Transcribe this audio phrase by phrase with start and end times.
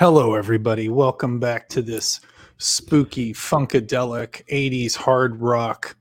[0.00, 0.88] Hello, everybody.
[0.88, 2.22] Welcome back to this
[2.56, 5.94] spooky, funkadelic 80s hard rock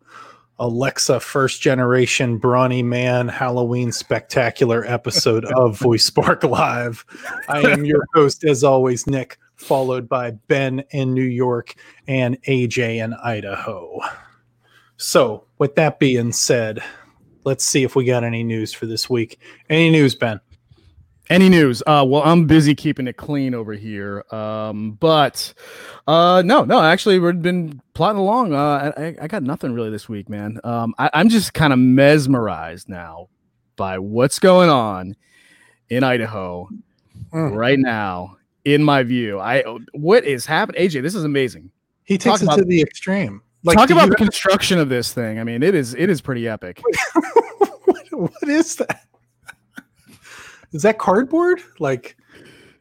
[0.58, 7.04] Alexa first generation brawny man Halloween spectacular episode of Voice Spark Live.
[7.50, 11.76] I am your host, as always, Nick, followed by Ben in New York
[12.08, 14.00] and AJ in Idaho.
[14.96, 16.81] So, with that being said,
[17.44, 19.42] let's see if we got any news for this week.
[19.70, 20.40] Any news, Ben?
[21.30, 21.84] Any news?
[21.86, 24.24] Uh, well, I'm busy keeping it clean over here.
[24.32, 25.54] Um, but
[26.08, 28.54] uh, no, no, actually, we've been plotting along.
[28.54, 30.60] Uh, I, I got nothing really this week, man.
[30.64, 33.30] Um, I, I'm just kind of mesmerized now
[33.76, 35.16] by what's going on
[35.90, 36.70] in Idaho
[37.34, 37.56] Mm.
[37.56, 38.38] right now.
[38.66, 39.62] In my view, I
[39.94, 40.82] what is happening?
[40.82, 41.70] AJ, this is amazing.
[42.06, 43.42] He takes Talk it about- to the extreme.
[43.72, 45.38] Talk about the construction of this thing.
[45.38, 46.82] I mean, it is it is pretty epic.
[47.14, 49.02] what, what is that?
[50.72, 51.62] Is that cardboard?
[51.80, 52.17] Like,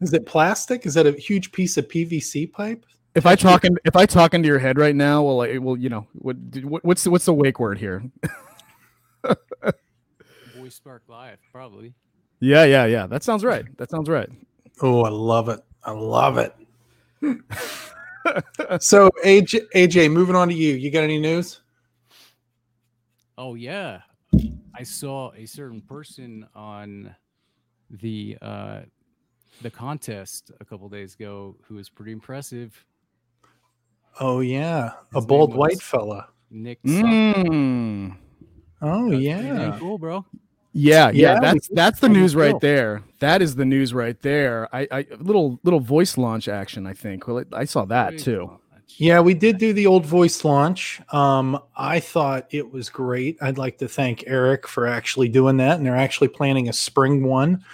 [0.01, 0.87] is it plastic?
[0.87, 2.85] Is that a huge piece of PVC pipe?
[3.15, 5.77] If I talk in, if I talk into your head right now, well, like, well,
[5.77, 8.03] you know, what, what what's the, what's the wake word here?
[10.57, 11.95] Voice Spark Live, probably.
[12.41, 13.07] Yeah, yeah, yeah.
[13.07, 13.65] That sounds right.
[13.79, 14.29] That sounds right.
[14.81, 15.61] Oh, I love it.
[15.83, 16.55] I love it.
[18.81, 20.75] so, AJ, AJ, moving on to you.
[20.75, 21.61] You got any news?
[23.37, 24.01] Oh yeah,
[24.75, 27.15] I saw a certain person on
[27.91, 28.81] the uh
[29.63, 32.85] the contest a couple days ago who was pretty impressive.
[34.21, 34.93] Oh, yeah.
[35.15, 36.29] A His bold white fella.
[36.51, 36.83] Nick.
[36.83, 38.17] Mm.
[38.81, 39.77] Oh, That's yeah.
[39.79, 40.25] cool, bro.
[40.73, 41.41] Yeah, Yeah, yeah.
[41.41, 43.03] That's that's the news right there.
[43.21, 44.69] That is the news right there.
[44.75, 46.87] I, I little little voice launch action.
[46.87, 47.27] I think.
[47.27, 48.59] Well, I saw that too.
[48.97, 51.01] Yeah, we did do the old voice launch.
[51.13, 53.37] Um, I thought it was great.
[53.41, 57.23] I'd like to thank Eric for actually doing that, and they're actually planning a spring
[57.23, 57.65] one.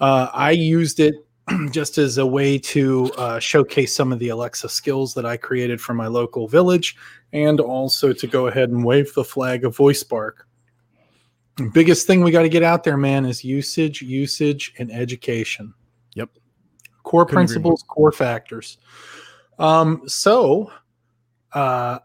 [0.00, 1.14] Uh, I used it
[1.70, 5.80] just as a way to uh, showcase some of the Alexa skills that I created
[5.80, 6.96] for my local village,
[7.32, 10.46] and also to go ahead and wave the flag of Voice Spark.
[11.56, 15.72] The biggest thing we got to get out there, man, is usage, usage, and education.
[16.16, 16.30] Yep.
[17.04, 18.78] Core Couldn't principles, core factors.
[19.58, 20.70] Um, so
[21.52, 21.98] uh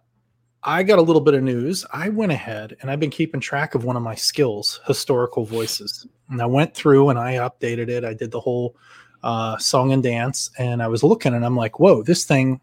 [0.62, 1.86] I got a little bit of news.
[1.94, 6.06] I went ahead and I've been keeping track of one of my skills, historical voices.
[6.30, 8.04] And I went through and I updated it.
[8.04, 8.76] I did the whole
[9.24, 12.60] uh, song and dance, and I was looking and I'm like, whoa, this thing,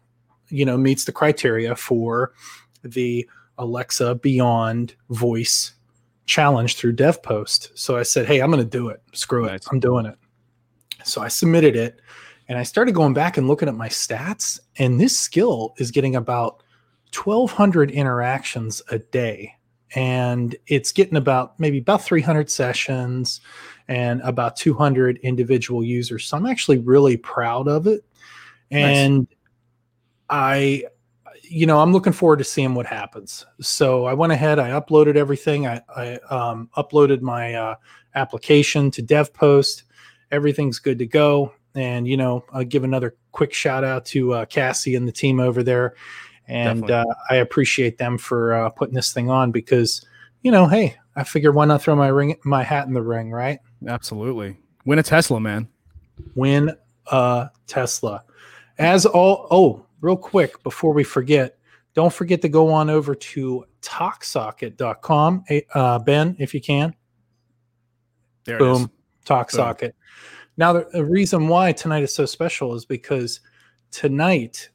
[0.49, 2.33] you know, meets the criteria for
[2.83, 3.27] the
[3.57, 5.73] Alexa Beyond Voice
[6.27, 7.71] challenge through DevPost.
[7.73, 9.01] So I said, hey, I'm going to do it.
[9.13, 9.51] Screw it.
[9.51, 9.67] Nice.
[9.71, 10.17] I'm doing it.
[11.03, 11.99] So I submitted it
[12.47, 16.15] and I started going back and looking at my stats, and this skill is getting
[16.15, 16.63] about
[17.13, 19.53] 1,200 interactions a day.
[19.95, 23.39] And it's getting about maybe about 300 sessions
[23.87, 26.25] and about 200 individual users.
[26.25, 28.03] So I'm actually really proud of it.
[28.69, 28.97] Nice.
[28.97, 29.27] And
[30.29, 30.83] I,
[31.43, 33.45] you know, I'm looking forward to seeing what happens.
[33.61, 35.67] So I went ahead, I uploaded everything.
[35.67, 37.75] I, I um, uploaded my uh,
[38.15, 39.83] application to DevPost.
[40.31, 41.53] Everything's good to go.
[41.77, 45.39] And, you know, I'll give another quick shout out to uh, Cassie and the team
[45.39, 45.95] over there.
[46.47, 50.05] And uh, I appreciate them for uh, putting this thing on because,
[50.41, 53.31] you know, hey, I figure why not throw my ring, my hat in the ring,
[53.31, 53.59] right?
[53.87, 54.57] Absolutely.
[54.85, 55.67] Win a Tesla, man.
[56.35, 56.71] win
[57.11, 58.23] a Tesla.
[58.77, 61.57] As all, oh, real quick before we forget,
[61.93, 65.43] don't forget to go on over to talksocket.com.
[65.73, 66.95] Uh, ben, if you can,
[68.45, 68.77] There it is.
[68.79, 68.91] boom,
[69.25, 69.93] TalkSocket.
[70.57, 73.41] Now, the, reason why tonight is so special is because
[73.91, 74.69] tonight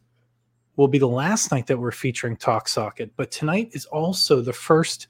[0.76, 5.08] will be the last night that we're featuring TalkSocket, but tonight is also the first,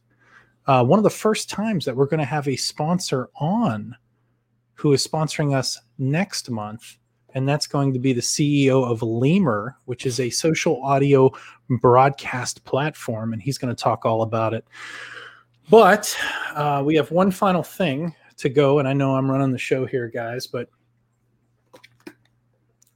[0.67, 3.95] uh, one of the first times that we're going to have a sponsor on
[4.75, 6.97] who is sponsoring us next month.
[7.35, 11.31] And that's going to be the CEO of Lemur, which is a social audio
[11.81, 13.33] broadcast platform.
[13.33, 14.67] And he's going to talk all about it.
[15.71, 16.15] But
[16.55, 18.79] uh, we have one final thing to go.
[18.79, 20.69] And I know I'm running the show here, guys, but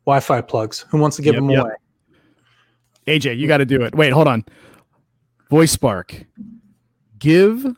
[0.05, 0.85] Wi Fi plugs.
[0.91, 1.65] Who wants to give Yep, them yep.
[1.65, 1.73] away?
[3.07, 3.95] AJ, you got to do it.
[3.95, 4.45] Wait, hold on.
[5.51, 6.25] Voice Spark.
[7.19, 7.75] Give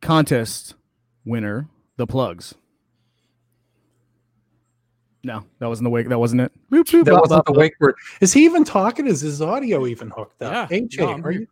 [0.00, 0.74] contest
[1.24, 2.54] winner the plugs.
[5.22, 6.08] No, that wasn't the wake.
[6.08, 6.52] That wasn't it.
[6.70, 7.94] Boop, boop, That blah, wasn't blah, the wake word.
[8.20, 9.06] Is he even talking?
[9.06, 10.70] Is his audio even hooked up?
[10.70, 11.46] Yeah, AJ, no, are you?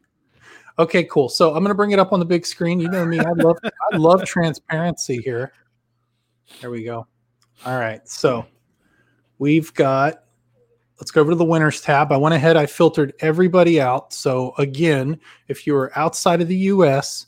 [0.78, 1.28] Okay, cool.
[1.28, 2.80] So I'm gonna bring it up on the big screen.
[2.80, 3.58] You know me, I love
[3.92, 5.52] I love transparency here.
[6.60, 7.06] There we go.
[7.64, 8.06] All right.
[8.08, 8.46] So
[9.38, 10.24] we've got
[10.98, 12.12] let's go over to the winners tab.
[12.12, 14.12] I went ahead, I filtered everybody out.
[14.12, 17.26] So again, if you are outside of the US,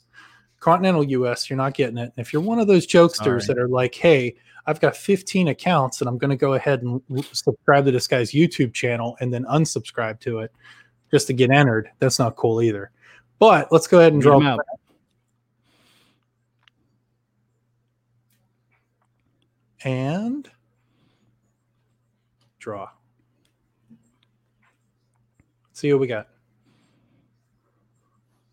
[0.59, 2.13] continental US, you're not getting it.
[2.15, 3.45] And if you're one of those jokesters Sorry.
[3.47, 7.01] that are like, hey, I've got 15 accounts and I'm going to go ahead and
[7.31, 10.51] subscribe to this guy's YouTube channel and then unsubscribe to it
[11.11, 12.91] just to get entered, that's not cool either.
[13.39, 14.59] But let's go ahead and draw out.
[19.85, 20.49] and
[22.59, 22.89] draw.
[25.73, 26.27] See what we got.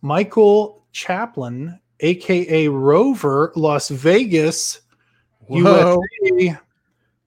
[0.03, 4.83] Michael Chaplin, aka Rover, Las Vegas,
[5.47, 6.03] Whoa.
[6.29, 6.59] USA.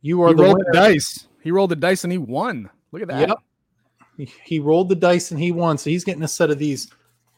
[0.01, 0.71] You are He the rolled winner.
[0.71, 1.27] the dice.
[1.41, 2.69] He rolled the dice and he won.
[2.91, 3.29] Look at that.
[3.29, 4.29] Yep.
[4.45, 5.77] He rolled the dice and he won.
[5.77, 6.89] So he's getting a set of these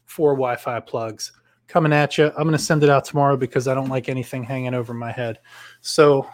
[0.08, 1.32] four Wi Fi plugs
[1.68, 2.26] coming at you.
[2.26, 5.12] I'm going to send it out tomorrow because I don't like anything hanging over my
[5.12, 5.40] head.
[5.82, 6.28] So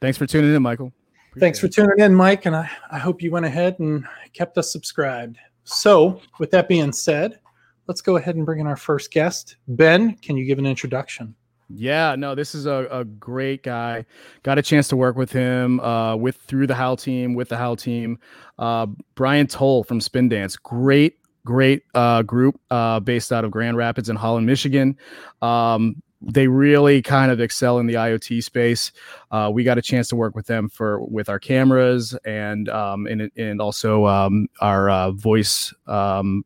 [0.00, 0.92] Thanks for tuning in, Michael.
[1.38, 4.72] Thanks for tuning in, Mike, and I, I hope you went ahead and kept us
[4.72, 5.38] subscribed.
[5.64, 7.40] So, with that being said,
[7.86, 9.56] let's go ahead and bring in our first guest.
[9.68, 11.34] Ben, can you give an introduction?
[11.68, 14.06] Yeah, no, this is a, a great guy.
[14.42, 17.56] Got a chance to work with him uh, with through the Howl team, with the
[17.56, 18.18] Howl team.
[18.58, 21.18] Uh, Brian Toll from Spin Dance, great,
[21.48, 24.98] great uh, group uh, based out of Grand Rapids and Holland, Michigan.
[25.40, 28.92] Um, they really kind of excel in the IoT space.
[29.30, 33.06] Uh, we got a chance to work with them for with our cameras and um,
[33.06, 35.72] and and also um, our uh, voice.
[35.86, 36.44] Um,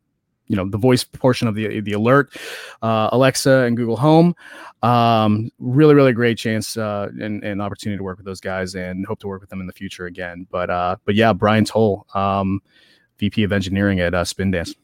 [0.48, 2.36] you know the voice portion of the the alert,
[2.82, 4.34] uh, Alexa and Google Home
[4.82, 9.06] um really really great chance uh and, and opportunity to work with those guys and
[9.06, 12.04] hope to work with them in the future again but uh but yeah brian toll
[12.14, 12.60] um
[13.18, 14.74] vp of engineering at uh, spin dance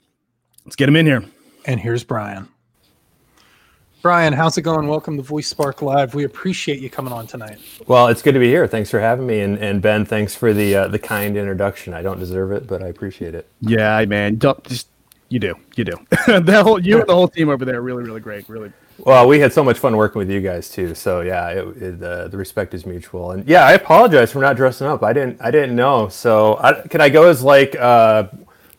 [0.69, 1.25] let's get him in here
[1.65, 2.47] And here's Brian.
[4.03, 4.87] Brian, how's it going?
[4.87, 6.15] Welcome to Voice Spark Live.
[6.15, 7.59] We appreciate you coming on tonight.
[7.87, 8.67] Well, it's good to be here.
[8.67, 11.94] Thanks for having me, and, and Ben, thanks for the uh, the kind introduction.
[11.94, 13.49] I don't deserve it, but I appreciate it.
[13.62, 14.88] yeah man don't just
[15.31, 15.93] you do you do
[16.26, 19.41] that whole you and the whole team over there really really great really Well, we
[19.41, 20.94] had so much fun working with you guys too.
[20.94, 23.31] So yeah, it, it, uh, the respect is mutual.
[23.31, 25.03] And yeah, I apologize for not dressing up.
[25.03, 26.09] I didn't I didn't know.
[26.09, 28.29] So I, can I go as like uh,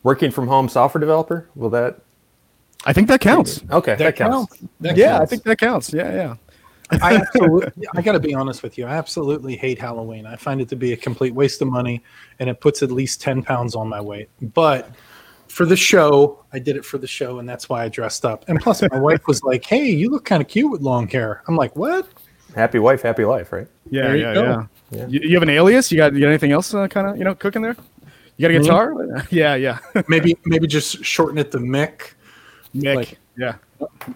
[0.02, 1.48] working from home software developer?
[1.54, 2.00] Will that?
[2.86, 4.56] i think that counts Okay, that, counts.
[4.80, 6.36] That yeah i think that counts yeah yeah
[7.02, 8.84] I absolutely, I got to be honest with you.
[8.84, 10.26] I absolutely hate Halloween.
[10.26, 12.02] I find it to be a complete waste of money,
[12.40, 14.28] and it puts at least ten pounds on my weight.
[14.54, 14.90] But
[15.46, 18.44] for the show, I did it for the show, and that's why I dressed up.
[18.48, 21.44] And plus, my wife was like, "Hey, you look kind of cute with long hair."
[21.46, 22.08] I'm like, "What?"
[22.56, 23.68] Happy wife, happy life, right?
[23.88, 24.42] yeah There you yeah, go.
[24.42, 25.06] yeah Yeah.
[25.06, 27.22] You, you have an alias you got you got anything else uh, kind of you
[27.22, 27.76] know cooking there
[28.40, 28.64] you got a Me?
[28.64, 29.78] guitar yeah yeah
[30.08, 32.12] Maybe, maybe just shorten it to Mick.
[32.74, 32.96] Mick.
[32.96, 33.54] Like- yeah.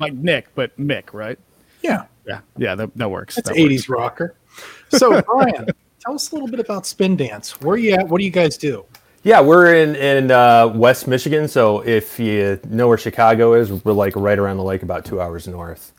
[0.00, 1.38] Like Nick, but Mick, right?
[1.82, 2.40] Yeah, Yeah.
[2.56, 3.36] Yeah, that, that works.
[3.36, 4.34] that's that '80s rocker.
[4.90, 5.66] So, Brian,
[6.00, 7.60] tell us a little bit about Spin Dance.
[7.62, 8.06] Where are you at?
[8.08, 8.84] What do you guys do?
[9.24, 11.48] Yeah, we're in in uh, West Michigan.
[11.48, 15.20] So if you know where Chicago is, we're like right around the lake, about two
[15.20, 15.92] hours north.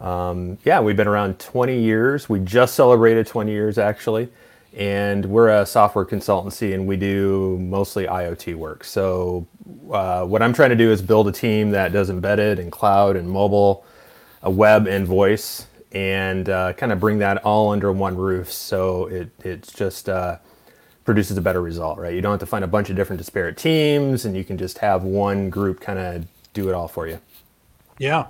[0.00, 2.28] Um, yeah, we've been around 20 years.
[2.28, 4.28] We just celebrated 20 years actually,
[4.76, 8.84] and we're a software consultancy, and we do mostly IoT work.
[8.84, 9.46] So
[9.90, 13.16] uh, what I'm trying to do is build a team that does embedded and cloud
[13.16, 13.86] and mobile,
[14.42, 18.52] a web and voice, and uh, kind of bring that all under one roof.
[18.52, 20.36] So it it's just uh,
[21.04, 22.12] produces a better result, right?
[22.14, 24.78] You don't have to find a bunch of different disparate teams, and you can just
[24.78, 27.18] have one group kind of do it all for you.
[27.98, 28.26] Yeah,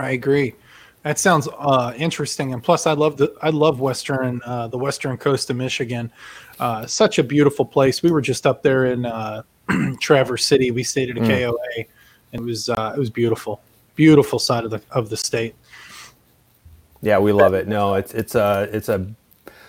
[0.00, 0.56] I agree.
[1.04, 5.16] That sounds uh, interesting, and plus, I love the I love Western uh, the Western
[5.16, 6.12] coast of Michigan.
[6.58, 8.02] Uh, such a beautiful place.
[8.02, 9.42] We were just up there in uh,
[10.00, 10.70] Traverse City.
[10.70, 11.86] We stayed at a KOA.
[12.32, 13.60] And it was uh, it was beautiful,
[13.94, 15.54] beautiful side of the of the state.
[17.00, 17.68] Yeah, we love it.
[17.68, 19.06] No, it's it's a it's a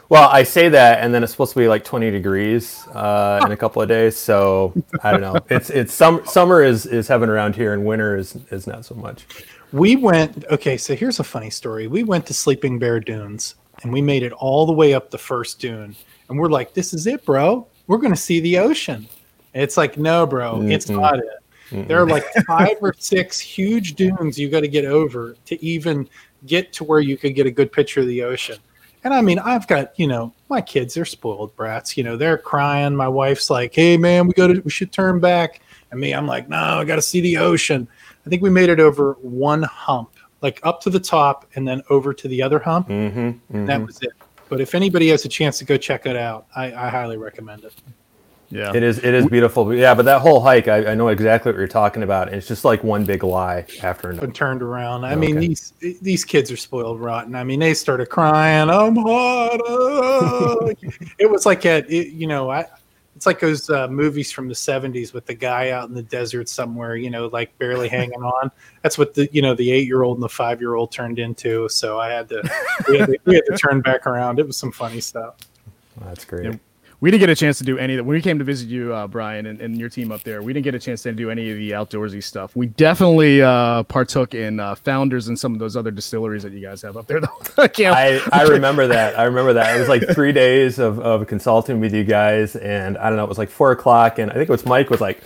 [0.09, 3.51] well, I say that, and then it's supposed to be like 20 degrees uh, in
[3.51, 4.17] a couple of days.
[4.17, 4.73] So
[5.03, 5.35] I don't know.
[5.49, 8.95] It's it's some summer is is heaven around here, and winter is is not so
[8.95, 9.25] much.
[9.71, 10.77] We went okay.
[10.77, 11.87] So here's a funny story.
[11.87, 15.17] We went to Sleeping Bear Dunes, and we made it all the way up the
[15.17, 15.95] first dune,
[16.27, 17.67] and we're like, "This is it, bro.
[17.87, 19.07] We're gonna see the ocean."
[19.53, 21.01] And it's like, no, bro, it's Mm-mm.
[21.01, 21.87] not it.
[21.87, 26.09] There are like five or six huge dunes you got to get over to even
[26.45, 28.57] get to where you could get a good picture of the ocean.
[29.03, 31.95] And I mean, I've got you know my kids; they're spoiled brats.
[31.95, 32.95] You know, they're crying.
[32.95, 35.61] My wife's like, "Hey, man, we got to, we should turn back."
[35.91, 37.87] And me, I'm like, "No, I got to see the ocean."
[38.25, 40.11] I think we made it over one hump,
[40.41, 42.87] like up to the top, and then over to the other hump.
[42.89, 44.11] Mm-hmm, That was it.
[44.49, 47.63] But if anybody has a chance to go check it out, I, I highly recommend
[47.65, 47.73] it.
[48.51, 48.71] Yeah.
[48.75, 49.71] It is it is beautiful.
[49.75, 52.29] Yeah, but that whole hike, I, I know exactly what you're talking about.
[52.29, 54.25] And it's just like one big lie after another.
[54.25, 55.05] been turned around.
[55.05, 55.47] I mean, Okay.
[55.49, 57.35] these these kids are spoiled rotten.
[57.35, 58.71] I mean, they started crying.
[58.71, 59.61] I'm hot.
[59.69, 60.73] uh."
[61.19, 62.65] it was like a, it, you know, I
[63.19, 66.47] it's like those uh, movies from the 70s with the guy out in the desert
[66.47, 68.49] somewhere, you know, like barely hanging on.
[68.81, 71.19] That's what the, you know, the eight year old and the five year old turned
[71.19, 71.67] into.
[71.67, 72.49] So I had to
[72.87, 74.39] we, had to, we had to turn back around.
[74.39, 75.35] It was some funny stuff.
[75.99, 76.45] That's great.
[76.45, 76.55] Yeah.
[77.01, 78.67] We didn't get a chance to do any of that when we came to visit
[78.67, 80.41] you, uh, Brian, and, and, your team up there.
[80.41, 82.53] We didn't get a chance to do any of the outdoorsy stuff.
[82.57, 86.59] We definitely uh, partook in uh, founders and some of those other distilleries that you
[86.59, 87.21] guys have up there.
[87.21, 89.17] Though I, I, I remember that.
[89.17, 89.77] I remember that.
[89.77, 93.23] It was like three days of, of consulting with you guys, and I don't know.
[93.23, 95.21] It was like four o'clock, and I think it was Mike was like,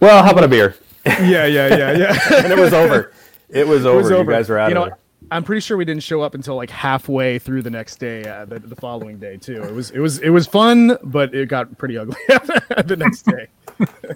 [0.00, 2.18] "Well, how about a beer?" Yeah, yeah, yeah, yeah.
[2.44, 3.12] and it was over.
[3.48, 3.98] It was over.
[3.98, 4.30] It was over.
[4.30, 4.90] You guys were out you know.
[5.30, 8.44] I'm pretty sure we didn't show up until like halfway through the next day, uh,
[8.44, 9.62] the, the following day too.
[9.62, 13.46] It was it was it was fun, but it got pretty ugly the next day.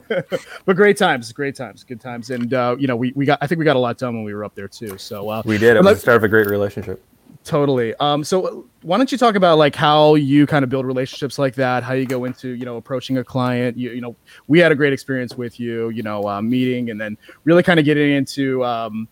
[0.65, 3.47] but great times, great times, good times, and uh, you know we, we got I
[3.47, 4.99] think we got a lot done when we were up there too.
[4.99, 5.77] So uh, we did.
[5.77, 7.03] It was the start of a great relationship.
[7.45, 7.95] Totally.
[7.97, 11.55] Um, so why don't you talk about like how you kind of build relationships like
[11.57, 11.83] that?
[11.83, 13.77] How you go into you know approaching a client?
[13.77, 14.17] You you know
[14.49, 15.91] we had a great experience with you.
[15.91, 18.65] You know uh, meeting and then really kind of getting into.
[18.65, 19.09] Um,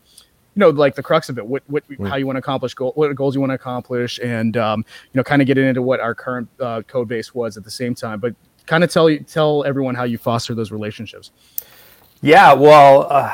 [0.54, 2.92] you know like the crux of it what what how you want to accomplish goal,
[2.94, 6.00] what goals you want to accomplish and um, you know kind of getting into what
[6.00, 8.34] our current uh, code base was at the same time but
[8.66, 11.30] kind of tell you tell everyone how you foster those relationships.
[12.20, 13.32] Yeah well uh,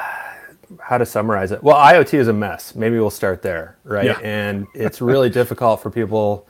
[0.80, 1.62] how to summarize it.
[1.62, 2.75] Well iot is a mess.
[2.75, 4.06] Maybe we'll start there right?
[4.06, 4.18] Yeah.
[4.22, 6.46] and it's really difficult for people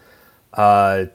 [0.54, 1.06] uh,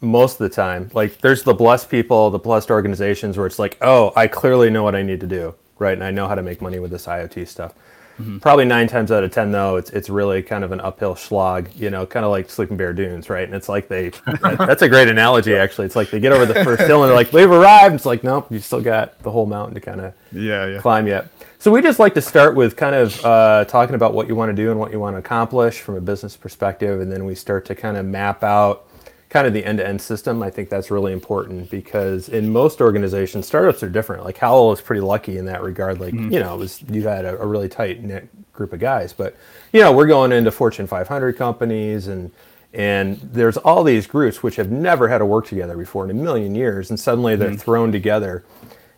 [0.00, 0.90] most of the time.
[0.94, 4.84] Like there's the blessed people the blessed organizations where it's like oh i clearly know
[4.84, 5.94] what i need to do right?
[5.94, 7.74] And i know how to make money with this iot stuff
[8.22, 8.38] Mm-hmm.
[8.38, 11.68] Probably nine times out of ten, though, it's it's really kind of an uphill slog.
[11.74, 13.44] You know, kind of like Sleeping Bear Dunes, right?
[13.44, 14.10] And it's like they.
[14.42, 15.86] that's a great analogy, actually.
[15.86, 18.22] It's like they get over the first hill and they're like, "We've arrived." It's like,
[18.22, 20.78] nope, you still got the whole mountain to kind of yeah, yeah.
[20.80, 21.28] climb yet.
[21.58, 24.50] So we just like to start with kind of uh, talking about what you want
[24.50, 27.34] to do and what you want to accomplish from a business perspective, and then we
[27.34, 28.86] start to kind of map out
[29.32, 30.42] kind of the end-to-end system.
[30.42, 34.24] I think that's really important because in most organizations, startups are different.
[34.24, 36.00] Like Howell was pretty lucky in that regard.
[36.00, 36.30] Like mm-hmm.
[36.30, 39.34] you know, it was you had a, a really tight knit group of guys, but
[39.72, 42.30] you know, we're going into Fortune 500 companies and
[42.74, 46.14] and there's all these groups which have never had to work together before in a
[46.14, 47.56] million years, and suddenly they're mm-hmm.
[47.56, 48.44] thrown together.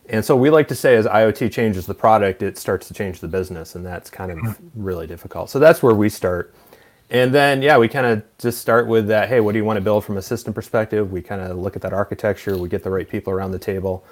[0.09, 3.21] And so we like to say, as IoT changes the product, it starts to change
[3.21, 4.83] the business, and that's kind of mm-hmm.
[4.83, 5.49] really difficult.
[5.49, 6.55] So that's where we start
[7.11, 9.29] and then, yeah, we kind of just start with that.
[9.29, 11.13] Hey, what do you want to build from a system perspective?
[11.13, 12.57] We kind of look at that architecture.
[12.57, 14.05] We get the right people around the table.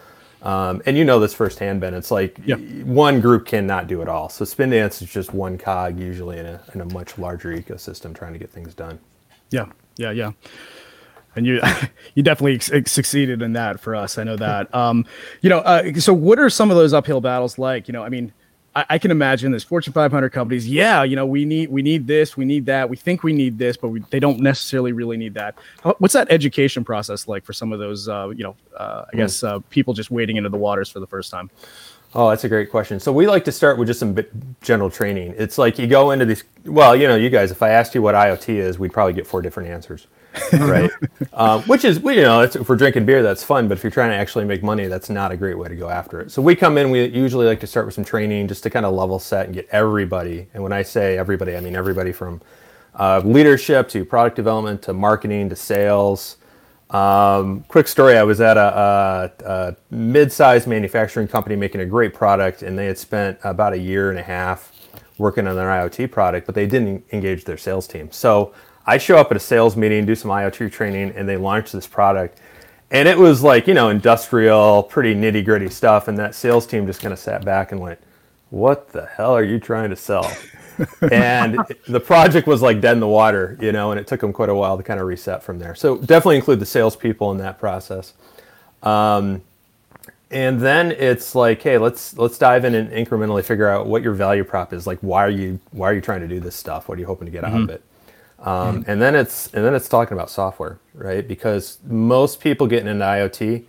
[0.42, 1.94] Um, and you know this firsthand, Ben.
[1.94, 2.38] It's like
[2.84, 4.28] one group cannot do it all.
[4.28, 8.32] So Spindance is just one cog, usually in a, in a much larger ecosystem, trying
[8.32, 8.98] to get things done.
[9.50, 10.32] Yeah, yeah, yeah.
[11.36, 11.60] And you,
[12.14, 14.18] you definitely succeeded in that for us.
[14.18, 14.74] I know that.
[14.74, 15.06] Um,
[15.42, 17.86] you know, uh, so what are some of those uphill battles like?
[17.86, 18.32] You know, I mean,
[18.74, 20.68] I, I, can imagine there's Fortune 500 companies.
[20.68, 22.88] Yeah, you know, we need we need this, we need that.
[22.88, 25.56] We think we need this, but we, they don't necessarily really need that.
[25.98, 28.08] What's that education process like for some of those?
[28.08, 29.18] Uh, you know, uh, I mm.
[29.18, 31.50] guess uh, people just wading into the waters for the first time.
[32.14, 33.00] Oh, that's a great question.
[33.00, 34.16] So we like to start with just some
[34.60, 35.34] general training.
[35.38, 36.44] It's like you go into these.
[36.64, 39.26] Well, you know, you guys, if I asked you what IoT is, we'd probably get
[39.26, 40.06] four different answers,
[40.52, 40.90] right?
[41.32, 43.68] um, which is, you know, if we're drinking beer, that's fun.
[43.68, 45.88] But if you're trying to actually make money, that's not a great way to go
[45.88, 46.30] after it.
[46.30, 46.90] So we come in.
[46.90, 49.54] We usually like to start with some training just to kind of level set and
[49.54, 50.48] get everybody.
[50.54, 52.40] And when I say everybody, I mean everybody from
[52.98, 56.36] uh, leadership to product development to marketing to sales
[56.92, 62.12] um, quick story: I was at a, a, a, mid-sized manufacturing company making a great
[62.12, 64.70] product, and they had spent about a year and a half
[65.16, 68.10] working on their IoT product, but they didn't engage their sales team.
[68.12, 68.52] So
[68.86, 71.86] I show up at a sales meeting, do some IoT training, and they launch this
[71.86, 72.40] product.
[72.90, 77.00] And it was like you know industrial, pretty nitty-gritty stuff, and that sales team just
[77.00, 77.98] kind of sat back and went,
[78.50, 80.30] "What the hell are you trying to sell?"
[81.10, 81.58] and
[81.88, 84.48] the project was like dead in the water, you know, and it took them quite
[84.48, 85.74] a while to kind of reset from there.
[85.74, 88.14] So definitely include the salespeople in that process.
[88.82, 89.42] Um,
[90.30, 94.14] and then it's like, hey, let's let's dive in and incrementally figure out what your
[94.14, 94.86] value prop is.
[94.86, 96.88] Like, why are you why are you trying to do this stuff?
[96.88, 97.54] What are you hoping to get mm-hmm.
[97.54, 97.82] out of it?
[98.42, 98.90] Um, mm-hmm.
[98.90, 101.26] And then it's and then it's talking about software, right?
[101.26, 103.64] Because most people getting into IoT,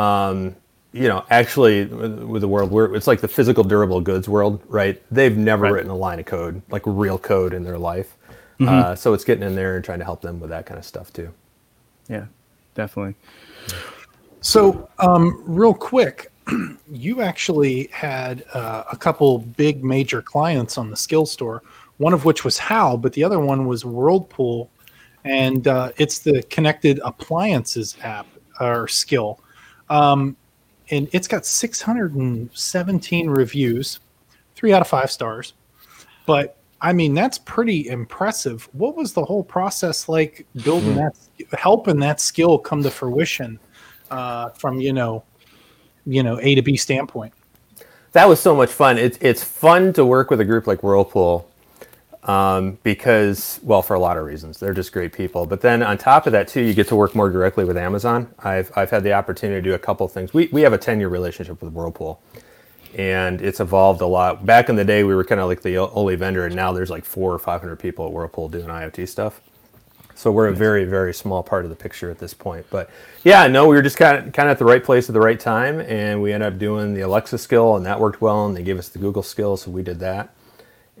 [0.00, 0.56] um,
[0.92, 5.02] you know, actually with the world where it's like the physical durable goods world, right?
[5.10, 5.72] They've never right.
[5.72, 8.16] written a line of code, like real code in their life.
[8.58, 8.68] Mm-hmm.
[8.68, 10.86] Uh, so it's getting in there and trying to help them with that kind of
[10.86, 11.32] stuff too.
[12.08, 12.26] Yeah,
[12.74, 13.14] definitely.
[14.40, 16.30] So, um, real quick,
[16.90, 21.62] you actually had uh, a couple big major clients on the skill store,
[21.98, 24.70] one of which was Hal, but the other one was Whirlpool.
[25.24, 28.26] And uh, it's the connected appliances app
[28.60, 29.40] or skill.
[29.90, 30.36] Um,
[30.90, 33.98] and it's got 617 reviews,
[34.54, 35.54] three out of five stars.
[36.26, 38.68] But I mean, that's pretty impressive.
[38.72, 41.12] What was the whole process like building mm.
[41.38, 43.58] that, helping that skill come to fruition?
[44.10, 45.24] uh, from you know,
[46.04, 47.32] you know A to B standpoint.
[48.12, 48.98] That was so much fun.
[48.98, 51.48] It's it's fun to work with a group like Whirlpool
[52.26, 55.46] um, because, well, for a lot of reasons, they're just great people.
[55.46, 58.34] But then on top of that, too, you get to work more directly with Amazon.
[58.40, 60.34] I've, I've had the opportunity to do a couple things.
[60.34, 62.20] We, we have a 10 year relationship with Whirlpool,
[62.96, 64.44] and it's evolved a lot.
[64.44, 66.90] Back in the day, we were kind of like the only vendor, and now there's
[66.90, 69.40] like four or 500 people at Whirlpool doing IoT stuff.
[70.16, 72.66] So we're a very, very small part of the picture at this point.
[72.70, 72.90] But
[73.22, 75.20] yeah, no, we were just kind of kind of at the right place at the
[75.20, 78.46] right time, and we ended up doing the Alexa skill, and that worked well.
[78.46, 80.35] And they gave us the Google skill, so we did that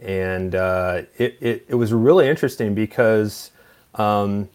[0.02, 3.50] and uh, it, it, it, was really interesting because
[3.94, 4.48] um,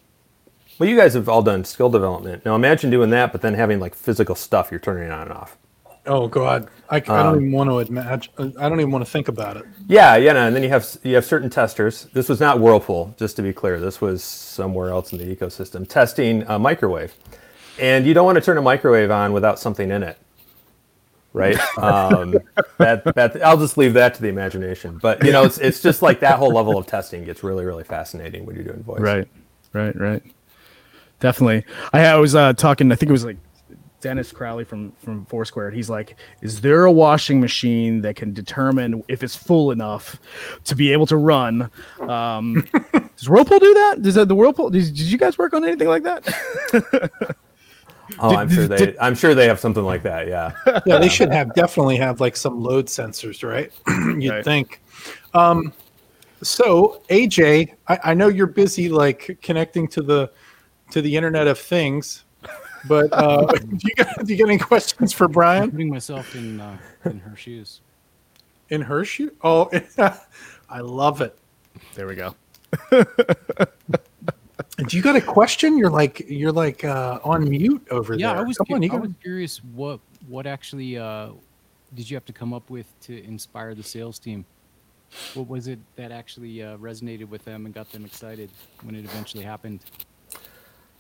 [0.78, 2.46] well you guys have all done skill development.
[2.46, 5.58] Now imagine doing that but then having like physical stuff you're turning on and off.
[6.06, 6.70] Oh god.
[6.90, 9.58] I, I don't um, even want to imagine i don't even want to think about
[9.58, 9.66] it.
[9.88, 12.06] Yeah yeah no, and then you have you have certain testers.
[12.14, 13.80] This was not whirlpool just to be clear.
[13.80, 17.16] This was somewhere else in the ecosystem testing a microwave.
[17.80, 20.18] And you don't want to turn a microwave on without something in it
[21.34, 21.58] right?
[21.78, 22.38] Um,
[22.78, 25.00] that, that I'll just leave that to the imagination.
[25.02, 27.84] But you know, it's it's just like that whole level of testing gets really really
[27.84, 29.00] fascinating when you're doing voice.
[29.00, 29.28] Right,
[29.74, 30.24] right, right.
[31.20, 31.66] Definitely.
[31.94, 32.92] I, I was uh, talking.
[32.92, 33.38] I think it was like
[34.02, 35.72] Dennis Crowley from from Foursquare.
[35.72, 40.20] He's like, "Is there a washing machine that can determine if it's full enough
[40.66, 41.70] to be able to run?"
[42.02, 42.68] Um,
[43.16, 44.02] does Whirlpool do that?
[44.02, 44.72] Does that, the Whirlpool?
[44.72, 47.36] Did, did you guys work on anything like that?
[48.20, 48.98] Oh, I'm sure they.
[49.00, 50.28] I'm sure they have something like that.
[50.28, 50.52] Yeah.
[50.86, 53.72] Yeah, they should have definitely have like some load sensors, right?
[54.22, 54.44] You'd right.
[54.44, 54.82] think.
[55.34, 55.74] Um,
[56.42, 60.32] so AJ, I, I, know you're busy like connecting to the
[60.92, 62.26] to the Internet of Things,
[62.88, 65.64] but uh, do you got do you get any questions for Brian?
[65.64, 67.82] I'm putting myself in uh, in her shoes.
[68.70, 69.32] In her shoe?
[69.44, 69.70] Oh,
[70.70, 71.38] I love it.
[71.96, 72.36] There we go.
[74.78, 75.78] Do you got a question?
[75.78, 78.36] You're like you're like uh, on mute over yeah, there.
[78.36, 78.58] Yeah, I was.
[78.58, 81.30] Come cu- on, I was curious what what actually uh,
[81.94, 84.46] did you have to come up with to inspire the sales team?
[85.34, 88.50] What was it that actually uh, resonated with them and got them excited
[88.84, 89.82] when it eventually happened?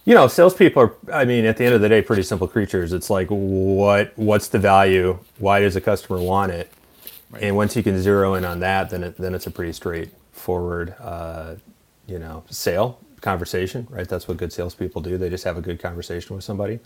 [0.04, 0.94] You know, salespeople are.
[1.14, 2.92] I mean, at the end of the day, pretty simple creatures.
[2.92, 5.18] It's like, what what's the value?
[5.38, 6.72] Why does a customer want it?
[7.30, 7.44] Right.
[7.44, 10.94] And once you can zero in on that, then it, then it's a pretty straightforward,
[11.00, 11.56] uh,
[12.06, 14.08] you know, sale conversation, right?
[14.08, 15.18] That's what good salespeople do.
[15.18, 16.80] They just have a good conversation with somebody.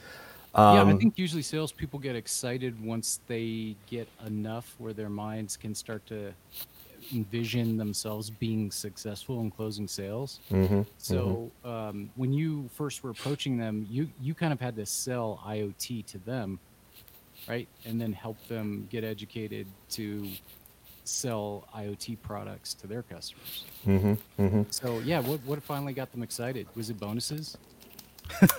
[0.54, 5.10] Um, yeah, I um, think usually salespeople get excited once they get enough where their
[5.10, 6.34] minds can start to
[7.14, 10.40] envision themselves being successful in closing sales.
[10.50, 11.70] Mm-hmm, so mm-hmm.
[11.70, 16.06] Um, when you first were approaching them, you you kind of had to sell IoT
[16.08, 16.60] to them,
[17.48, 17.68] right?
[17.86, 20.30] And then help them get educated to
[21.08, 23.66] sell IoT products to their customers.
[23.86, 24.64] Mm-hmm, mm-hmm.
[24.70, 26.68] So yeah, what what finally got them excited?
[26.76, 27.58] Was it bonuses?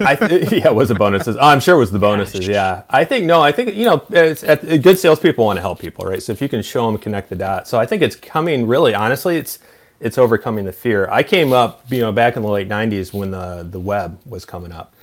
[0.01, 1.37] I th- yeah, it was the bonuses.
[1.37, 2.47] Oh, I'm sure it was the bonuses.
[2.47, 3.41] Yeah, I think no.
[3.41, 6.23] I think you know, it's, it's, good salespeople want to help people, right?
[6.23, 7.71] So if you can show them, connect the dots.
[7.71, 8.67] So I think it's coming.
[8.67, 9.59] Really, honestly, it's
[10.01, 11.09] it's overcoming the fear.
[11.11, 14.45] I came up, you know, back in the late '90s when the the web was
[14.45, 14.95] coming up,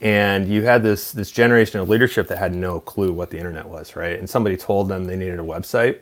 [0.00, 3.68] and you had this this generation of leadership that had no clue what the internet
[3.68, 4.18] was, right?
[4.18, 5.98] And somebody told them they needed a website,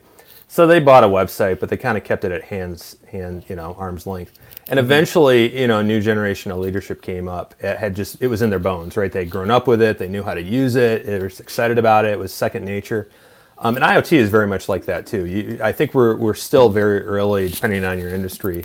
[0.53, 3.55] so they bought a website, but they kind of kept it at hands, hand, you
[3.55, 4.33] know, arm's length.
[4.67, 4.85] And mm-hmm.
[4.85, 7.55] eventually, you know, a new generation of leadership came up.
[7.61, 9.13] It had just, it was in their bones, right?
[9.13, 9.97] They'd grown up with it.
[9.97, 11.07] They knew how to use it.
[11.07, 12.11] They were excited about it.
[12.11, 13.13] It was second nature.
[13.59, 15.25] Um, and IoT is very much like that too.
[15.25, 18.65] You, I think we're, we're still very early, depending on your industry,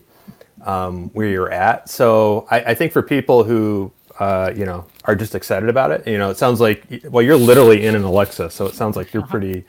[0.64, 1.88] um, where you're at.
[1.88, 6.08] So I, I think for people who, uh, you know, are just excited about it,
[6.08, 8.50] you know, it sounds like, well, you're literally in an Alexa.
[8.50, 9.32] So it sounds like you're uh-huh.
[9.32, 9.66] pretty,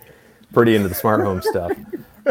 [0.52, 1.72] pretty into the smart home stuff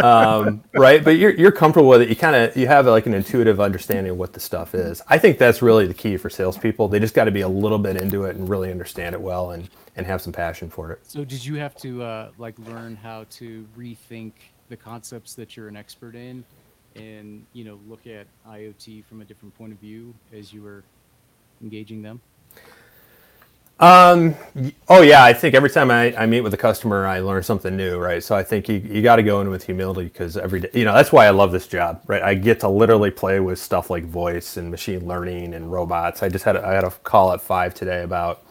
[0.03, 1.03] um, right?
[1.03, 2.09] But you're you're comfortable with it.
[2.09, 5.01] You kind of you have like an intuitive understanding of what the stuff is.
[5.07, 6.87] I think that's really the key for salespeople.
[6.87, 9.51] They just got to be a little bit into it and really understand it well
[9.51, 10.99] and and have some passion for it.
[11.03, 14.33] So did you have to uh, like learn how to rethink
[14.69, 16.43] the concepts that you're an expert in,
[16.95, 20.83] and you know look at IoT from a different point of view as you were
[21.61, 22.21] engaging them?
[23.77, 24.35] Um,
[24.87, 27.75] oh yeah, I think every time I, I meet with a customer, I learn something
[27.75, 28.23] new, right?
[28.23, 30.85] So I think you, you got to go in with humility because every day, you
[30.85, 32.21] know, that's why I love this job, right?
[32.21, 36.23] I get to literally play with stuff like voice and machine learning and robots.
[36.23, 38.45] I just had a, I had a call at five today about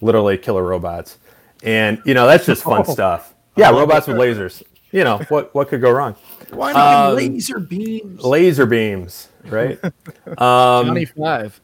[0.00, 1.18] literally killer robots,
[1.64, 3.34] and you know, that's just fun oh, stuff.
[3.56, 4.62] Yeah, robots with lasers.
[4.92, 6.14] You know what what could go wrong?
[6.50, 8.22] Why not um, laser beams?
[8.22, 9.76] Laser beams, right?
[10.38, 11.60] um, Twenty five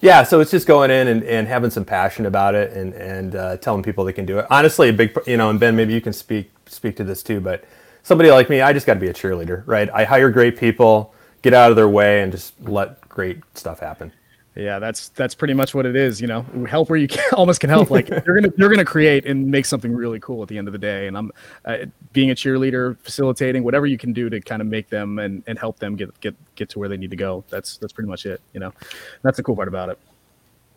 [0.00, 3.34] yeah, so it's just going in and, and having some passion about it and and
[3.34, 4.46] uh, telling people they can do it.
[4.50, 7.40] Honestly, a big you know, and Ben, maybe you can speak speak to this too.
[7.40, 7.64] But
[8.02, 9.90] somebody like me, I just got to be a cheerleader, right?
[9.90, 14.12] I hire great people, get out of their way, and just let great stuff happen.
[14.56, 16.20] Yeah, that's that's pretty much what it is.
[16.20, 17.90] You know, help where you can, almost can help.
[17.90, 20.72] Like you're gonna you're gonna create and make something really cool at the end of
[20.72, 21.06] the day.
[21.06, 21.30] And I'm
[21.64, 21.78] uh,
[22.12, 25.58] being a cheerleader, facilitating whatever you can do to kind of make them and, and
[25.58, 27.44] help them get get get to where they need to go.
[27.48, 28.40] That's that's pretty much it.
[28.52, 28.72] You know,
[29.22, 29.98] that's the cool part about it.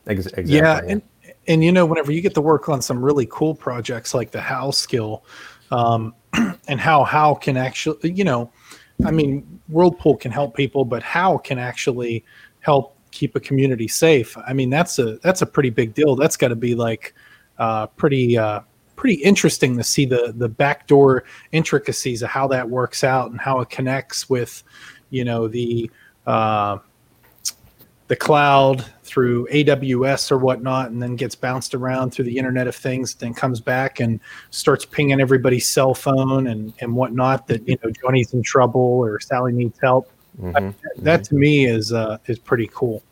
[0.05, 0.43] Exactly.
[0.43, 1.01] Yeah, and
[1.47, 4.41] and you know, whenever you get to work on some really cool projects like the
[4.41, 5.23] How skill,
[5.71, 6.13] um,
[6.67, 8.51] and how How can actually, you know,
[9.05, 12.23] I mean, Whirlpool can help people, but How can actually
[12.59, 14.35] help keep a community safe.
[14.45, 16.15] I mean, that's a that's a pretty big deal.
[16.15, 17.13] That's got to be like
[17.59, 18.61] uh, pretty uh,
[18.95, 23.59] pretty interesting to see the the backdoor intricacies of how that works out and how
[23.61, 24.63] it connects with,
[25.11, 25.89] you know, the
[26.25, 26.79] uh,
[28.07, 32.75] the cloud through AWS or whatnot, and then gets bounced around through the Internet of
[32.75, 37.47] Things, then comes back and starts pinging everybody's cell phone and and whatnot.
[37.47, 40.09] That you know Johnny's in trouble or Sally needs help.
[40.39, 41.03] Mm-hmm.
[41.03, 43.03] That, to me is uh, is pretty cool.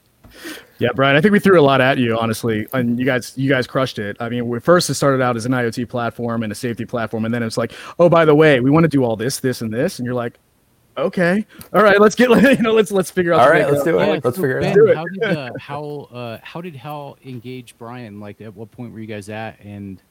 [0.80, 3.50] Yeah, Brian, I think we threw a lot at you, honestly, and you guys you
[3.50, 4.18] guys crushed it.
[4.20, 7.26] I mean, we first it started out as an IoT platform and a safety platform,
[7.26, 9.62] and then it's like, oh, by the way, we want to do all this, this,
[9.62, 10.40] and this, and you're like,
[10.98, 13.42] okay, all right, let's get you know, let's let's figure out.
[13.42, 14.08] All right, let's do it.
[14.08, 14.98] Yeah, let's so figure ben, it out.
[14.98, 18.20] How did uh, how uh, how did Hal engage Brian?
[18.20, 20.02] Like, at what point were you guys at, and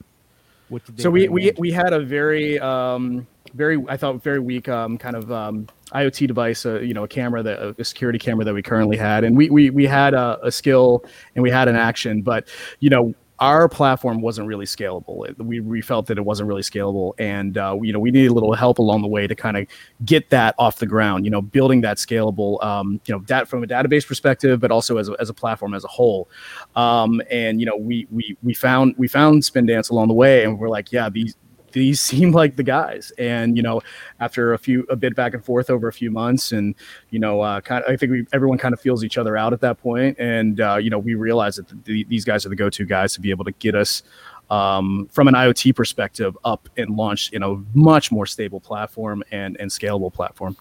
[0.71, 4.69] what did so we we we had a very um very I thought very weak
[4.69, 8.45] um kind of um IoT device, uh, you know, a camera that a security camera
[8.45, 11.05] that we currently had, and we we we had a, a skill
[11.35, 15.27] and we had an action, but you know, our platform wasn't really scalable.
[15.27, 18.31] It, we, we felt that it wasn't really scalable, and uh, you know we needed
[18.31, 19.67] a little help along the way to kind of
[20.05, 21.25] get that off the ground.
[21.25, 24.99] You know, building that scalable, um, you know, that from a database perspective, but also
[24.99, 26.29] as a, as a platform as a whole.
[26.77, 30.59] Um, and you know, we we we found we found Spindance along the way, and
[30.59, 31.35] we're like, yeah, these
[31.73, 33.13] these seem like the guys.
[33.19, 33.81] And you know,
[34.21, 36.75] after a few a bit back and forth over a few months, and
[37.11, 39.53] you know, uh, kind of, I think we everyone kind of feels each other out
[39.53, 42.57] at that point, and uh, you know, we realize that the, these guys are the
[42.57, 44.03] go-to guys to be able to get us.
[44.51, 49.57] Um, from an IoT perspective, up and launched in a much more stable platform and,
[49.61, 50.57] and scalable platform.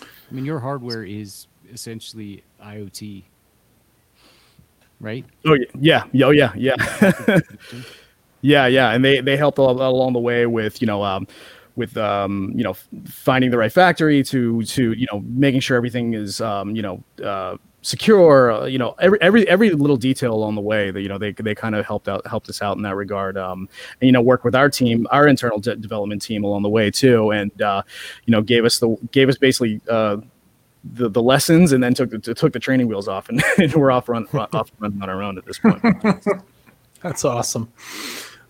[0.00, 3.24] I mean, your hardware is essentially IoT,
[5.00, 5.26] right?
[5.44, 7.40] Oh yeah, yeah, oh yeah, yeah.
[8.42, 11.26] Yeah, yeah, and they they helped along the way with you know um,
[11.76, 12.74] with um, you know
[13.06, 17.02] finding the right factory to to you know making sure everything is um, you know
[17.24, 18.50] uh, secure.
[18.52, 21.32] Uh, you know every every every little detail along the way that you know they
[21.32, 23.36] they kind of helped out helped us out in that regard.
[23.38, 23.68] Um,
[24.00, 26.90] and you know work with our team, our internal de- development team along the way
[26.90, 27.82] too, and uh,
[28.26, 29.80] you know gave us the gave us basically.
[29.88, 30.18] Uh,
[30.92, 33.90] the, the lessons and then took the, took the training wheels off and, and we're
[33.90, 35.82] off run off running on our own at this point.
[37.02, 37.72] That's awesome.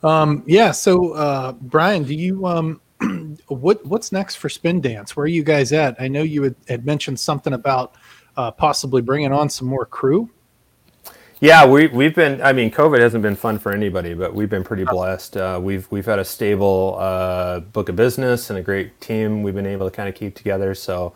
[0.07, 0.71] Um, yeah.
[0.71, 2.81] So, uh, Brian, do you um,
[3.49, 5.17] what what's next for Spin Dance?
[5.17, 6.01] Where are you guys at?
[6.01, 7.97] I know you had, had mentioned something about
[8.37, 10.31] uh, possibly bringing on some more crew.
[11.41, 12.41] Yeah, we we've been.
[12.41, 15.37] I mean, COVID hasn't been fun for anybody, but we've been pretty blessed.
[15.37, 19.43] Uh, we've we've had a stable uh, book of business and a great team.
[19.43, 20.75] We've been able to kind of keep together.
[20.75, 21.15] So,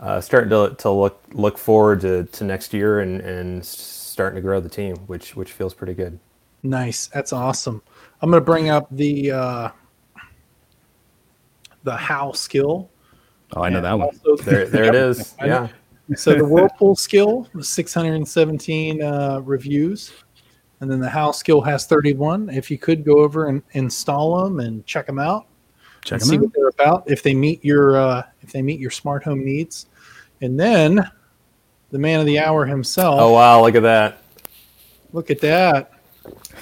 [0.00, 4.42] uh, starting to, to look look forward to, to next year and, and starting to
[4.42, 6.18] grow the team, which which feels pretty good.
[6.62, 7.06] Nice.
[7.08, 7.82] That's awesome.
[8.22, 9.70] I'm going to bring up the uh,
[11.84, 12.90] the how skill.
[13.54, 14.20] Oh, I know that one.
[14.44, 15.34] there, there it is.
[15.44, 15.68] Yeah.
[16.16, 20.12] So the Whirlpool skill was 617 uh, reviews,
[20.80, 22.50] and then the how skill has 31.
[22.50, 25.46] If you could go over and install them and check them out,
[26.04, 26.42] check them see out.
[26.42, 27.08] what they're about.
[27.08, 29.86] If they meet your uh, if they meet your smart home needs,
[30.40, 31.08] and then
[31.92, 33.20] the man of the hour himself.
[33.20, 33.62] Oh wow!
[33.62, 34.22] Look at that.
[35.12, 35.92] Look at that.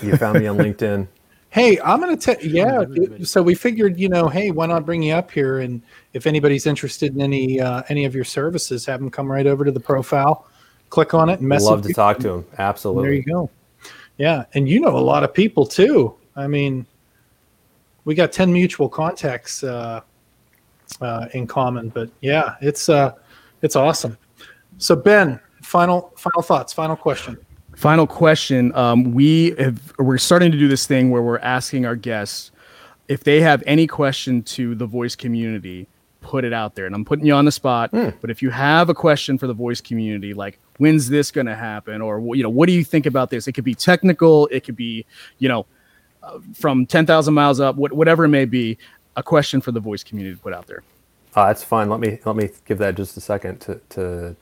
[0.03, 1.09] You found me on LinkedIn.
[1.51, 2.37] Hey, I'm gonna tell.
[2.43, 2.85] Yeah,
[3.25, 5.61] so we figured, you know, hey, why not bring you up here?
[5.61, 5.81] And
[6.13, 9.65] if anybody's interested in any uh, any of your services, have them come right over
[9.65, 10.47] to the profile,
[10.91, 11.71] click on it, and message.
[11.71, 12.47] Love to talk to them.
[12.59, 13.03] Absolutely.
[13.03, 13.51] There you go.
[14.19, 16.15] Yeah, and you know a lot of people too.
[16.37, 16.85] I mean,
[18.05, 20.03] we got ten mutual contacts uh,
[21.01, 23.15] uh, in common, but yeah, it's uh,
[23.63, 24.19] it's awesome.
[24.77, 27.39] So Ben, final final thoughts, final question.
[27.79, 28.75] Final question.
[28.75, 32.51] Um, we have, we're starting to do this thing where we're asking our guests
[33.07, 35.87] if they have any question to the voice community,
[36.21, 36.87] put it out there.
[36.87, 37.93] And I'm putting you on the spot.
[37.93, 38.15] Mm.
[38.21, 41.55] But if you have a question for the voice community, like when's this going to
[41.55, 43.47] happen, or you know, what do you think about this?
[43.47, 44.49] It could be technical.
[44.49, 45.07] It could be,
[45.39, 45.65] you know,
[46.25, 48.77] uh, from ten thousand miles up, wh- whatever it may be.
[49.15, 50.83] A question for the voice community to put out there.
[51.37, 51.89] Oh, that's fine.
[51.89, 54.35] Let me let me give that just a second to to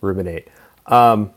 [0.00, 0.46] ruminate.
[0.86, 1.32] Um,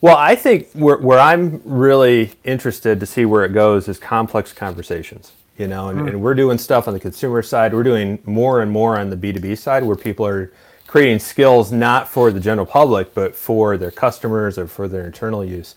[0.00, 4.52] well, I think where, where I'm really interested to see where it goes is complex
[4.52, 5.32] conversations.
[5.58, 6.08] You know, and, mm.
[6.08, 7.74] and we're doing stuff on the consumer side.
[7.74, 10.50] We're doing more and more on the B2B side where people are
[10.86, 15.44] creating skills not for the general public, but for their customers or for their internal
[15.44, 15.74] use.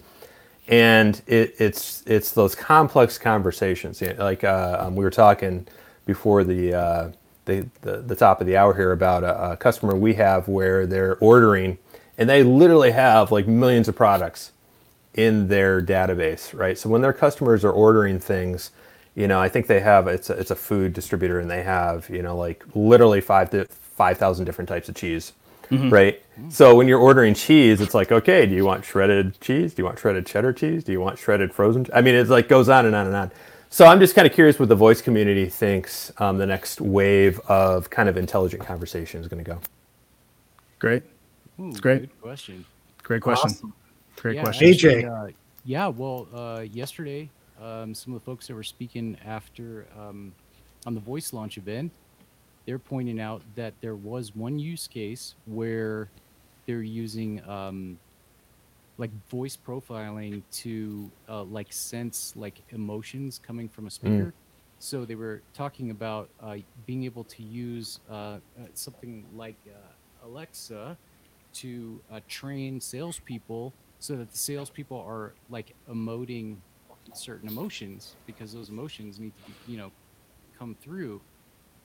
[0.70, 4.00] And it, it's it's those complex conversations.
[4.02, 5.68] You know, Like uh, um, we were talking
[6.06, 7.12] before the, uh,
[7.44, 10.88] the, the the top of the hour here about a, a customer we have where
[10.88, 11.78] they're ordering,
[12.18, 14.52] and they literally have like millions of products
[15.16, 16.78] in their database, right?
[16.78, 18.72] So when their customers are ordering things,
[19.16, 22.10] you know, I think they have it's a, it's a food distributor and they have
[22.10, 25.34] you know like literally five to five thousand different types of cheese,
[25.90, 26.22] right?
[26.50, 29.74] So when you're ordering cheese, it's like okay, do you want shredded cheese?
[29.76, 30.84] Do you want shredded cheddar cheese?
[30.84, 31.88] Do you want shredded frozen?
[31.94, 33.32] I mean, it's like goes on and on and on.
[33.70, 37.40] So I'm just kind of curious what the voice community thinks um, the next wave
[37.42, 39.60] of kind of intelligent conversation is going to go.
[40.80, 41.04] Great.
[41.60, 42.02] Ooh, It's great.
[42.02, 42.66] Good question.
[43.04, 43.52] Great question.
[43.52, 43.74] Awesome.
[44.18, 44.68] Great Yeah, question.
[44.68, 45.06] AJ.
[45.06, 45.32] uh,
[45.66, 47.30] yeah, well, uh, yesterday,
[47.62, 50.34] um, some of the folks that were speaking after um,
[50.86, 51.92] on the voice launch event,
[52.66, 56.10] they're pointing out that there was one use case where
[56.66, 57.98] they're using um,
[58.98, 64.34] like voice profiling to uh, like sense like emotions coming from a speaker.
[64.80, 68.40] So they were talking about uh, being able to use uh, uh,
[68.74, 70.98] something like uh, Alexa
[71.54, 76.58] to uh, train salespeople so that the salespeople are like emoting
[77.14, 79.92] certain emotions because those emotions need to be, you know,
[80.58, 81.22] come through.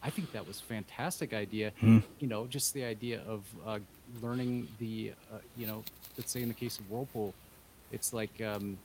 [0.02, 1.72] I think that was a fantastic idea.
[1.80, 1.98] Hmm.
[2.20, 3.78] You know, just the idea of uh,
[4.22, 5.82] learning the, uh, you know,
[6.16, 7.34] let's say in the case of Whirlpool,
[7.90, 8.78] it's like um,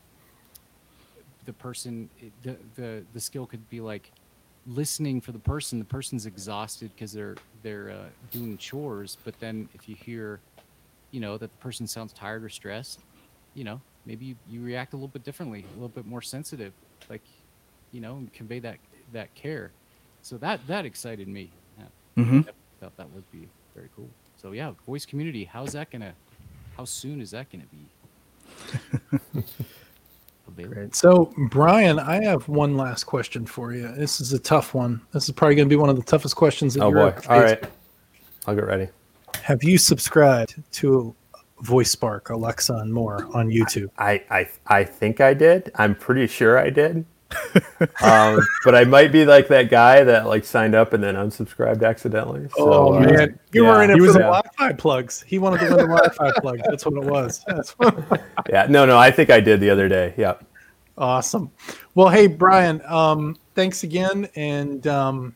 [1.46, 2.10] the person,
[2.42, 4.12] the, the the skill could be like
[4.66, 5.80] listening for the person.
[5.80, 10.40] The person's exhausted because they're they're uh, doing chores, but then if you hear
[11.14, 13.06] you know that the person sounds tired or stressed
[13.54, 16.74] you know maybe you, you react a little bit differently a little bit more sensitive
[17.10, 17.24] like
[17.92, 18.80] you know and convey that
[19.14, 19.72] that care
[20.22, 21.86] so that that excited me Yeah,
[22.24, 26.14] hmm I thought that would be very cool so yeah voice community how's that gonna
[26.78, 27.94] how soon is that gonna be
[30.68, 30.96] Great.
[30.96, 33.88] So, Brian, I have one last question for you.
[33.96, 35.02] This is a tough one.
[35.14, 37.08] This is probably going to be one of the toughest questions that Oh you're boy!
[37.08, 37.62] ever All faced.
[37.64, 37.72] right,
[38.46, 38.90] I'll get ready.
[39.42, 41.16] Have you subscribed to
[41.62, 43.90] Voice Spark, Alexa, and more on YouTube?
[43.98, 45.72] I, I I think I did.
[45.76, 47.06] I'm pretty sure I did.
[48.04, 51.84] um, but I might be like that guy that like signed up and then unsubscribed
[51.84, 52.48] accidentally.
[52.50, 53.70] So, oh uh, man, you yeah.
[53.72, 55.24] were in it He for the a- Wi-Fi plugs.
[55.24, 56.62] He wanted to win the Wi-Fi plug.
[56.70, 57.44] That's what it was.
[57.48, 60.14] That's what- yeah, no, no, I think I did the other day.
[60.16, 60.36] Yeah.
[60.98, 61.50] awesome.
[61.96, 65.36] Well, hey Brian, um, thanks again, and um,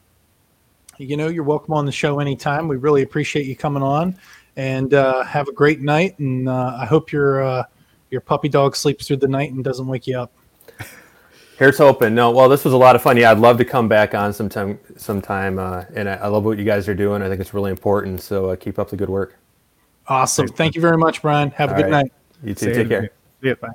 [0.97, 2.67] you know you're welcome on the show anytime.
[2.67, 4.17] We really appreciate you coming on,
[4.55, 6.17] and uh, have a great night.
[6.19, 7.63] And uh, I hope your uh,
[8.10, 10.31] your puppy dog sleeps through the night and doesn't wake you up.
[11.57, 12.13] Here's hoping.
[12.13, 13.17] No, well, this was a lot of fun.
[13.17, 14.79] Yeah, I'd love to come back on sometime.
[14.95, 17.21] Sometime, uh, and I, I love what you guys are doing.
[17.21, 18.21] I think it's really important.
[18.21, 19.38] So uh, keep up the good work.
[20.07, 20.47] Awesome.
[20.47, 21.49] Thank you very much, Brian.
[21.51, 22.03] Have a All good right.
[22.03, 22.12] night.
[22.43, 22.65] You too.
[22.67, 22.89] Say Take it.
[22.89, 23.10] care.
[23.41, 23.69] Yeah, bye.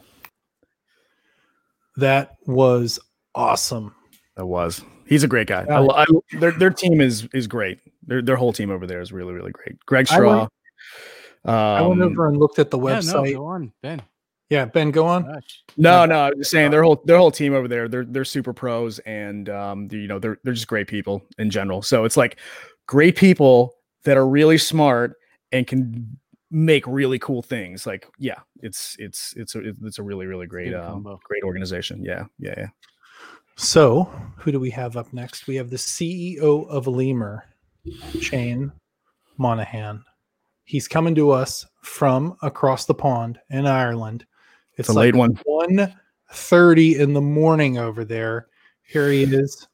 [1.97, 2.99] That was
[3.35, 3.95] awesome.
[4.37, 4.83] That was.
[5.13, 5.65] He's a great guy.
[5.69, 5.81] Yeah.
[5.83, 6.07] I, I,
[6.41, 7.81] their their team is is great.
[8.07, 9.79] Their their whole team over there is really really great.
[9.85, 10.39] Greg I Straw.
[10.39, 10.53] went-
[11.45, 13.35] I went um, over and looked at the yeah no website.
[13.35, 14.01] go on ben
[14.49, 15.25] Yeah, Ben, go on.
[15.25, 17.89] gosh No, no, I'm just saying their whole their whole team over there.
[17.89, 21.83] They're they're super pros, and um, you know they're they're just great people in general.
[21.83, 22.39] So it's like
[22.87, 25.17] great people that are really smart
[25.53, 26.17] and can
[26.51, 27.87] make really cool things.
[27.87, 32.05] Like yeah, it's it's it's a it's a really really great good um, great organization.
[32.05, 32.67] Yeah, yeah, yeah.
[33.57, 34.05] So,
[34.37, 35.47] who do we have up next?
[35.47, 37.45] We have the CEO of Lemur,
[38.21, 38.73] Shane
[39.39, 40.05] Monahan.
[40.65, 44.25] He's coming to us from across the pond in Ireland.
[44.79, 45.35] It's a late one.
[45.47, 48.47] 1.30 in the morning over there.
[48.83, 49.69] Here he is.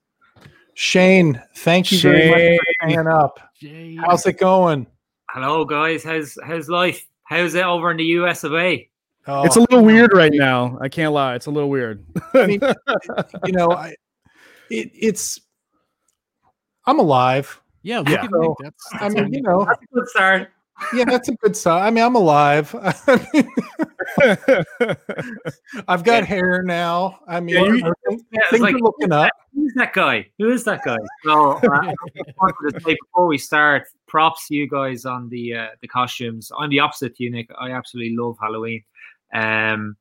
[0.75, 3.41] Shane, thank you very much for staying up.
[3.61, 3.97] Jay.
[3.97, 4.87] How's it going?
[5.31, 6.05] Hello, guys.
[6.05, 7.07] How's how's life?
[7.25, 8.88] How's it over in the US of A?
[9.31, 10.79] Oh, It's a little weird right now.
[10.81, 11.35] I can't lie.
[11.35, 12.03] It's a little weird.
[12.35, 12.61] I mean,
[13.45, 13.89] you know, I,
[14.71, 15.39] it, it's,
[16.87, 17.61] I'm alive.
[17.83, 18.25] yeah look Yeah.
[18.25, 18.51] at So, Nick.
[18.63, 20.49] That's, I mean, you know, That's a good start.
[20.95, 21.83] yeah, that's a good sign.
[21.83, 22.75] I mean, I'm alive.
[25.89, 26.25] I've got Yeah.
[26.25, 27.19] hair now.
[27.27, 29.31] I mean, Yeah, you- you know, things, Yeah, things like, are looking up.
[29.55, 30.27] who's that guy?
[30.39, 30.97] Who is that guy?
[31.25, 31.93] So, uh, I
[32.25, 35.89] just wanted to say before we start, props to you guys on the uh, the
[35.89, 36.51] costumes.
[36.59, 37.51] I'm the opposite to you, Nick.
[37.59, 38.83] I absolutely love Halloween.
[39.35, 39.97] Um,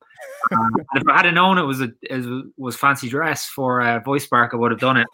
[0.52, 4.24] and if I had known it was a it was fancy dress for uh, Voice
[4.24, 5.08] Spark, I would have done it.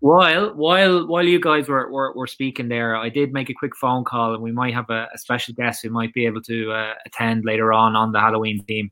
[0.00, 3.76] while while while you guys were, were were speaking there, I did make a quick
[3.76, 6.72] phone call, and we might have a, a special guest who might be able to
[6.72, 8.90] uh, attend later on on the Halloween theme.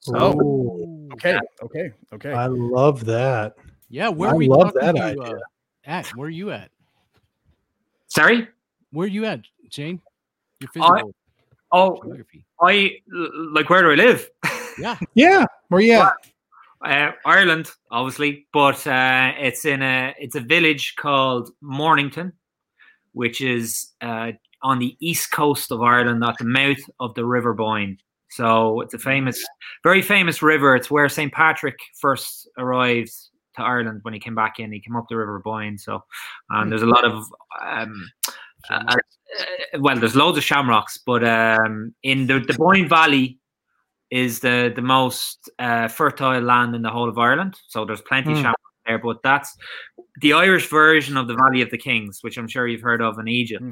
[0.00, 0.40] So Oh.
[0.40, 2.32] Ooh, okay, okay, okay.
[2.32, 3.54] I love that.
[3.88, 5.22] yeah where I are we love that to, idea.
[5.22, 5.38] uh,
[5.84, 6.70] at where are you at
[8.08, 8.48] sorry.
[8.90, 10.00] Where are you at, Jane?
[10.60, 11.02] Your I-
[11.74, 12.44] Oh, geography.
[12.62, 12.98] I
[13.52, 14.28] like where do I live?
[14.78, 14.98] Yeah.
[15.14, 16.14] Yeah, where you at?
[16.84, 22.32] Uh, Ireland, obviously, but uh, it's in a it's a village called Mornington,
[23.12, 27.54] which is uh, on the east coast of Ireland, at the mouth of the River
[27.54, 27.98] Boyne.
[28.30, 29.44] So it's a famous,
[29.82, 30.74] very famous river.
[30.74, 33.12] It's where St Patrick first arrived
[33.56, 34.72] to Ireland when he came back in.
[34.72, 35.76] He came up the River Boyne.
[35.76, 36.02] So,
[36.48, 37.26] and there's a lot of
[37.62, 38.10] um,
[38.70, 38.96] uh,
[39.78, 43.38] well, there's loads of shamrocks, but um, in the the Boyne Valley
[44.10, 47.56] is the the most uh, fertile land in the whole of Ireland.
[47.68, 48.42] So there's plenty of Hmm.
[48.42, 49.56] shamrock there, but that's
[50.20, 53.18] the Irish version of the Valley of the Kings, which I'm sure you've heard of
[53.18, 53.62] in Egypt.
[53.62, 53.70] Hmm.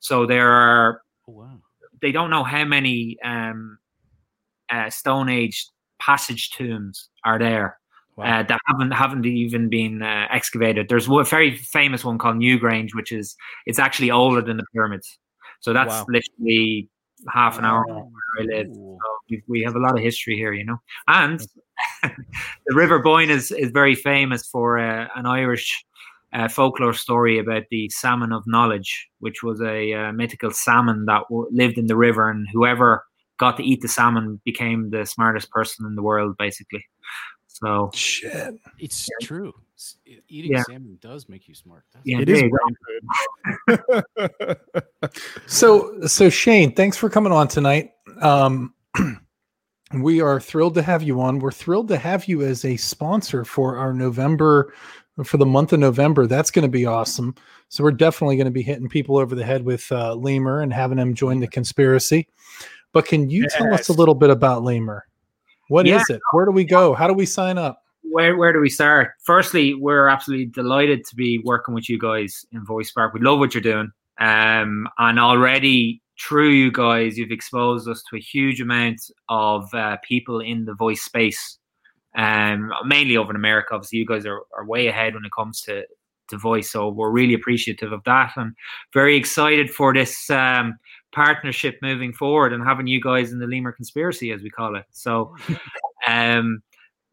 [0.00, 1.60] So there are Oh, wow.
[2.00, 3.78] they don't know how many um,
[4.70, 5.66] uh, Stone Age
[6.00, 7.78] passage tombs are there
[8.16, 8.40] Wow.
[8.40, 10.88] uh, that haven't haven't even been uh, excavated.
[10.88, 13.34] There's a very famous one called Newgrange, which is
[13.66, 15.18] it's actually older than the pyramids.
[15.60, 16.06] So that's Wow.
[16.08, 16.88] literally
[17.32, 18.66] half an hour from where I live.
[18.74, 20.76] So we, we have a lot of history here, you know.
[21.08, 21.40] And
[22.02, 25.84] the River Boyne is is very famous for uh, an Irish
[26.32, 31.22] uh, folklore story about the salmon of knowledge, which was a uh, mythical salmon that
[31.30, 33.04] w- lived in the river, and whoever
[33.38, 36.84] got to eat the salmon became the smartest person in the world, basically.
[37.62, 38.54] So Shit.
[38.78, 39.52] It's true.
[39.76, 40.62] S- e- Eating Yeah.
[40.64, 41.84] salmon does make you smart.
[41.92, 42.20] That's Yeah.
[42.20, 42.58] It is there you
[43.66, 44.56] brain food.
[45.46, 47.92] So, so Shane, thanks for coming on tonight.
[48.20, 48.74] Um,
[49.94, 51.38] we are thrilled to have you on.
[51.38, 54.72] We're thrilled to have you as a sponsor for our November,
[55.24, 56.26] for the month of November.
[56.26, 57.34] That's going to be awesome.
[57.68, 60.72] So we're definitely going to be hitting people over the head with uh, Limor and
[60.72, 62.28] having them join the conspiracy.
[62.92, 65.02] But can you tell us a little bit about Limor?
[65.72, 66.16] What is Yeah.
[66.16, 66.22] it?
[66.32, 66.92] Where do we go?
[66.92, 67.78] How do we sign up?
[68.12, 69.12] where where do we start?
[69.24, 73.14] Firstly, we're absolutely delighted to be working with you guys in Voice Spark.
[73.14, 73.90] We love what you're doing.
[74.18, 79.96] Um, and already through you guys, you've exposed us to a huge amount of uh,
[80.06, 81.58] people in the voice space.
[82.14, 83.72] Um, mainly over in America.
[83.72, 85.84] Obviously, you guys are, are way ahead when it comes to
[86.28, 86.70] to voice.
[86.70, 88.52] So we're really appreciative of that and
[88.92, 90.76] very excited for this um,
[91.12, 94.84] partnership moving forward and having you guys in the Limor conspiracy, as we call it.
[94.90, 95.34] So,
[96.08, 96.62] um,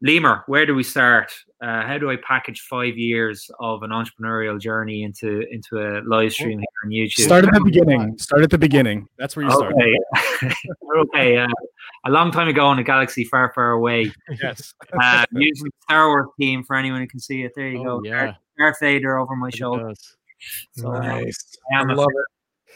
[0.04, 1.30] Limor, where do we start?
[1.62, 6.32] Uh, how do I package five years of an entrepreneurial journey into into a live
[6.32, 7.24] stream here on YouTube?
[7.24, 8.16] Start at the beginning.
[8.18, 9.06] Start at the beginning.
[9.18, 9.74] That's where you start.
[9.74, 10.54] Okay,
[10.96, 11.36] okay.
[11.36, 11.48] Uh,
[12.06, 14.10] a long time ago in a galaxy far, far away,
[14.42, 14.72] Yes.
[14.98, 17.52] uh, using the Star Wars theme for anyone who can see it.
[17.54, 18.08] There you Oh, go.
[18.08, 18.32] yeah.
[18.58, 19.88] Darth Vader over my It shoulder.
[19.88, 20.16] does.
[20.72, 21.36] So, uh, nice.
[21.74, 22.08] I am I a love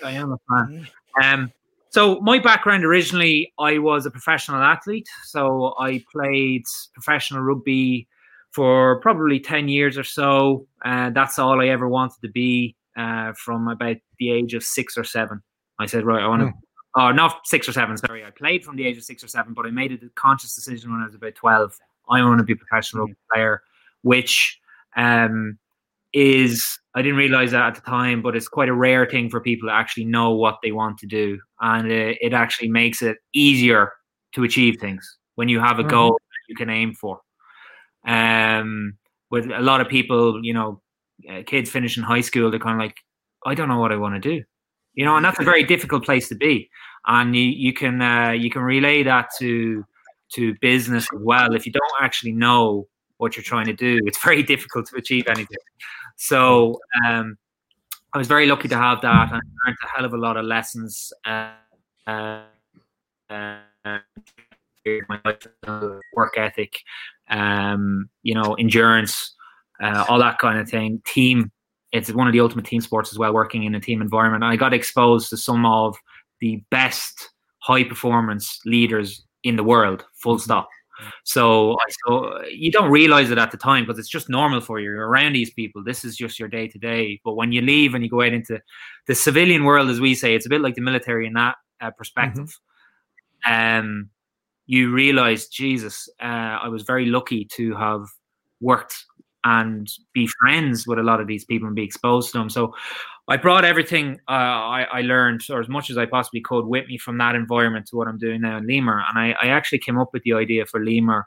[0.03, 0.09] fan.
[0.09, 0.87] I am a fan.
[1.23, 1.53] Um,
[1.91, 5.09] so my background originally, I was a professional athlete.
[5.25, 8.09] So I played professional rugby
[8.53, 10.67] for probably ten years or so.
[10.85, 14.97] Uh, that's all I ever wanted to be uh, from about the age of six
[14.97, 15.43] or seven.
[15.79, 16.53] I said, right, I want to.
[16.97, 17.97] Oh, not six or seven.
[17.97, 20.55] Sorry, I played from the age of six or seven, but I made a conscious
[20.55, 21.77] decision when I was about twelve.
[22.09, 23.63] I want to be a professional rugby player,
[24.03, 24.61] which
[24.97, 25.59] um,
[26.15, 29.41] is I didn't realize that at the time, but it's quite a rare thing for
[29.41, 33.19] people to actually know what they want to do, and uh, it actually makes it
[33.35, 33.93] easier
[34.33, 35.91] to achieve things when you have a Mhm.
[35.91, 37.21] goal that you can aim for.
[38.07, 38.97] Um,
[39.31, 40.81] with a lot of people, you know,
[41.29, 42.97] uh, kids finishing high school, they're kind of like,
[43.47, 44.45] I don't know what I want to do,
[44.95, 46.71] you know, and that's a very difficult place to be.
[47.07, 49.85] And you, you can uh, you can relay that to
[50.35, 51.55] to business as well.
[51.55, 52.87] If you don't actually know
[53.19, 55.59] what you're trying to do, it's very difficult to achieve anything.
[56.17, 57.37] So um,
[58.13, 60.45] I was very lucky to have that, and learned a hell of a lot of
[60.45, 61.13] lessons.
[61.25, 61.51] Uh,
[62.07, 62.43] uh,
[66.15, 66.81] work ethic,
[67.31, 69.35] um, you know, endurance,
[69.83, 71.03] uh, all that kind of thing.
[71.07, 71.51] Team,
[71.93, 73.33] it's one of the ultimate team sports as well.
[73.33, 75.97] Working in a team environment, I got exposed to some of
[76.41, 80.05] the best high performance leaders in the world.
[80.17, 80.69] Full stop.
[81.25, 81.77] So,
[82.07, 84.91] so you don't realize it at the time because it's just normal for you.
[84.91, 85.83] You're around these people.
[85.83, 87.21] This is just your day to day.
[87.25, 88.61] But when you leave and you go out into
[89.07, 91.91] the civilian world, as we say, it's a bit like the military in that uh,
[91.91, 92.59] perspective.
[93.47, 94.11] Um,
[94.67, 96.25] you realize, Jesus, uh,
[96.63, 98.07] I was very lucky to have
[98.61, 99.05] worked
[99.45, 102.51] and be friends with a lot of these people and be exposed to them.
[102.51, 102.75] So
[103.29, 106.87] I brought everything uh, I, I learned, or as much as I possibly could, with
[106.89, 109.03] me from that environment to what I'm doing now in Limor.
[109.09, 111.25] And I, I actually came up with the idea for Limor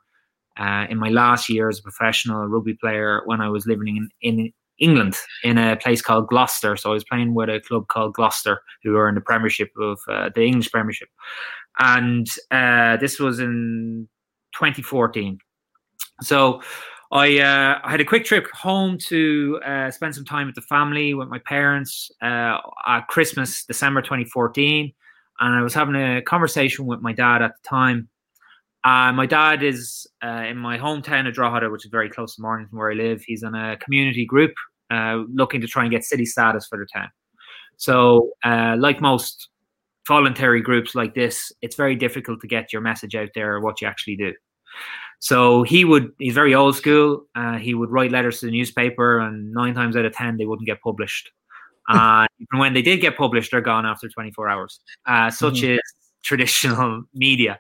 [0.59, 4.09] uh, in my last year as a professional rugby player when I was living in,
[4.22, 6.76] in England in a place called Gloucester.
[6.78, 9.99] So I was playing with a club called Gloucester, who are in the Premiership of
[10.07, 11.09] uh, the English Premiership.
[11.80, 14.07] And uh, this was in
[14.55, 15.39] 2014.
[16.22, 16.61] So
[17.12, 20.62] I uh, I had a quick trip home to uh, spend some time with the
[20.62, 24.93] family with my parents uh, at Christmas, December 2014,
[25.39, 28.10] and I was having a conversation with my dad at the time.
[28.84, 32.41] Uh, my dad is uh, in my hometown of Drogheda, which is very close to
[32.41, 33.22] Mornington, where I live.
[33.26, 34.53] He's in a community group
[34.91, 37.10] uh, looking to try and get city status for the town.
[37.78, 39.47] So, like most
[40.08, 43.80] voluntary groups like this, it's very difficult to get your message out there or what
[43.82, 44.34] you actually do.
[45.20, 47.26] So he would, he's very old school.
[47.36, 50.45] Uh, he would write letters to the newspaper, and nine times out of 10, they
[50.45, 51.32] wouldn't get published.
[51.89, 54.80] And when they did get published, they're gone after 24 hours.
[55.05, 55.76] Uh, such Mhm.
[55.78, 55.82] is
[56.24, 57.57] traditional media.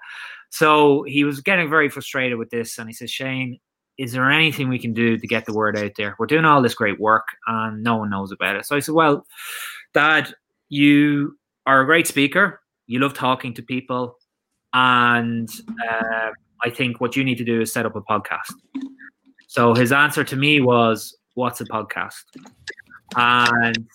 [0.49, 3.57] So he was getting very frustrated with this, and he says, Shane,
[3.97, 6.15] is there anything we can do to get the word out there?
[6.19, 8.65] We're doing all this great work, and no one knows about it.
[8.65, 9.25] So I said, Well,
[9.93, 10.33] Dad,
[10.69, 12.61] you are a great speaker.
[12.85, 14.17] You love talking to people,
[14.73, 15.49] and
[15.89, 16.29] uh,
[16.63, 18.53] I think what you need to do is set up a podcast.
[19.47, 22.23] So his answer to me was, "What's a podcast?"
[23.15, 23.87] And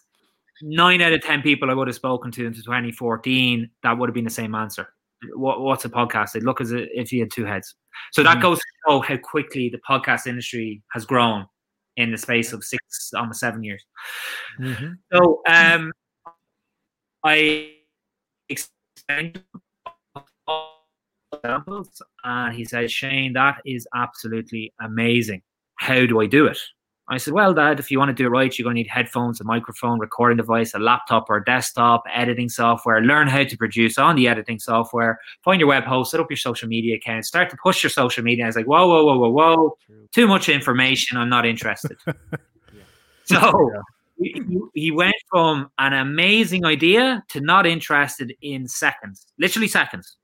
[0.63, 4.15] nine out of ten people I would have spoken to in 2014, that would have
[4.15, 4.93] been the same answer.
[5.35, 6.33] What, what's a podcast?
[6.33, 7.75] They'd look as if he had two heads.
[8.13, 8.43] So that Mhm.
[8.43, 11.47] goes to show how quickly the podcast industry has grown
[11.97, 13.85] in the space of six, almost seven years.
[14.59, 14.97] Mhm.
[15.13, 15.93] So um,
[17.23, 17.75] I
[18.49, 19.43] explained
[21.33, 25.43] examples, and he said, "Shane, that is absolutely amazing.
[25.77, 26.59] How do I do it?"
[27.09, 28.89] I said, "Well, Dad, if you want to do it right, you're going to need
[28.89, 33.01] headphones, a microphone, recording device, a laptop or a desktop, editing software.
[33.03, 35.19] Learn how to produce on the editing software.
[35.45, 38.23] Find your web host, set up your social media account, start to push your social
[38.23, 39.79] media." I was like, "Whoa, whoa, whoa, whoa, whoa!
[39.87, 40.09] True.
[40.13, 41.17] Too much information.
[41.17, 41.97] I'm not interested."
[43.25, 43.83] So
[44.19, 44.43] he,
[44.75, 50.17] he went from an amazing idea to not interested in seconds, literally seconds.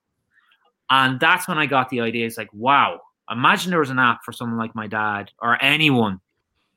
[0.91, 2.26] And that's when I got the idea.
[2.26, 6.20] It's like, wow, imagine there was an app for someone like my dad or anyone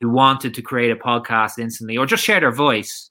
[0.02, 3.10] who wanted to create a podcast instantly or just share their voice.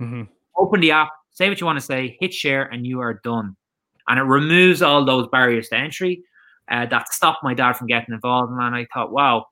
[0.00, 0.28] Mhm.
[0.56, 3.56] Open the app, say what you want to say, hit share, and you are done.
[4.08, 6.22] And it removes all those barriers to entry
[6.70, 8.52] uh, that stopped my dad from getting involved.
[8.52, 9.46] And I thought, wow,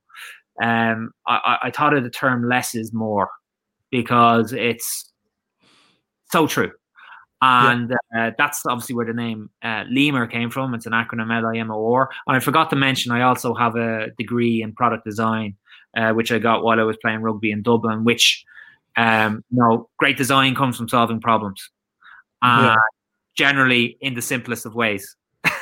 [0.61, 3.29] um, I- I thought of the term less is more
[3.91, 5.11] because it's
[6.31, 6.71] so true.
[7.41, 10.73] And uh, that's obviously where the name uh, Limor came from.
[10.73, 12.09] It's an acronym L I M O R.
[12.25, 15.55] And I forgot to mention, I also have a degree in product design,
[15.95, 18.43] uh, which I got while I was playing rugby in Dublin, which,
[18.95, 21.69] um, you know, great design comes from solving problems.
[22.41, 22.75] Uh, Yeah.
[23.35, 25.15] Generally in the simplest of ways.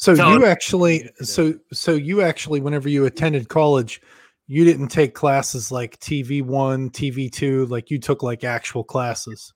[0.00, 4.02] So, So- you actually, so so you actually, whenever you attended college,
[4.48, 9.52] you didn't take classes like TV one, TV two, like you took like actual classes.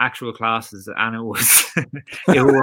[0.00, 1.70] Actual classes and it was
[2.28, 2.62] it was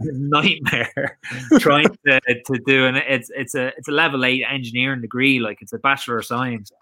[0.00, 1.18] a nightmare
[1.58, 5.62] trying to, to do and it's it's a it's a level eight engineering degree like
[5.62, 6.72] it's a bachelor of science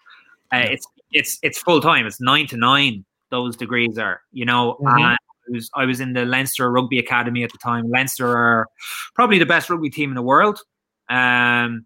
[0.53, 4.78] uh, it's it's it's full time it's nine to nine those degrees are you know
[4.80, 4.95] Mhm.
[4.95, 5.16] and I
[5.51, 7.91] was, I was in the Leinster Rugby Academy at the time.
[7.91, 8.66] Leinster are
[9.14, 10.59] probably the best rugby team in the world.
[11.11, 11.85] Um,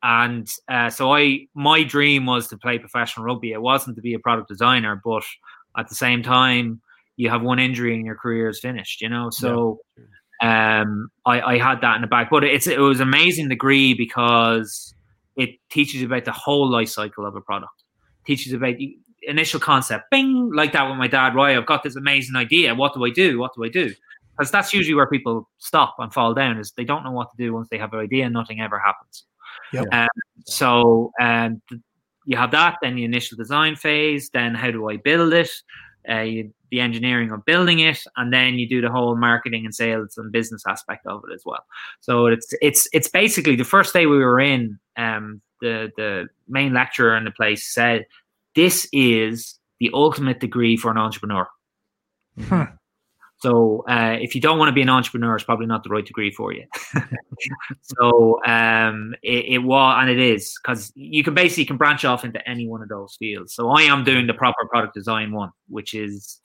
[0.00, 3.50] and uh, so I, my dream was to play professional rugby.
[3.50, 5.24] It wasn't to be a product designer, but
[5.76, 6.80] at the same time,
[7.16, 9.00] you have one injury and your career is finished.
[9.00, 9.80] You know, so
[10.40, 12.28] um, I, I had that in the back.
[12.30, 14.94] But it's it was amazing degree because
[15.36, 17.72] it teaches you about the whole life cycle of a product.
[18.26, 21.34] Teaches about the initial concept, bing, like that with my dad.
[21.34, 22.74] Right, I've got this amazing idea.
[22.74, 23.38] What do I do?
[23.38, 23.94] What do I do?
[24.36, 27.36] Because that's usually where people stop and fall down is they don't know what to
[27.36, 29.26] do once they have an idea and nothing ever happens.
[29.72, 29.86] Yep.
[29.92, 30.08] Um,
[30.46, 31.60] so um,
[32.24, 35.50] you have that, then the initial design phase, then how do I build it?
[36.08, 39.74] Uh, you, the engineering of building it, and then you do the whole marketing and
[39.74, 41.64] sales and business aspect of it as well.
[42.00, 44.80] So it's it's it's basically the first day we were in.
[44.96, 48.06] Um, the the main lecturer in the place said,
[48.56, 51.46] "This is the ultimate degree for an entrepreneur."
[52.48, 52.62] Hmm.
[53.42, 56.06] So uh, if you don't want to be an entrepreneur, it's probably not the right
[56.06, 56.64] degree for you.
[57.82, 62.24] so um, it, it was, and it is, because you can basically can branch off
[62.24, 63.52] into any one of those fields.
[63.52, 66.38] So I am doing the proper product design one, which is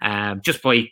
[0.00, 0.88] um, just by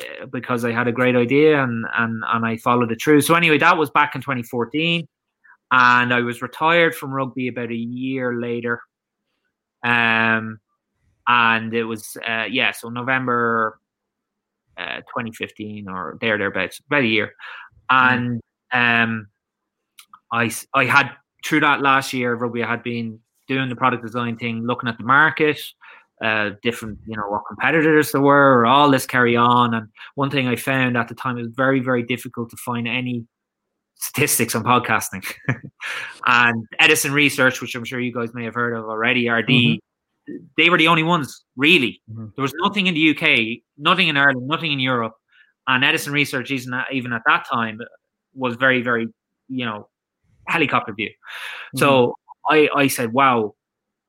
[0.00, 3.20] uh, because I had a great idea and and and I followed it through.
[3.20, 5.06] So anyway, that was back in 2014,
[5.70, 8.80] and I was retired from rugby about a year later.
[9.84, 10.58] Um,
[11.28, 13.78] and it was uh, yeah, so November
[14.78, 17.32] uh, 2015 or there thereabouts, about a year,
[17.90, 18.40] and
[18.72, 19.28] um,
[20.32, 21.10] I I had
[21.44, 23.18] through that last year I had been
[23.48, 25.60] doing the product design thing, looking at the market,
[26.22, 29.74] uh, different you know what competitors there were, all this carry on.
[29.74, 32.88] And one thing I found at the time it was very very difficult to find
[32.88, 33.26] any
[33.96, 35.24] statistics on podcasting.
[36.26, 39.91] and Edison Research, which I'm sure you guys may have heard of already, the mm-hmm.
[40.56, 42.00] They were the only ones really.
[42.10, 42.26] Mm-hmm.
[42.36, 45.14] There was nothing in the UK, nothing in Ireland, nothing in Europe,
[45.66, 47.80] and Edison Research, even at, even at that time,
[48.34, 49.08] was very very
[49.48, 49.88] you know
[50.46, 51.08] helicopter view.
[51.08, 51.78] Mm-hmm.
[51.78, 52.14] So
[52.48, 53.54] I I said, wow,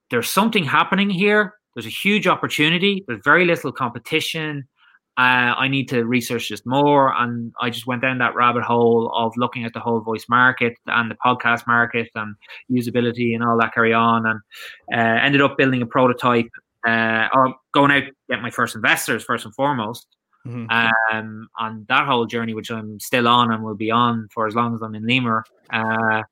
[0.09, 1.55] there's something happening here.
[1.75, 3.03] There's a huge opportunity.
[3.07, 4.67] There's very little competition
[5.15, 7.13] uh, I need to research this more.
[7.15, 10.75] And I just went down that rabbit hole of looking at the whole voice market
[10.87, 12.35] and the podcast market and
[12.71, 14.25] usability and all that carry on.
[14.25, 14.39] And
[14.91, 16.49] uh, ended up building a prototype
[16.87, 20.07] uh, or going out get my first investors first and foremost.
[20.47, 21.15] Mm-hmm.
[21.15, 24.55] Um, on that whole journey, which I'm still on and will be on for as
[24.55, 25.43] long as I'm in Limor.
[25.71, 26.23] Uh,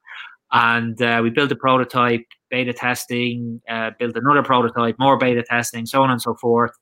[0.52, 5.86] and uh, we built a prototype, beta testing, uh, built another prototype, more beta testing,
[5.86, 6.74] so on and so forth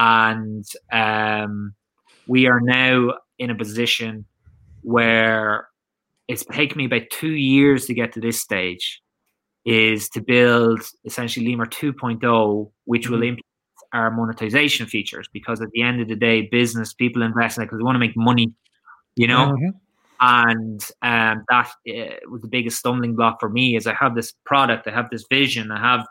[0.00, 1.74] and um,
[2.26, 4.24] we are now in a position
[4.82, 5.68] where
[6.26, 9.02] it's taken me about two years to get to this stage
[9.66, 13.24] is to build essentially Limor 2.0 which will mm-hmm.
[13.24, 13.44] implement
[13.92, 17.66] our monetization features because at the end of the day business people invest in it
[17.66, 18.54] because they want to make money
[19.16, 19.68] you know mm-hmm.
[20.20, 24.32] and um, that uh, was the biggest stumbling block for me is i have this
[24.46, 26.06] product i have this vision i have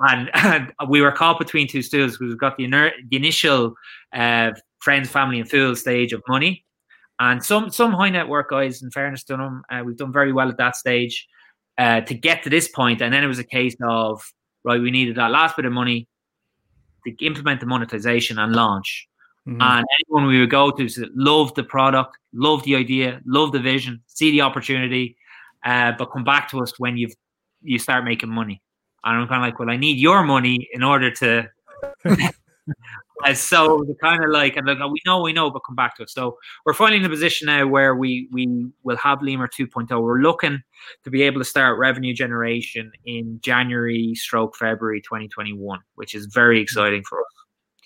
[0.00, 2.12] and, and, we were caught between two stools.
[2.12, 3.74] because We've got the, iner- the initial
[4.12, 6.64] uh, friends, family, and fools stage of money,
[7.18, 8.82] and some some high net worth guys.
[8.82, 11.26] In fairness to them, uh, we've done very well at that stage
[11.78, 13.02] uh, to get to this point.
[13.02, 14.22] And then it was a case of
[14.64, 16.08] right, we needed that last bit of money
[17.06, 19.08] to implement the monetization and launch.
[19.46, 19.62] Mm-hmm.
[19.62, 23.60] And anyone we would go to said, love the product, love the idea, love the
[23.60, 25.16] vision, see the opportunity,
[25.64, 27.14] uh, but come back to us when you've
[27.62, 28.60] you start making money.
[29.06, 31.48] And I'm kind of like, well, I need your money in order to.
[33.24, 35.96] and so the kind of like, and like, we know, we know, but come back
[35.96, 36.10] to it.
[36.10, 40.02] So we're finally in a position now where we we will have Limor 2.0.
[40.02, 40.60] We're looking
[41.04, 46.60] to be able to start revenue generation in January, stroke February 2021, which is very
[46.60, 47.26] exciting for us.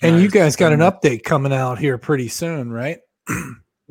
[0.03, 2.99] And you guys got an update coming out here pretty soon, right?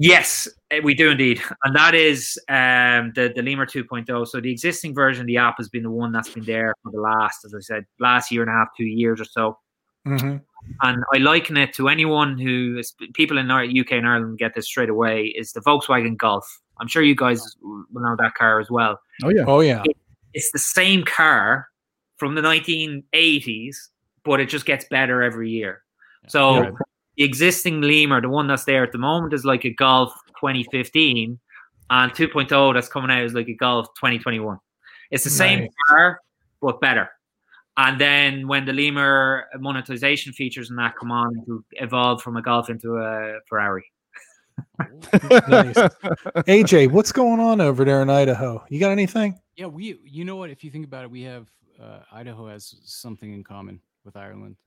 [0.02, 0.48] Yes,
[0.84, 4.28] we do indeed, and that is um, the the Limor 2.0.
[4.28, 6.92] So the existing version of the app has been the one that's been there for
[6.92, 9.58] the last, as I said, last year and a half, two years or so.
[10.08, 10.38] Mm-hmm.
[10.82, 14.54] And I liken it to anyone who is people in our UK and Ireland get
[14.56, 16.46] this straight away is the Volkswagen Golf.
[16.80, 19.00] I'm sure you guys will know that car as well.
[19.24, 19.82] Oh yeah, oh yeah.
[19.86, 19.98] It,
[20.34, 21.68] it's the same car
[22.18, 23.76] from the 1980s,
[24.24, 25.82] but it just gets better every year.
[26.28, 26.72] So yeah
[27.20, 31.40] the existing Limor, the one that's there at the moment, is like a Golf 2015,
[31.90, 34.58] and 2.0 that's coming out is like a Golf 2021.
[35.12, 36.22] It's the same car,
[36.62, 37.10] but better.
[37.78, 42.42] And then when the Limor monetization features and that come on, it'll evolve from a
[42.42, 43.86] Golf into a Ferrari.
[44.80, 45.76] nice.
[46.46, 48.64] AJ, what's going on over there in Idaho?
[48.70, 49.40] You got anything?
[49.56, 49.98] Yeah, we.
[50.04, 50.50] You know what?
[50.50, 51.48] If you think about it, we have
[51.82, 54.58] uh, Idaho has something in common with Ireland.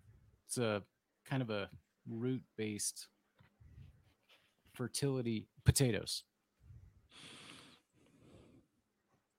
[0.47, 0.83] It's a
[1.29, 1.69] kind of a
[2.09, 3.09] root based
[4.73, 6.25] fertility potatoes.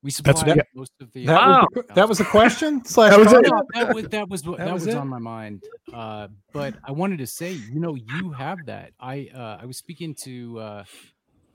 [0.03, 1.26] We supply That's, most of the.
[1.28, 2.80] That, was, a, that was a question.
[2.80, 3.45] that was it.
[3.74, 5.63] That was that was that, that was, was on my mind.
[5.93, 8.91] Uh, but I wanted to say, you know, you have that.
[8.99, 10.84] I uh, I was speaking to uh,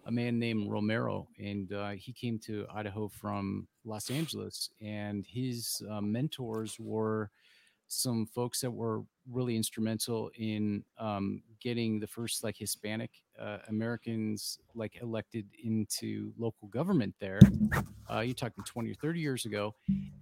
[0.07, 5.83] a man named Romero, and uh, he came to Idaho from Los Angeles, and his
[5.91, 7.31] uh, mentors were
[7.89, 13.11] some folks that were really instrumental in um, getting the first like Hispanic
[13.41, 17.41] uh, Americans like elected into local government there.
[18.11, 19.75] Uh, you're talking 20 or 30 years ago,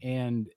[0.03, 0.49] and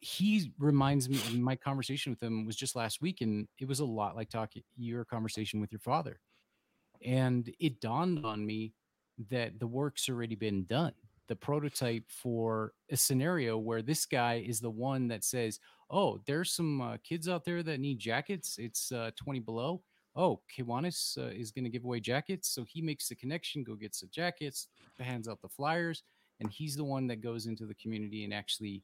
[0.00, 1.20] he reminds me.
[1.38, 4.62] My conversation with him was just last week, and it was a lot like talking
[4.76, 6.20] your conversation with your father.
[7.04, 8.72] And it dawned on me
[9.30, 10.92] that the work's already been done.
[11.28, 15.60] The prototype for a scenario where this guy is the one that says,
[15.90, 18.56] oh, there's some uh, kids out there that need jackets.
[18.58, 19.82] It's uh, 20 below.
[20.16, 22.48] Oh, Kiwanis uh, is going to give away jackets.
[22.48, 24.68] So he makes the connection, go gets the jackets,
[24.98, 26.02] hands out the flyers,
[26.40, 28.82] and he's the one that goes into the community and actually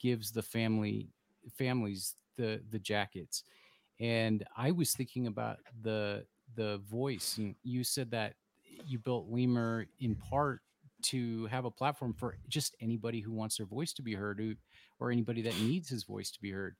[0.00, 1.08] gives the family
[1.56, 3.44] families the the jackets.
[4.00, 6.24] And I was thinking about the
[6.54, 8.34] the voice, and you said that
[8.86, 10.60] you built Limor in part
[11.02, 14.54] to have a platform for just anybody who wants their voice to be heard, who
[15.02, 16.76] or anybody that needs his voice to be heard.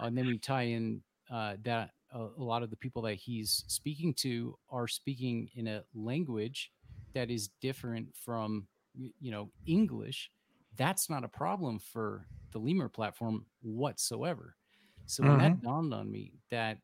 [0.00, 3.14] Uh, and then we tie in uh, that a, a lot of the people that
[3.14, 6.72] he's speaking to are speaking in a language
[7.12, 10.30] that is different from you know English.
[10.76, 14.56] That's not a problem for the Limor platform whatsoever.
[15.04, 15.38] So mm-hmm.
[15.38, 16.78] that dawned on me that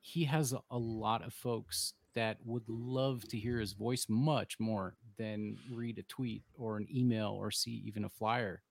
[0.00, 4.58] he has a, a lot of folks that would love to hear his voice much
[4.58, 8.62] more than read a tweet or an email or see even a flyer.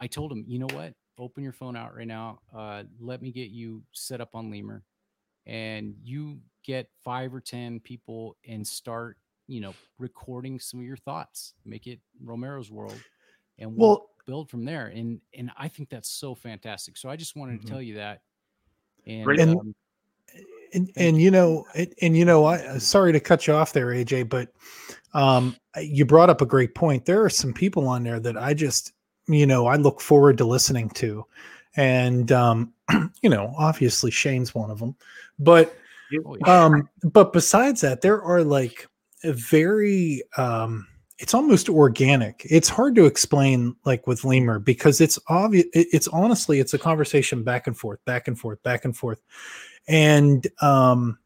[0.00, 0.94] I told him, you know what?
[1.18, 2.40] Open your phone out right now.
[2.54, 4.82] Uh, let me get you set up on Limor,
[5.46, 10.96] and you get five or ten people and start, you know, recording some of your
[10.96, 11.54] thoughts.
[11.64, 13.02] Make it Romero's world,
[13.58, 14.86] and we'll, Well, build from there.
[14.86, 16.96] And and I think that's so fantastic.
[16.96, 17.62] So I just wanted Mhm.
[17.64, 18.22] to tell you that.
[19.06, 19.60] And, Brilliant.
[19.60, 19.74] um,
[20.72, 23.88] and, and you know and, and you know i sorry to cut you off there
[23.88, 24.52] aj but
[25.14, 28.54] um you brought up a great point there are some people on there that i
[28.54, 28.92] just
[29.32, 31.24] you know i look forward to listening to.
[31.76, 32.72] And um
[33.22, 34.96] you know obviously shane's one of them.
[35.38, 35.76] But
[36.26, 38.88] oh, um but besides that there are like
[39.24, 40.86] a very um
[41.18, 42.46] it's almost organic.
[42.48, 47.44] It's hard to explain like with Limor because it's obvious it's honestly it's a conversation
[47.44, 49.20] back and forth back and forth back and forth.
[49.86, 51.18] And um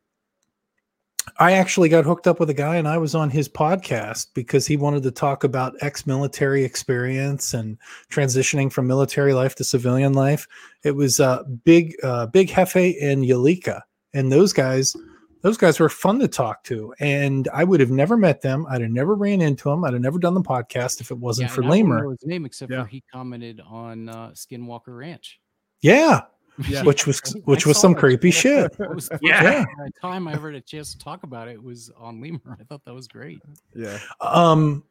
[1.38, 4.66] I actually got hooked up with a guy and I was on his podcast because
[4.66, 7.76] he wanted to talk about ex-military experience and
[8.08, 10.46] transitioning from military life to civilian life.
[10.84, 13.80] It was uh big uh big Hefe and Yalika
[14.12, 14.94] and those guys
[15.42, 18.64] those guys were fun to talk to and I would have never met them.
[18.70, 19.84] I'd have never ran into them.
[19.84, 21.68] I'd have never done the podcast if it wasn't Yeah, for Limor.
[21.68, 22.82] I don't know his name except Yeah.
[22.84, 25.40] for he commented on uh, Skinwalker Ranch.
[25.82, 26.22] Yeah,
[26.68, 26.82] Yeah.
[26.84, 27.98] which was I which was some that.
[28.00, 28.76] creepy shit.
[28.78, 29.64] That was the Yeah.
[29.78, 32.58] first time I ever had a chance to talk about it was on Limor.
[32.60, 33.40] I thought that was great.
[33.74, 33.98] Yeah.
[34.20, 34.84] Um,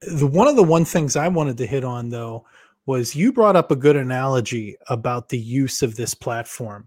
[0.00, 2.46] the one of the one things I wanted to hit on though
[2.86, 6.86] was you brought up a good analogy about the use of this platform,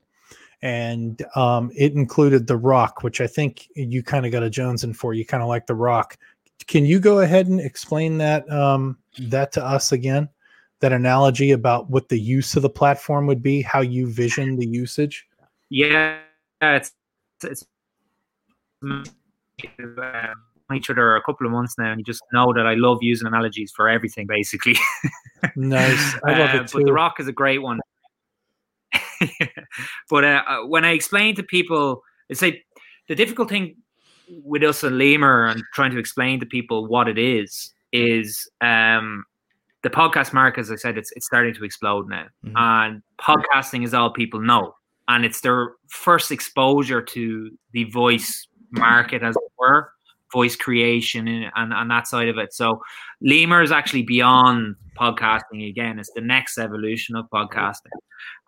[0.62, 4.84] and um, it included the Rock, which I think you kind of got a Jones
[4.84, 5.14] in for.
[5.14, 6.18] You kind of like the Rock.
[6.68, 10.30] Can you go ahead and explain that um, that to us again?
[10.80, 14.68] That analogy about what the use of the platform would be, how you vision the
[14.68, 15.26] usage.
[15.70, 16.20] Yeah,
[16.62, 16.92] it's
[17.44, 17.66] it's
[18.84, 19.04] um,
[20.74, 23.28] each other a couple of months now, and you just know that I love using
[23.28, 24.76] analogies for everything, basically.
[25.56, 26.80] Nice, I love Uh, it too.
[26.80, 27.80] But The Rock is a great one.
[30.10, 32.66] but uh, uh, when I explain to people, it's like
[33.08, 33.76] the difficult thing
[34.44, 39.26] with us and Limor and trying to explain to people what it is is um,
[39.88, 40.62] the podcast market.
[40.62, 42.54] As I said, it's it's starting to explode now, Mhm.
[42.56, 44.76] and podcasting is all people know,
[45.08, 49.92] and it's their first exposure to the voice market, as it were,
[50.34, 52.54] voice creation and, and, and that side of it.
[52.54, 52.82] So
[53.24, 56.00] Limor is actually beyond podcasting again.
[56.00, 57.96] It's the next evolution of podcasting.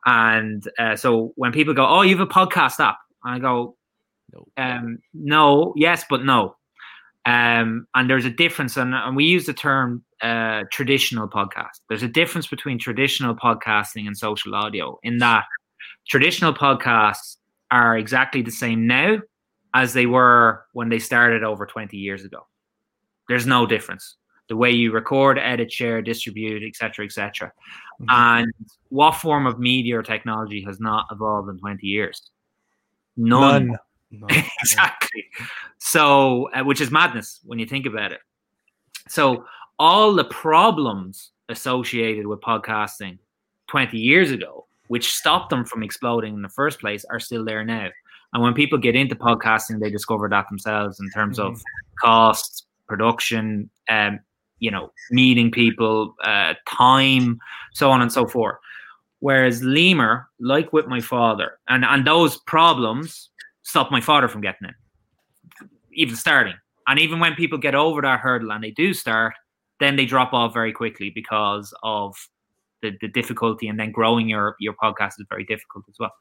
[0.06, 3.78] And uh, so when people go, "Oh, you have a podcast app," I go,
[4.34, 4.46] No.
[4.58, 6.56] um, "No, yes, but no."
[7.26, 11.80] Um, and there's a difference, and, and we use the term uh, traditional podcast.
[11.88, 15.46] There's a difference between traditional podcasting and social audio in that
[16.08, 17.38] traditional podcasts
[17.72, 19.20] are exactly the same now
[19.74, 22.48] as they were when they started over 20 years ago.
[23.28, 24.16] There's no difference.
[24.48, 27.54] The way you record, edit, share, distribute, etc., etc.
[28.08, 28.52] And
[28.90, 32.32] what form of media or technology has not evolved in 20 years?
[33.16, 33.68] None.
[33.68, 33.80] None.
[34.12, 34.26] No.
[34.64, 35.24] exactly.
[35.78, 38.22] So, uh, which is madness when you think about it.
[39.08, 39.46] So,
[39.80, 43.18] all the problems associated with podcasting
[43.68, 47.64] 20 years ago, which stopped them from exploding in the first place, are still there
[47.64, 47.88] now.
[48.34, 51.62] And when people get into podcasting, they discover that themselves in terms of
[52.00, 54.20] costs, production, um,
[54.60, 57.40] you know, meeting people, uh, time,
[57.74, 58.58] so on and so forth.
[59.20, 63.30] Whereas Limor, like with my father, and, and those problems
[63.64, 66.56] stopped my father from getting in, even starting.
[66.88, 69.34] And even when people get over that hurdle and they do start,
[69.80, 72.16] then they drop off very quickly because of
[72.82, 76.12] the, the difficulty and then growing your, your podcast is very difficult as well.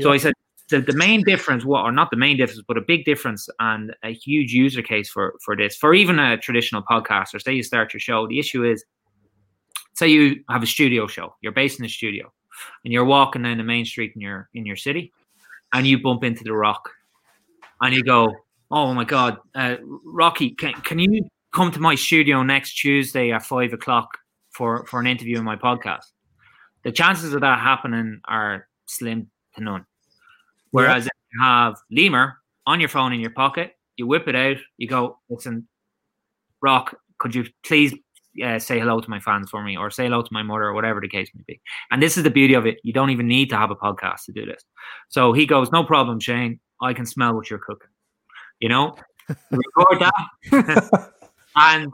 [0.00, 0.34] So I said
[0.68, 3.94] the, the main difference, well, or not the main difference, but a big difference and
[4.02, 7.92] a huge user case for, for this, for even a traditional podcaster, say you start
[7.92, 8.84] your show, the issue is
[9.94, 12.30] say you have a studio show, you're based in a studio
[12.84, 15.12] and you're walking down the main street in your in your city
[15.72, 16.90] and you bump into the rock
[17.80, 18.32] and you go,
[18.70, 23.42] Oh my god, uh, Rocky, can, can you come to my studio next Tuesday at
[23.42, 24.18] five o'clock
[24.50, 26.04] for, for an interview in my podcast?
[26.84, 29.86] The chances of that happening are slim to none.
[30.70, 32.34] Whereas if you have Limor
[32.66, 35.66] on your phone in your pocket, you whip it out, you go, listen,
[36.60, 37.94] Rock, could you please
[38.44, 40.74] uh, say hello to my fans for me or say hello to my mother or
[40.74, 41.58] whatever the case may be.
[41.90, 42.80] And this is the beauty of it.
[42.82, 44.62] You don't even need to have a podcast to do this.
[45.08, 46.60] So he goes, no problem, Shane.
[46.82, 47.88] I can smell what you're cooking.
[48.60, 48.94] You know,
[49.50, 50.02] record
[50.50, 51.12] that.
[51.56, 51.92] and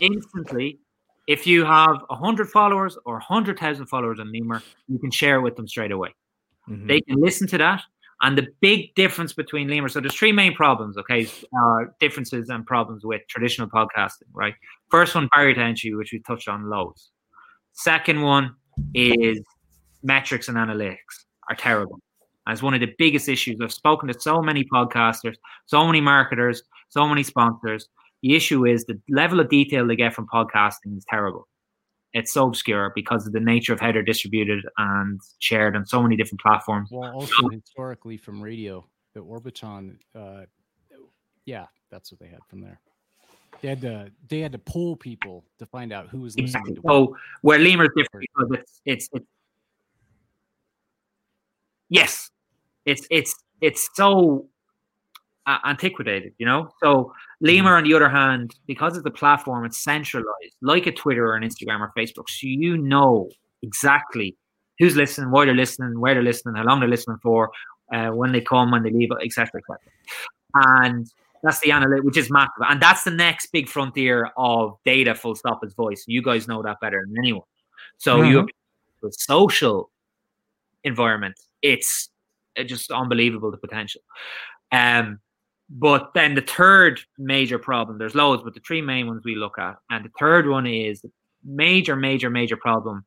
[0.00, 0.78] instantly,
[1.26, 5.56] if you have 100 followers or 100,000 followers on Limor, you can share it with
[5.56, 6.14] them straight away.
[6.68, 6.86] Mhm.
[6.88, 7.82] They can listen to that
[8.22, 12.66] And the big difference between Limor, so there's three main problems, okay, uh, differences and
[12.66, 14.54] problems with traditional podcasting, right?
[14.90, 17.12] First one, barrier to entry, which we touched on loads.
[17.74, 18.56] Second one
[18.94, 19.40] is
[20.02, 22.00] metrics and analytics are terrible.
[22.46, 23.58] As one of the biggest issues.
[23.62, 25.36] I've spoken to so many podcasters,
[25.66, 27.88] so many marketers, so many sponsors.
[28.22, 31.48] The issue is the level of detail they get from podcasting is terrible.
[32.14, 36.02] It's so obscure because of the nature of how they're distributed and shared on so
[36.02, 36.88] many different platforms.
[36.90, 40.46] Well, also historically from radio, the Arbitron, uh,
[41.44, 42.80] yeah, that's what they had from there.
[43.60, 46.78] They had to they had to pull people to find out who was listening Exactly.
[46.82, 46.92] what.
[46.92, 49.26] So where Limor is different because it's it's, it's
[51.88, 52.30] yes,
[52.84, 54.46] it's it's it's so
[55.64, 56.70] antiquated, you know.
[56.82, 57.12] So
[57.44, 61.36] Limor, on the other hand, because it's a platform, it's centralized, like a Twitter or
[61.36, 62.28] an Instagram or Facebook.
[62.28, 63.30] So you know
[63.62, 64.36] exactly
[64.78, 67.50] who's listening, why they're listening, where they're listening, how long they're listening for,
[67.92, 69.78] uh, when they come, when they leave, etc., etc.
[70.54, 71.06] And
[71.42, 75.14] that's the analytic, which is massive, and that's the next big frontier of data.
[75.14, 76.04] Full stop is voice.
[76.06, 77.44] You guys know that better than anyone.
[77.98, 78.48] So you
[79.02, 79.90] the social
[80.84, 81.36] environment.
[81.62, 82.08] It's
[82.58, 84.00] uh, just unbelievable the potential.
[84.72, 85.20] Um,
[85.70, 89.58] but then the third major problem, there's loads, but the three main ones we look
[89.58, 91.10] at, and the third one is the
[91.44, 93.04] major, major, major problem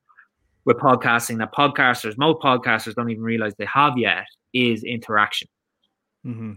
[0.66, 5.47] with podcasting that podcasters, most podcasters don't even realize they have yet, is interaction.
[6.26, 6.53] Mm-hmm.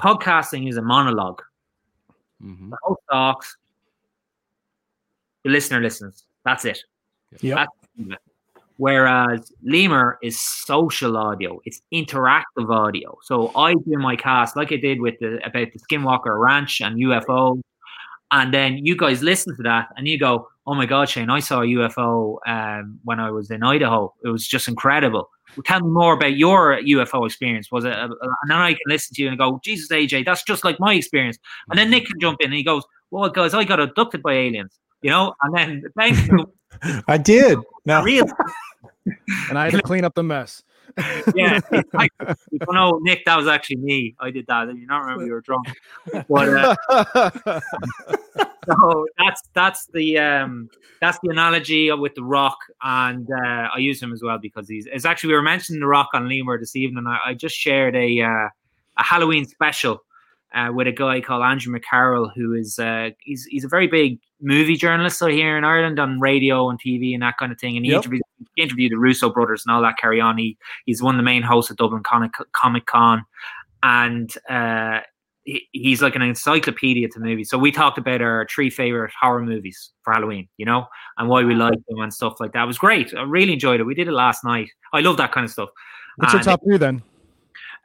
[0.00, 1.42] Podcasting is a monologue.
[2.42, 2.70] Mhm.
[2.70, 3.56] The host talks,
[5.42, 6.24] the listener listens.
[6.44, 6.84] That's it.
[7.40, 7.56] Yep.
[7.56, 8.18] That's it.
[8.80, 13.18] Whereas Limor is social audio, it's interactive audio.
[13.22, 16.96] So I do my cast like I did with the about the Skinwalker Ranch and
[16.96, 17.60] UFO,
[18.30, 21.40] and then you guys listen to that and you go, "Oh my God, Shane, I
[21.40, 24.14] saw a UFO um, when I was in Idaho.
[24.24, 27.70] It was just incredible." Well, tell me more about your UFO experience.
[27.70, 27.92] Was it?
[27.92, 30.64] A, a- and then I can listen to you and go, "Jesus, AJ, that's just
[30.64, 31.36] like my experience."
[31.68, 34.32] And then Nick can jump in and he goes, "Well, guys, I got abducted by
[34.32, 36.52] aliens." You know, and then thank you.
[37.08, 37.58] I did.
[37.84, 38.26] Now, real
[39.48, 40.62] And I had to clean up the mess.
[41.34, 41.60] yeah.
[41.70, 42.10] it's like,
[42.50, 44.14] you know, Nick, that was actually me.
[44.18, 44.68] I did that.
[44.74, 45.68] You don't remember you were drunk.
[46.28, 47.60] But uh,
[48.66, 50.68] so that's that's the um
[51.00, 54.86] that's the analogy with the Rock, and uh, I use him as well because he's.
[54.92, 57.06] It's actually we were mentioning the Rock on Limor this evening.
[57.06, 58.48] I, I just shared a uh,
[58.98, 60.02] a Halloween special.
[60.52, 64.18] Uh, with a guy called Andrew McCarroll, who is uh, he's he's a very big
[64.40, 67.76] movie journalist out here in Ireland on radio and TV and that kind of thing.
[67.76, 67.98] And he Yep.
[67.98, 68.22] interviewed,
[68.56, 70.38] he interviewed the Russo brothers and all that carry on.
[70.38, 73.24] He he's one of the main hosts of Dublin Comic Comic Con,
[73.82, 75.00] and uh,
[75.44, 77.48] he, he's like an encyclopedia to movies.
[77.48, 80.86] So we talked about our three favorite horror movies for Halloween, you know,
[81.18, 82.64] and why we like them and stuff like that.
[82.64, 83.14] It was great.
[83.14, 83.84] I really enjoyed it.
[83.84, 84.68] We did it last night.
[84.92, 85.70] I love that kind of stuff.
[86.16, 87.02] What's your top three then?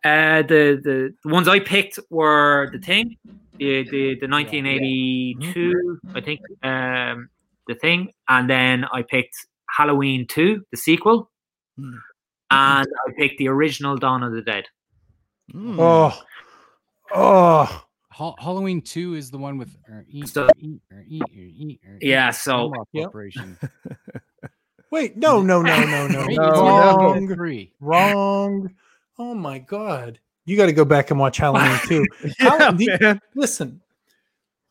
[0.06, 3.18] Uh, the, the the ones I picked were the thing,
[3.58, 7.30] the the, the 1982, I think, um,
[7.68, 9.36] the thing, and then I picked
[9.76, 11.32] Halloween 2, the sequel,
[11.78, 11.96] Hmm.
[12.52, 14.66] and I picked the original Dawn of the Dead.
[15.54, 15.78] Mm.
[15.80, 16.22] oh,
[17.14, 21.24] oh, Ha- Halloween two is the one with er, eat, So- er, eat, er, eat,
[21.24, 23.04] er, eat, Yeah, so- Yep.
[23.06, 23.58] Corporation.
[24.92, 27.74] wait, no, no, no, no, no, No, wrong, three.
[27.82, 28.70] wrong.
[29.18, 32.06] Oh my god, you got to go back and watch Halloween too.
[32.78, 33.16] Yeah.
[33.36, 33.82] Listen,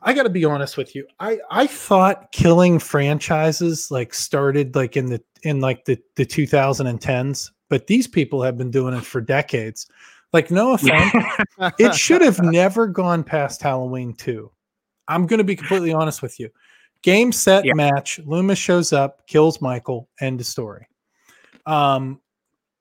[0.02, 1.06] I got to be honest with you.
[1.20, 7.50] I I thought killing franchises like started like in the in like the the 2010s,
[7.68, 9.86] but these people have been doing it for decades.
[10.32, 11.14] Like no offense,
[11.78, 14.50] it should have never gone past Halloween 2.
[15.08, 16.50] I'm going to be completely honest with you.
[17.02, 17.74] Game set Yeah.
[17.74, 20.88] match, Loomis shows up, kills Michael, end of story.
[21.66, 22.20] Um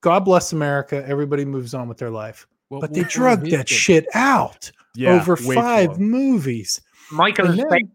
[0.03, 2.45] God bless America, everybody moves on with their life.
[2.67, 3.69] What- But they what- what drugged that it?
[3.69, 6.79] shit out Yeah, over five movies.
[7.11, 7.91] Michael And then-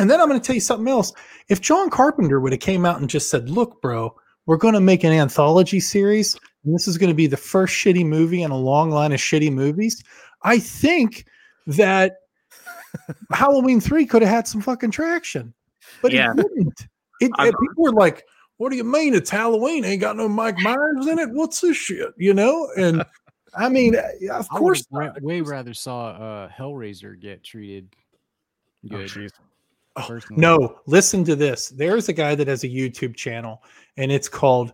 [0.00, 1.12] And then I'm going to tell you something else.
[1.48, 4.14] If John Carpenter would have came out and just said, "Look, bro,
[4.46, 7.74] we're going to make an anthology series, and this is going to be the first
[7.74, 10.02] shitty movie in a long line of shitty movies,"
[10.42, 11.24] I think
[11.66, 12.16] that
[13.32, 15.52] Halloween three could have had some fucking traction,
[16.02, 16.30] but Yeah.
[16.32, 16.86] it didn't.
[17.20, 18.24] It, it- people were like,
[18.58, 19.84] "What do you mean it's Halloween?
[19.84, 21.30] Ain't got no Mike Myers in it?
[21.30, 22.68] What's this shit?" You know?
[22.76, 23.02] And
[23.56, 27.88] I mean, of I course, have ra- way rather saw uh, Hellraiser get treated
[28.84, 29.08] Oh, good.
[29.08, 29.30] jeez.
[29.96, 30.18] Oh.
[30.30, 31.70] No, listen to this.
[31.70, 33.64] There's a guy that has a YouTube channel,
[33.96, 34.72] and it's called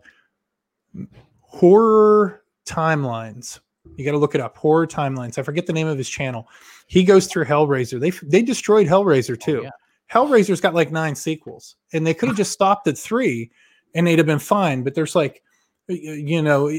[1.40, 3.60] Horror Timelines.
[3.96, 4.56] You got to look it up.
[4.56, 5.38] Horror Timelines.
[5.38, 6.48] I forget the name of his channel.
[6.86, 8.00] He goes through Hellraiser.
[8.00, 9.62] They they destroyed Hellraiser too.
[9.64, 9.70] yeah.
[10.12, 13.50] Hellraiser's got like nine sequels, and they could have just stopped at three,
[13.94, 14.82] and they'd have been fine.
[14.82, 15.42] But there's like,
[15.88, 16.70] you know,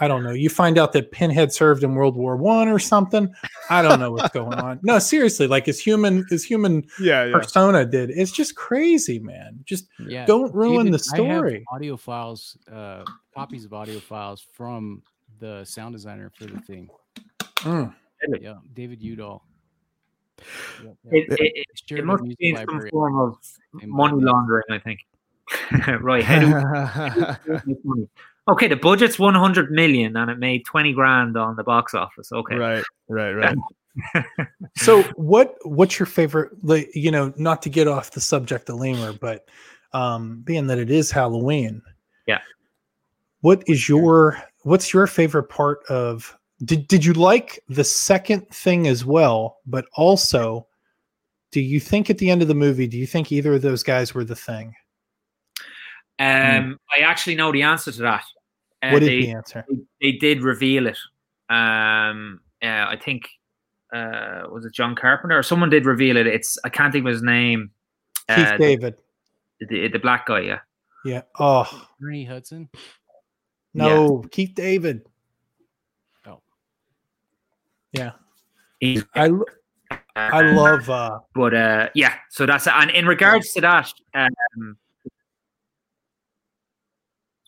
[0.00, 0.32] I don't know.
[0.32, 3.32] You find out that Pinhead served in World War One or something.
[3.70, 4.80] I don't know what's going on.
[4.82, 7.32] No, seriously, like his human his human Yeah, yeah.
[7.32, 8.10] persona did.
[8.10, 9.60] It's just crazy, man.
[9.64, 10.26] Just Yeah.
[10.26, 11.64] don't ruin David, the I have story.
[11.72, 13.04] audio files, uh,
[13.34, 15.02] copies of audio files from
[15.38, 16.88] the sound designer for the thing.
[17.58, 17.94] Mm.
[18.40, 19.44] Yeah, David Udall.
[20.38, 20.46] Yep,
[20.84, 20.96] yep.
[21.12, 22.90] It, it, it, it must be some library.
[22.90, 23.36] form of
[23.84, 25.00] money laundering, I think.
[26.00, 26.24] right.
[26.24, 28.08] How do we?
[28.48, 32.32] Okay, the budget's 100 million and it made 20 grand on the box office.
[32.32, 32.56] Okay.
[32.56, 33.56] right, right, right.
[34.76, 38.76] So what what's your favorite like you know, not to get off the subject of
[38.76, 39.48] Limor, but
[39.92, 41.82] um being that it is Halloween.
[42.26, 42.40] Yeah.
[43.42, 48.88] What is your what's your favorite part of did did you like the second thing
[48.88, 50.66] as well, but also
[51.52, 53.82] do you think at the end of the movie, do you think either of those
[53.82, 54.74] guys were the thing?
[56.18, 58.24] Um, I actually know the answer to that.
[58.82, 59.64] Uh, what is they, the answer?
[60.00, 60.98] they did reveal it.
[61.48, 63.28] Um, uh, I think
[63.92, 66.26] uh, was it John Carpenter or someone did reveal it.
[66.26, 67.70] It's I can't think of his name.
[68.28, 68.94] Keith Uh, David.
[69.60, 70.58] the, the black guy, yeah.
[71.04, 71.22] Yeah.
[71.38, 72.68] Oh Ernie Hudson.
[73.74, 75.04] no, Keith David.
[76.26, 76.40] Oh.
[77.92, 78.12] Yeah.
[78.80, 79.44] He's, I lo-
[80.14, 82.14] I love uh but uh, yeah.
[82.30, 84.76] So that's and in regards to that, um,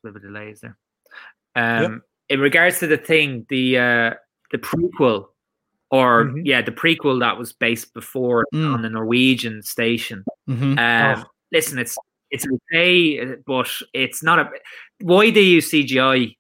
[0.05, 0.77] a bit of delays there.
[1.57, 4.15] Um, in regards to the thing, the uh,
[4.51, 5.27] the prequel,
[5.91, 6.43] or Mhm.
[6.45, 8.75] yeah, the prequel that was based before Mm.
[8.75, 10.25] on the Norwegian station.
[10.49, 10.79] Mhm.
[10.79, 11.31] Um, Oh.
[11.53, 11.97] Listen, it's
[12.31, 14.51] it's okay, but it's not a.
[15.01, 16.37] Why they use CGI,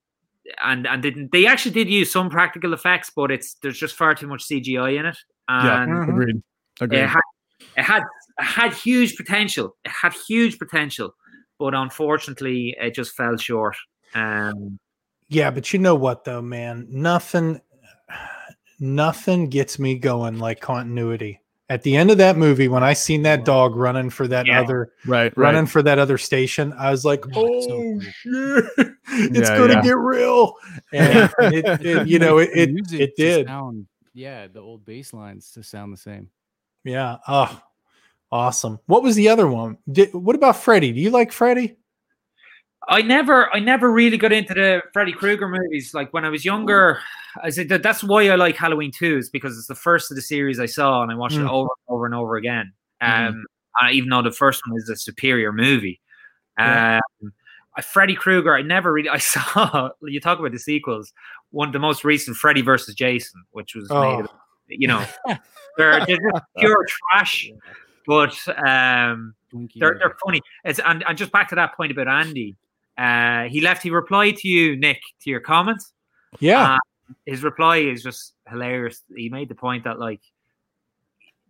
[0.62, 4.14] and and didn't they actually did use some practical effects, but it's there's just far
[4.14, 5.18] too much CGI in it.
[5.48, 5.82] Yeah.
[5.82, 6.08] And Mhm.
[6.08, 6.42] Agreed.
[6.80, 6.98] Agreed.
[7.00, 7.20] it had
[7.76, 8.02] it had
[8.38, 9.76] it had huge potential.
[9.84, 11.14] It had huge potential,
[11.58, 13.76] but unfortunately, it just fell short.
[14.14, 14.78] Um,
[15.28, 16.86] Yeah, but you know what though, man?
[16.90, 17.60] Nothing
[18.80, 21.40] nothing gets me going like continuity.
[21.70, 24.60] At the end of that movie, when I seen that dog running for that Yeah.
[24.60, 25.36] other right, right.
[25.36, 28.00] running for that other station, I was like, "Oh so cool.
[28.00, 28.64] shit,
[29.08, 29.82] it's Yeah, gonna yeah.
[29.82, 30.54] get real."
[30.92, 33.46] And it, it- you know, it it, it did.
[33.46, 36.28] Sound, yeah, the old bass lines to sound the same.
[36.84, 37.16] Yeah.
[37.26, 37.58] Oh,
[38.34, 38.80] awesome.
[38.86, 39.78] What was the other one?
[39.90, 40.92] Did, what about Freddy?
[40.92, 41.76] Do you like Freddy?
[42.88, 45.94] I never, I never really got into the Freddy Krueger movies.
[45.94, 46.98] Like when I was younger,
[47.42, 50.16] I said that that's why I like Halloween Two is because it's the first of
[50.16, 51.46] the series I saw, and I watched Mm.
[51.46, 52.72] it over and over and over again.
[53.00, 53.46] Um,
[53.80, 53.86] Mhm.
[53.88, 56.00] uh, even though the first one is a superior movie.
[56.58, 57.00] Yeah.
[57.22, 57.32] Um,
[57.76, 59.08] I, Freddy Krueger, I never really.
[59.18, 61.12] I saw you talk about the sequels.
[61.52, 64.28] One, of the most recent, Freddy versus Jason, which was Oh, of,
[64.68, 65.04] you know,
[65.78, 67.50] they're, they're just pure trash.
[68.06, 68.36] But
[68.66, 69.34] um,
[69.76, 70.40] they're they're funny.
[70.64, 72.56] It's and, and just back to that point about Andy.
[72.98, 73.82] Uh, he left.
[73.82, 75.92] He replied to you, Nick, to your comments.
[76.40, 76.74] yeah.
[76.74, 76.78] Uh,
[77.26, 79.02] his reply is just hilarious.
[79.14, 80.20] He made the point that like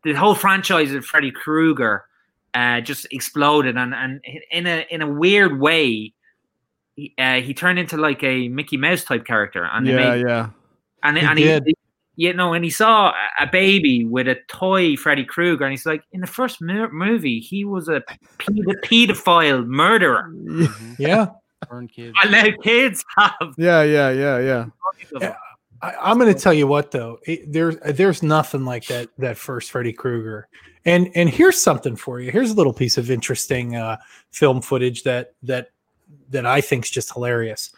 [0.03, 2.05] the whole franchise of Freddy Krueger
[2.55, 6.13] uh, just exploded, and and in a in a weird way,
[6.97, 10.51] he, uh, he turned into like a Mickey Mouse type character, and yeah, made, yeah.
[11.03, 11.63] and He and did.
[11.67, 11.75] he,
[12.17, 15.87] you know, and he saw a- a baby with a toy Freddy Krueger, and he's
[15.87, 18.01] like, in the first mo- movie, he was a
[18.39, 18.49] ped-
[18.85, 20.31] pedophile murderer.
[20.35, 20.97] Mhm.
[20.99, 21.27] yeah.
[21.69, 22.15] Burn kids.
[22.23, 23.55] And now kids have.
[23.57, 24.67] Yeah, yeah, yeah, yeah.
[25.21, 25.35] Yeah.
[25.83, 29.37] I, I'm going to tell you what though, it, there's there's nothing like that that
[29.39, 30.49] first Freddy Krueger.
[30.85, 32.31] And and here's something for you.
[32.31, 33.97] Here's a little piece of interesting uh,
[34.31, 35.71] film footage that that
[36.31, 37.73] that I think's just hilarious.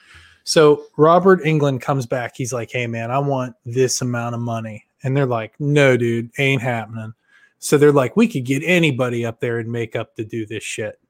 [0.47, 2.37] So Robert Englund comes back.
[2.37, 6.31] He's like, "Hey man, I want this amount of money," and they're like, "No, dude,
[6.39, 7.15] ain't happening."
[7.59, 10.63] So they're like, "We could get anybody up there and make up to do this
[10.63, 11.01] shit."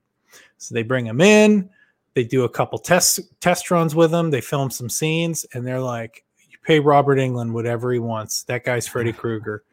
[0.57, 1.69] So they bring him in.
[2.15, 4.31] They do a couple test test runs with him.
[4.31, 8.43] They film some scenes, and they're like, "You pay Robert Englund whatever he wants.
[8.45, 9.65] That guy's Freddy Krueger."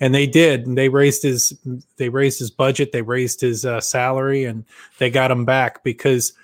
[0.00, 1.58] And they did, and they raised his
[1.96, 4.66] they raised his budget, they raised his uh, salary, and
[4.98, 6.34] they got him back because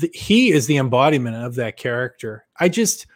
[0.00, 2.46] th- he is the embodiment of that character.
[2.58, 3.06] I just,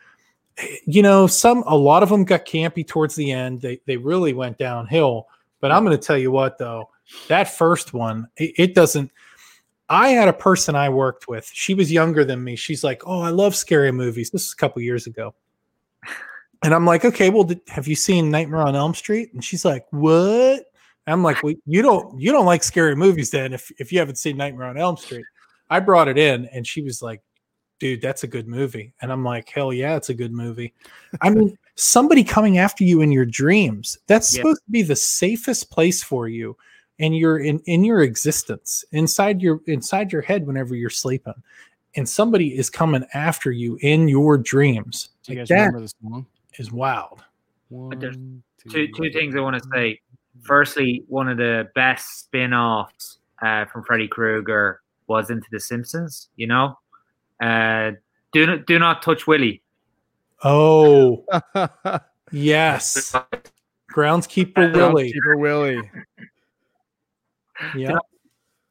[0.86, 3.60] you know, some a lot of them got campy towards the end.
[3.60, 5.26] They they really went downhill.
[5.60, 6.90] But I'm going to tell you what, though,
[7.26, 9.10] that first one, it, it doesn't.
[9.88, 11.50] I had a person I worked with.
[11.52, 12.56] She was younger than me.
[12.56, 15.34] She's like, "Oh, I love scary movies." This is a couple years ago.
[16.64, 19.32] And I'm like, okay, well, did, have you seen Nightmare on Elm Street?
[19.32, 20.64] And she's like, what?
[21.08, 24.16] I'm like, well, you don't you don't like scary movies then if if you haven't
[24.16, 25.24] seen Nightmare on Elm Street.
[25.70, 27.22] I brought it in and she was like,
[27.78, 28.92] dude, that's a good movie.
[29.02, 30.74] And I'm like, hell yeah, it's a good movie.
[31.20, 34.42] I mean, somebody coming after you in your dreams, that's Yeah.
[34.42, 36.56] supposed to be the safest place for you
[36.98, 41.34] and you're in in your existence inside your inside your head whenever you're sleeping
[41.96, 45.10] and somebody is coming after you in your dreams.
[45.22, 46.26] Do you Like, guys that remember this song?
[46.58, 47.22] is wild.
[47.70, 50.00] there's One, two two things I want to say.
[50.42, 56.28] Firstly, one of the best spin-offs uh, from Freddy Krueger was into The Simpsons.
[56.36, 56.78] You know,
[57.42, 57.92] uh,
[58.32, 59.62] do not do not touch Willie.
[60.44, 61.24] Oh,
[62.32, 63.14] yes.
[63.92, 65.12] Groundskeeper Willie.
[65.12, 65.90] Keeper Willie.
[67.76, 67.98] Yeah.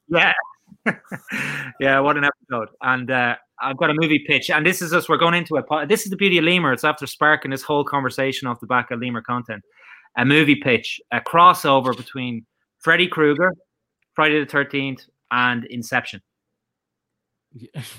[0.09, 0.31] Yeah.
[1.81, 2.69] yeah, what an episode.
[2.81, 4.49] And uh, I've got a movie pitch.
[4.49, 6.71] And this is us, we're going into a po- this is the beauty of Limor.
[6.71, 9.63] It's after sparking this whole conversation off the back of Limor content.
[10.17, 12.45] A movie pitch, a crossover between
[12.79, 13.53] Freddy Krueger,
[14.13, 15.01] Friday the 13th,
[15.31, 16.21] and Inception.
[17.53, 17.81] Yeah.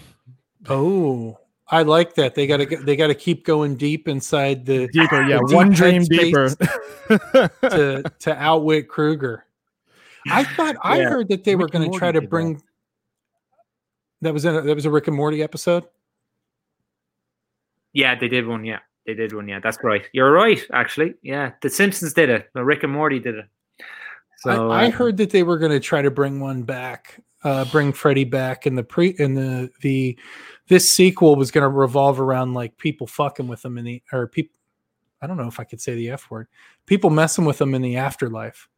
[0.69, 2.35] Oh, I like that.
[2.35, 5.39] They got to they got to keep going deep inside the Deeper, yeah.
[5.47, 6.49] The One dream deeper.
[7.09, 9.45] to to outwit Krueger.
[10.29, 12.31] I thought I heard that they were Rick and going to try to did that.
[12.31, 12.61] bring.
[14.21, 15.85] That was in a, that was a Rick and Morty episode.
[17.93, 18.65] Yeah, they did one.
[18.65, 19.47] Yeah, they did one.
[19.49, 20.05] Yeah, that's right.
[20.13, 21.15] You're right, actually.
[21.23, 22.51] Yeah, The Simpsons did it.
[22.53, 23.45] but Rick and Morty did it.
[24.39, 27.21] So I, I uh, heard that they were going to try to bring one back,
[27.43, 30.17] uh, bring Freddy back, in the pre in the the
[30.69, 34.29] this sequel was going to revolve around like people fucking with them in the or
[34.29, 34.55] people.
[35.21, 36.47] I don't know if I could say the f word.
[36.87, 38.69] People messing with them in the afterlife,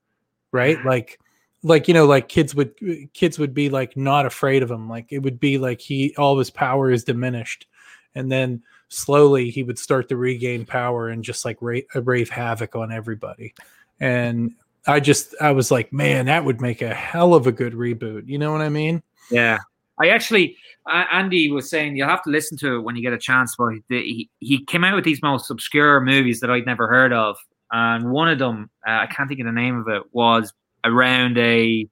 [0.50, 0.78] right?
[0.84, 1.20] Like,
[1.62, 2.74] like you know, like kids would
[3.12, 4.88] kids would be like not afraid of him.
[4.88, 7.66] Like it would be like he all of his power is diminished,
[8.14, 12.76] and then slowly he would start to regain power and just like ra- rave havoc
[12.76, 13.52] on everybody.
[14.00, 14.54] And
[14.86, 18.28] I just I was like, man, that would make a hell of a good reboot.
[18.28, 19.02] You know what I mean?
[19.30, 19.58] Yeah,
[19.98, 20.56] I actually
[20.86, 23.54] uh, Andy was saying you'll have to listen to it when you get a chance.
[23.56, 27.36] But he, he came out with these most obscure movies that I'd never heard of,
[27.70, 30.52] and one of them uh, I can't think of the name of it was
[30.84, 31.86] around a.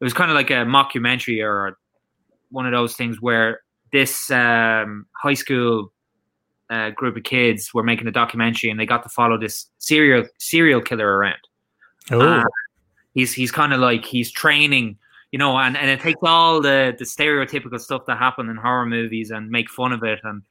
[0.00, 1.78] It was kind of like a mockumentary or
[2.50, 3.60] one of those things where
[3.92, 5.92] this um, high school
[6.68, 10.24] uh, group of kids were making a documentary and they got to follow this serial
[10.38, 11.38] serial killer around.
[12.10, 12.44] Oh, Uh,
[13.14, 14.98] he's he's kind of like he's training,
[15.32, 18.86] you know, and, and it takes all the the stereotypical stuff that happen in horror
[18.86, 20.20] movies and make fun of it.
[20.24, 20.42] And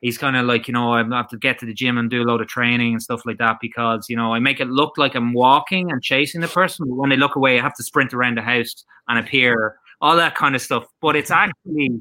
[0.00, 2.22] he's kind of like, you know, I have to get to the gym and do
[2.22, 4.98] a load of training and stuff like that because you know I make it look
[4.98, 6.88] like I'm walking and chasing the person.
[6.88, 10.16] But when they look away, I have to sprint around the house and appear, all
[10.16, 10.84] that kind of stuff.
[11.00, 12.00] But it's actually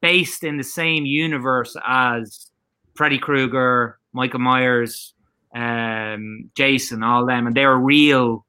[0.00, 2.50] based in the same universe as
[2.94, 5.13] Freddy Krueger, Michael Myers,
[5.54, 8.44] um, Jason, all them, and they're real.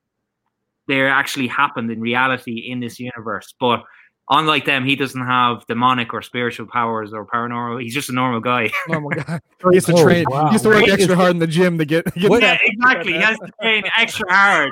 [0.87, 3.53] They actually happened in reality in this universe.
[3.59, 3.83] But
[4.29, 7.81] unlike them, he doesn't have demonic or spiritual powers or paranormal.
[7.81, 8.71] He's just a normal guy.
[8.87, 9.41] My god.
[9.71, 10.25] He has to Oh, train.
[10.29, 10.47] wow.
[10.47, 12.05] He has to work Wait, extra hard in the gym to get.
[12.13, 12.59] get yeah, that.
[12.63, 13.13] exactly.
[13.13, 14.71] He has to train extra hard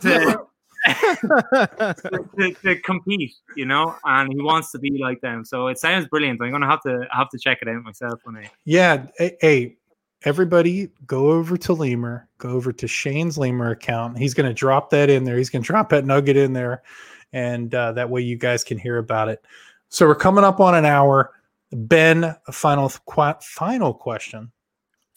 [0.00, 0.40] to,
[2.38, 5.44] to, to compete, you know, and he wants to be like them.
[5.44, 6.40] So it sounds brilliant.
[6.42, 8.50] I'm gonna have to have to check it out myself when I.
[8.64, 9.06] yeah.
[9.18, 9.76] Hey, hey,
[10.24, 12.24] everybody, go over to Limor.
[12.38, 14.18] Go over to Shane's Limor account.
[14.18, 15.36] He's going to drop that in there.
[15.36, 16.82] He's going to drop that nugget in there,
[17.32, 19.44] and uh, that way you guys can hear about it.
[19.88, 21.32] So we're coming up on an hour.
[21.70, 24.52] Ben, a final qu- final question.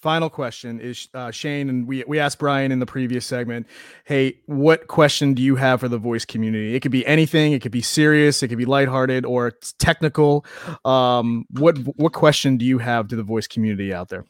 [0.02, 3.68] Final question is uh, Shane, and we we asked Brian in the previous segment.
[4.04, 6.74] Hey, what question do you have for the voice community?
[6.76, 7.54] It could be anything.
[7.54, 8.41] It could be serious.
[8.41, 10.43] It could be lighthearted or technical.
[10.86, 14.26] Um, what what question do you have to the voice community out there?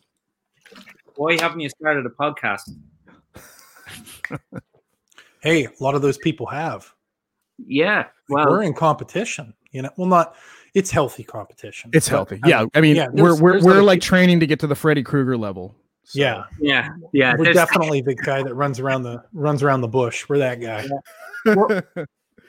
[1.21, 2.61] Why haven't you started a podcast?
[5.43, 6.91] Hey, a lot of those people have.
[7.57, 9.53] Yeah, well, we're in competition.
[9.71, 10.35] You know, well, not.
[10.75, 11.89] It's healthy competition.
[11.93, 12.39] It's but, healthy.
[12.43, 14.45] I Yeah, mean, I mean, yeah, we're there's- we're there's we're like people- training to
[14.47, 15.75] get to the Freddy Krueger level.
[16.03, 16.43] So- yeah.
[16.59, 17.33] yeah, yeah.
[17.37, 20.27] We're there's- definitely the guy that runs around the runs around the bush.
[20.29, 20.87] We're that guy.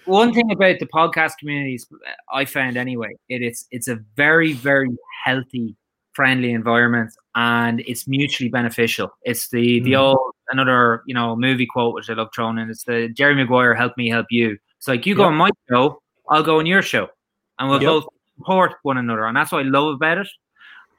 [0.05, 1.87] one thing about the podcast communities
[2.33, 4.91] I found anyway, it, it's it's a very very
[5.25, 5.77] healthy,
[6.13, 9.11] friendly environment, and it's mutually beneficial.
[9.23, 10.01] It's the the Mm.
[10.01, 12.71] old another you know movie quote which I love throwing in.
[12.71, 15.29] It's the Jerry Maguire "Help me help you." It's like you go Yep.
[15.29, 17.09] on my show, I'll go on your show,
[17.59, 17.89] and we'll Yep.
[17.89, 18.05] both
[18.39, 20.29] support one another, and that's what I love about it.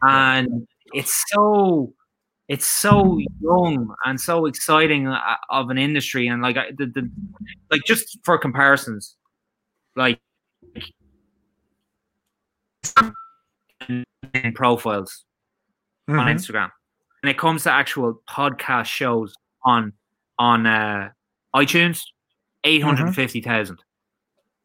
[0.02, 1.94] And it's so
[2.50, 7.10] it's so young and so exciting uh, of an industry and like I- the, the
[7.72, 9.16] like just for comparisons
[9.96, 10.20] like
[14.56, 15.26] profiles
[16.08, 16.36] on Mhm.
[16.36, 16.72] Instagram
[17.22, 19.94] when it comes to actual podcast shows on
[20.40, 21.10] on uh
[21.56, 22.02] iTunes
[22.64, 23.78] 850,000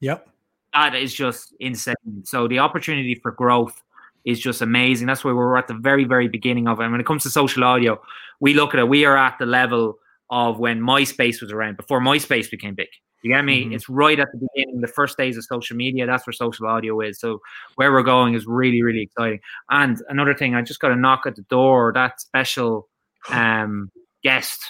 [0.01, 0.29] Yep.
[0.73, 1.95] that is just insane.
[2.25, 3.83] So the opportunity for growth
[4.25, 5.07] is just amazing.
[5.07, 6.85] That's why we're at the very, very beginning of it.
[6.85, 8.01] And when it comes to social audio,
[8.41, 9.99] we look at it, we are at the level
[10.31, 12.89] of when MySpace was around, before MySpace became big.
[13.23, 13.65] You get me?
[13.65, 13.75] Mhm.
[13.75, 16.07] It's right at the beginning, the first days of social media.
[16.07, 17.19] That's where social audio is.
[17.19, 17.41] So
[17.75, 19.41] where we're going is really, really exciting.
[19.71, 21.93] And another thing, I just got a knock at the door.
[21.93, 22.89] That special
[23.31, 23.91] um,
[24.23, 24.61] guest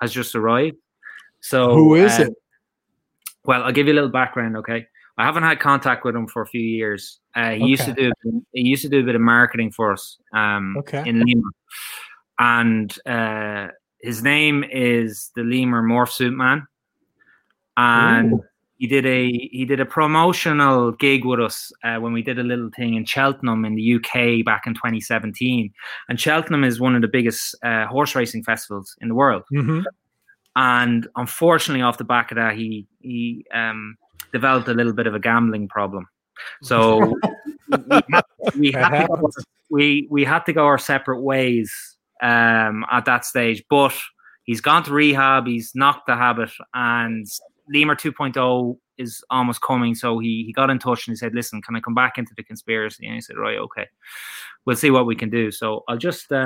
[0.00, 0.76] has just arrived.
[1.40, 2.34] So Who is uh, it?
[3.44, 4.56] Well, I'll give you a little background.
[4.56, 7.20] Okay, I haven't had contact with him for a few years.
[7.34, 8.12] Uh, he used to do
[8.52, 11.02] he used to do a bit of marketing for us um, Okay.
[11.08, 11.50] in Limor,
[12.38, 13.68] and uh,
[14.00, 16.66] his name is the Limor Morph Suit Man,
[17.78, 18.44] and Ooh.
[18.76, 22.42] he did a he did a promotional gig with us uh, when we did a
[22.42, 25.72] little thing in Cheltenham in the UK back in 2017.
[26.08, 29.44] And Cheltenham is one of the biggest uh, horse racing festivals in the world.
[29.52, 29.84] Mhm.
[30.56, 33.96] And unfortunately, off the back of that, he he um,
[34.32, 36.06] developed a little bit of a gambling problem.
[36.62, 37.16] So
[37.68, 38.24] we, had,
[38.58, 39.30] we, had to go,
[39.70, 41.72] we we had to go our separate ways
[42.22, 43.62] um, at that stage.
[43.70, 43.94] But
[44.48, 45.46] he's gone to rehab.
[45.46, 47.24] He's knocked the habit, and
[47.74, 49.94] Limor 2.0 is almost coming.
[49.94, 52.32] So he he got in touch and he said, "Listen, can I come back into
[52.36, 53.86] the conspiracy?" And I said, "Right, okay,
[54.64, 56.44] we'll see what we can do." So I'll just uh,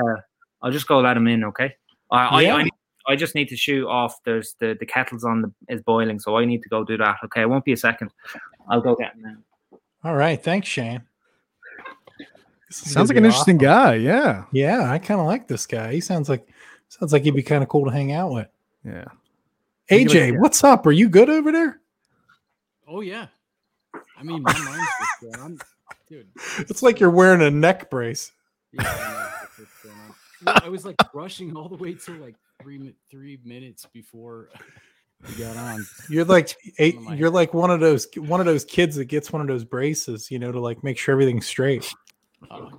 [0.62, 1.74] I'll just go let him in, okay?
[2.10, 2.56] I Yeah.
[2.56, 2.68] I, I,
[3.08, 4.22] I just need to shoot off.
[4.24, 7.16] There's the the kettle's on the is boiling, so I need to go do that.
[7.24, 8.10] Okay, it won't be a second.
[8.68, 9.78] I'll go get him now.
[10.04, 10.42] All right.
[10.42, 11.02] Thanks, Shane.
[12.70, 13.66] Sounds like an be interesting awesome.
[13.66, 13.94] guy.
[13.94, 14.44] Yeah.
[14.52, 15.92] Yeah, I kind of like this guy.
[15.92, 16.48] He sounds like
[16.88, 18.48] sounds like he'd be kind of cool to hang out with.
[18.84, 19.04] Yeah.
[19.93, 20.86] AJ, what's up?
[20.86, 21.80] Are you good over there?
[22.88, 23.26] Oh yeah.
[24.16, 25.45] I mean, my mind's just going.
[25.45, 25.59] I'm,
[26.09, 26.28] dude.
[26.59, 28.32] It's like you're wearing a neck brace.
[28.72, 30.14] Yeah, I know that's what's going on.
[30.45, 34.49] Well, I was like rushing all the way till like three three minutes before
[35.28, 35.86] we got on.
[36.09, 39.32] You're like eight, my you're like one of those one of those kids that gets
[39.32, 41.93] one of those braces, you know, to like make sure everything's straight.
[42.51, 42.70] Uh,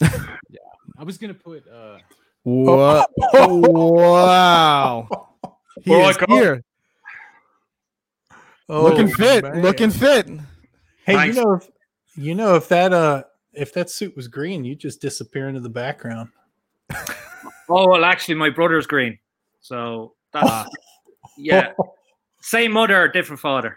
[0.00, 0.58] yeah,
[0.98, 1.66] I was gonna put.
[1.68, 1.98] uh
[2.42, 3.10] What?
[3.32, 5.23] wow.
[5.82, 6.62] He Well, I is got- here.
[8.68, 9.44] looking Oh, fit.
[9.44, 9.62] man.
[9.62, 10.28] Looking fit.
[11.06, 11.36] Hey, Thanks.
[11.36, 11.70] you know if
[12.16, 15.68] you know if that uh if that suit was green, you'd just disappear into the
[15.68, 16.30] background.
[17.68, 19.18] Oh well, actually, my brother's green,
[19.60, 20.68] so that's
[21.38, 21.72] yeah,
[22.40, 23.76] same mother, different father.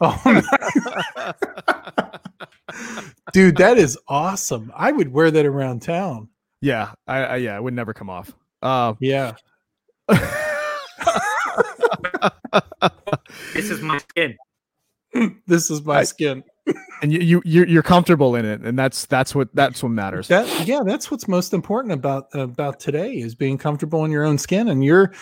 [0.00, 0.42] Oh,
[3.32, 4.72] dude, that is awesome.
[4.74, 6.28] I would wear that around town.
[6.60, 6.92] Yeah.
[7.06, 8.32] I, I yeah, it would never come off.
[8.62, 9.34] Uh Yeah.
[13.52, 14.36] This is my skin.
[15.46, 16.44] This is my I- skin.
[17.02, 20.28] and you, you you're you're comfortable in it, and that's that's what that's what matters.
[20.28, 24.38] That yeah, that's what's most important about about today is being comfortable in your own
[24.38, 25.12] skin, and you're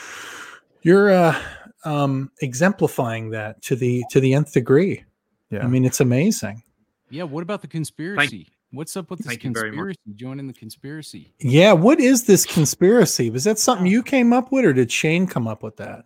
[0.83, 1.37] you're uh,
[1.85, 5.05] um, exemplifying that to the to the nth degree.
[5.51, 5.65] Yeah.
[5.65, 6.63] I mean, it's amazing.
[7.11, 8.52] Yeah, what about the conspiracy?
[8.73, 9.77] What's up with this Thank you very much.
[9.97, 10.01] conspiracy?
[10.17, 11.35] Joining the conspiracy.
[11.41, 13.29] Yeah, what is this conspiracy?
[13.31, 16.05] Was that something you came up with, or did Shane come up with that?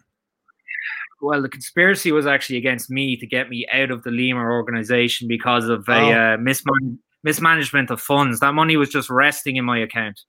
[1.23, 5.29] Well, the conspiracy was actually against me to get me out of the Limor organization
[5.29, 6.11] because of a Oh.
[6.12, 8.41] uh, misman- mismanagement of funds.
[8.41, 10.21] That money was just resting in my account.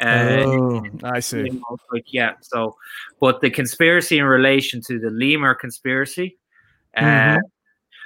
[0.00, 1.38] Uh, oh, I see.
[1.40, 2.32] you know, like yeah.
[2.40, 2.76] So,
[3.20, 6.38] but the conspiracy in relation to the Limor conspiracy.
[6.96, 7.38] Uh, Mhm.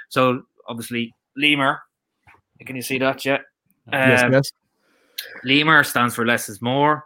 [0.09, 1.79] So obviously, Limor.
[2.65, 3.41] Can you see that yet?
[3.91, 4.51] Yes, Um, yes.
[5.45, 7.05] Limor stands for less is more,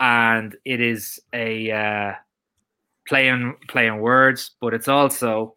[0.00, 2.14] and it is a uh,
[3.08, 5.54] play on play on words, but it's also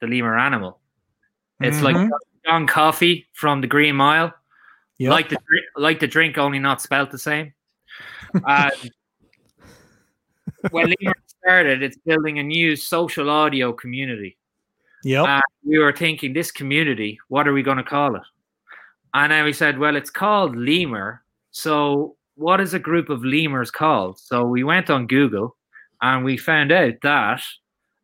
[0.00, 0.80] the lemur animal.
[1.60, 2.10] It's like Mhm.
[2.46, 4.32] John Coffey from the Green Mile,
[4.98, 5.10] Yep.
[5.10, 7.52] like the drink, like the drink, only not spelt the same.
[8.46, 8.72] And
[10.70, 14.36] when Limor started, it's building a new social audio community.
[15.02, 18.22] Yeah, And we were thinking, this community, what are we going to call it?
[19.14, 21.18] And then we said, well, it's called Limor.
[21.50, 24.18] So what is a group of lemurs called?
[24.18, 25.56] So we went on Google
[26.00, 27.42] and we found out that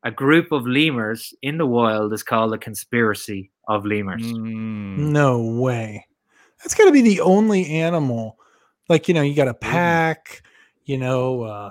[0.03, 4.23] a group of lemurs in the wild is called a conspiracy of lemurs.
[4.23, 4.99] Mm.
[4.99, 6.07] no way.
[6.59, 8.39] That's got to be the only animal.
[8.89, 10.43] Like you know, you got a pack.
[10.85, 11.71] You know, uh,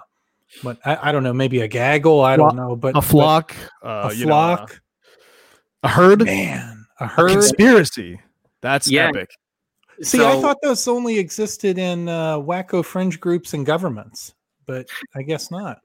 [0.64, 1.34] but I, I don't know.
[1.34, 2.22] Maybe a gaggle.
[2.22, 2.76] I don't know.
[2.76, 3.56] But A flock.
[3.82, 4.82] but Uh, a you know, uh, flock.
[5.84, 6.26] a herd.
[6.26, 7.30] Man, a A herd.
[7.32, 8.20] conspiracy.
[8.66, 9.10] That's Yeah.
[9.10, 9.30] epic.
[10.02, 14.34] See, I thought those only existed in uh, wacko fringe groups and governments,
[14.66, 15.82] but I guess not.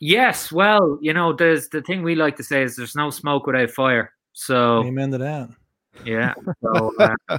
[0.00, 3.46] Yes, well, you know, there's the thing we like to say is there's no smoke
[3.46, 4.12] without fire.
[4.34, 5.48] So Amen to that.
[6.04, 7.36] Yeah, so, uh,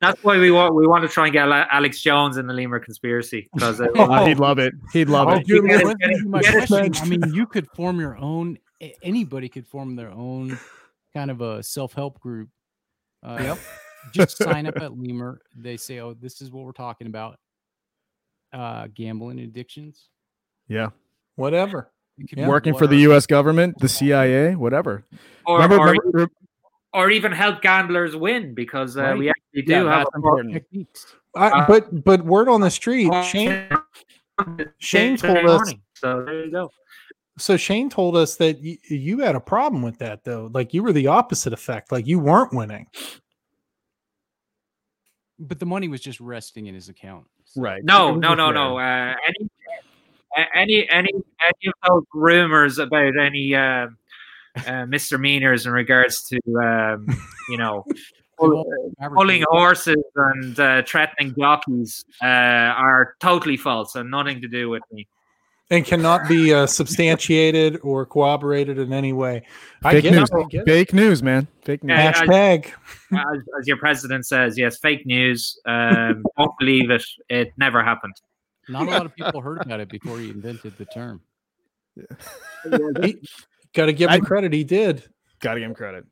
[0.00, 2.82] that's why we want we want to try and get Alex Jones in the Limor
[2.82, 4.72] conspiracy because uh, Uh, he'd love it.
[4.94, 5.46] He'd love Oh, it.
[5.46, 6.52] dude, Yeah, what- yeah, My yeah.
[6.66, 8.58] question, I mean, you could form your own.
[9.02, 10.58] Anybody could form their own
[11.14, 12.48] kind of a self-help group.
[13.22, 13.58] Uh, Yep.
[14.12, 15.38] Just sign up at Limor.
[15.56, 17.38] They say, "Oh, this is what we're talking about:
[18.52, 20.08] uh, gambling addictions."
[20.68, 20.90] Yeah.
[21.36, 21.90] Whatever.
[22.18, 22.96] It could be working for the.
[22.98, 23.26] U.S.
[23.26, 25.04] government, the CIA, whatever.
[25.46, 26.30] or, remember, or, remember-
[26.92, 29.18] or even help gamblers win because uh, Right.
[29.18, 30.52] we actually do yeah, have that's a important.
[30.54, 31.06] techniques.
[31.34, 33.66] I, Uh, but but word on the street, Shane.
[34.78, 35.80] Shane told us- morning.
[35.94, 36.70] So there you go.
[37.38, 40.50] So Shane told us that y- you had a problem with that, though.
[40.52, 41.90] Like you were the opposite effect.
[41.90, 42.86] Like you weren't winning.
[45.48, 47.26] But the money was just resting in his account.
[47.44, 47.84] So- Right.
[47.84, 48.78] No, no, no, no.
[48.78, 49.50] Uh, any,
[50.54, 53.96] any, any, any of those rumors about any um,
[54.66, 57.06] uh, misdemeanors in regards to, um,
[57.48, 57.84] you know,
[58.38, 58.64] pull-
[59.14, 64.82] pulling horses and uh, threatening jockeys uh, are totally false and nothing to do with
[64.90, 65.06] me.
[65.70, 69.42] And cannot be uh, substantiated or corroborated in any way.
[69.82, 70.28] I Fake get news.
[70.30, 70.36] it.
[70.36, 70.66] I get it.
[70.66, 71.48] Fake news, man.
[71.64, 71.96] Fake news.
[71.98, 72.66] Yeah, I- Hashtag.
[73.12, 75.58] as, as your president says, yes, fake news.
[75.66, 77.04] Um, don't believe it.
[77.28, 78.14] It never happened.
[78.68, 81.20] Not a lot of people heard about it before he invented the term.
[81.96, 82.04] Yeah.
[83.74, 84.52] Got to give him I- credit.
[84.52, 85.04] He did.
[85.40, 86.04] Gotta give him credit.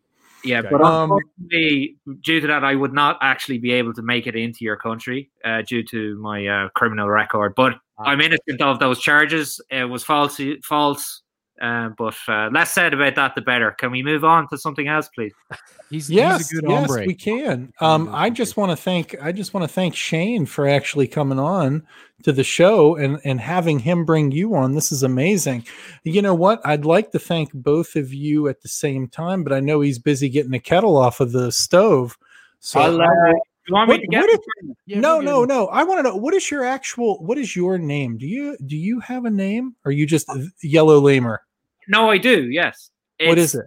[0.42, 0.68] Yeah, Okay.
[0.72, 1.16] but Um,
[1.50, 5.30] due to that, I would not actually be able to make it into your country
[5.44, 7.52] uh, due to my uh, criminal record.
[7.54, 7.74] But
[8.04, 9.60] I'm innocent of those charges.
[9.70, 11.22] It was false, false.
[11.60, 13.72] Uh, but uh, less said about that, the better.
[13.72, 15.34] Can we move on to something else, please?
[15.90, 17.04] He's, Yes, he's a good yes, hombre.
[17.06, 17.72] we can.
[17.80, 21.40] Um, I just want to thank I just want to thank Shane for actually coming
[21.40, 21.84] on
[22.22, 24.72] to the show and and having him bring you on.
[24.76, 25.66] This is amazing.
[26.04, 26.60] You know what?
[26.64, 29.98] I'd like to thank both of you at the same time, but I know he's
[29.98, 32.16] busy getting the kettle off of the stove.
[32.60, 33.32] So I'll, uh, I-
[33.70, 34.76] you want me What- to get what it?
[34.86, 35.68] Yeah, no, no, no.
[35.68, 38.18] I want to know what is your actual what is your name?
[38.18, 39.74] Do you do you have a name?
[39.84, 40.28] Or are you just
[40.62, 41.42] yellow lemur?
[41.88, 42.50] No, I do.
[42.50, 42.90] Yes.
[43.24, 43.66] what is it?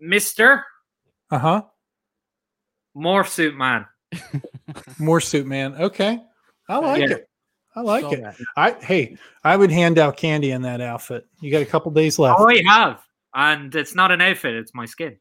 [0.00, 0.64] Mister
[1.30, 1.62] Uh-huh.
[2.96, 3.86] Morph Suit Man?
[4.98, 5.74] More suit man.
[5.74, 6.20] Okay.
[6.68, 7.16] I like Yeah.
[7.16, 7.28] it.
[7.74, 8.20] I like Saw it.
[8.22, 8.36] that.
[8.56, 11.26] I hey, I would hand out candy in that outfit.
[11.40, 12.38] You got a couple days left.
[12.38, 13.00] Oh, I have,
[13.34, 15.16] and it's not an outfit; it's my skin.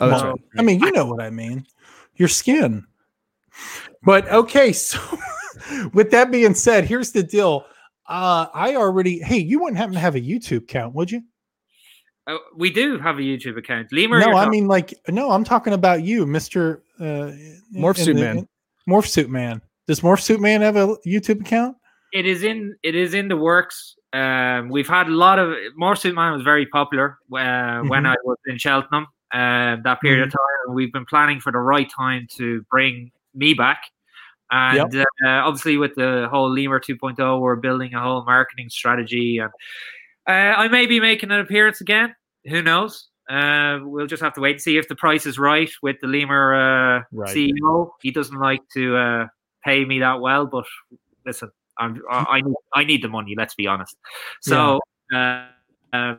[0.00, 0.40] Oh, that's Well, right.
[0.58, 1.66] I mean, you know what I mean.
[2.16, 2.86] Your skin.
[4.02, 4.98] But okay, so
[5.92, 7.64] with that being said, here's the deal.
[8.08, 11.22] Uh I already hey, you wouldn't happen to have a YouTube account, would you?
[12.26, 13.90] Uh, we do have a YouTube account.
[13.90, 16.80] Limor, no, I talking- mean like no, I'm talking about you, Mr.
[17.00, 17.32] Uh
[17.74, 18.38] Morph Suit the- Man.
[18.38, 18.48] in-
[18.88, 19.60] Morph Suit Man.
[19.86, 21.76] Does Morph Suit Man have a YouTube account?
[22.12, 23.96] it is in it is in the works.
[24.12, 28.08] Um, we've had a lot of Morph Suit Man was very popular uh, when Mhm.
[28.12, 29.06] I was in Cheltenham.
[29.32, 33.10] Uh, that period of time, and we've been planning for the right time to bring
[33.34, 33.82] me back.
[34.50, 39.50] And uh, obviously, with the whole Limor 2.0, we're building a whole marketing strategy, and
[40.28, 42.14] uh, I may be making an appearance again.
[42.44, 43.08] Who knows?
[43.30, 46.06] Uh, we'll just have to wait and see if the price is right with the
[46.06, 47.34] Limor uh, Right.
[47.34, 47.92] CEO.
[48.02, 49.26] He doesn't like to uh,
[49.64, 50.66] pay me that well, but
[51.24, 53.34] listen, I'm, I, I need I need the money.
[53.36, 53.96] Let's be honest.
[54.42, 54.80] So.
[55.14, 55.46] Uh,
[55.94, 56.18] um,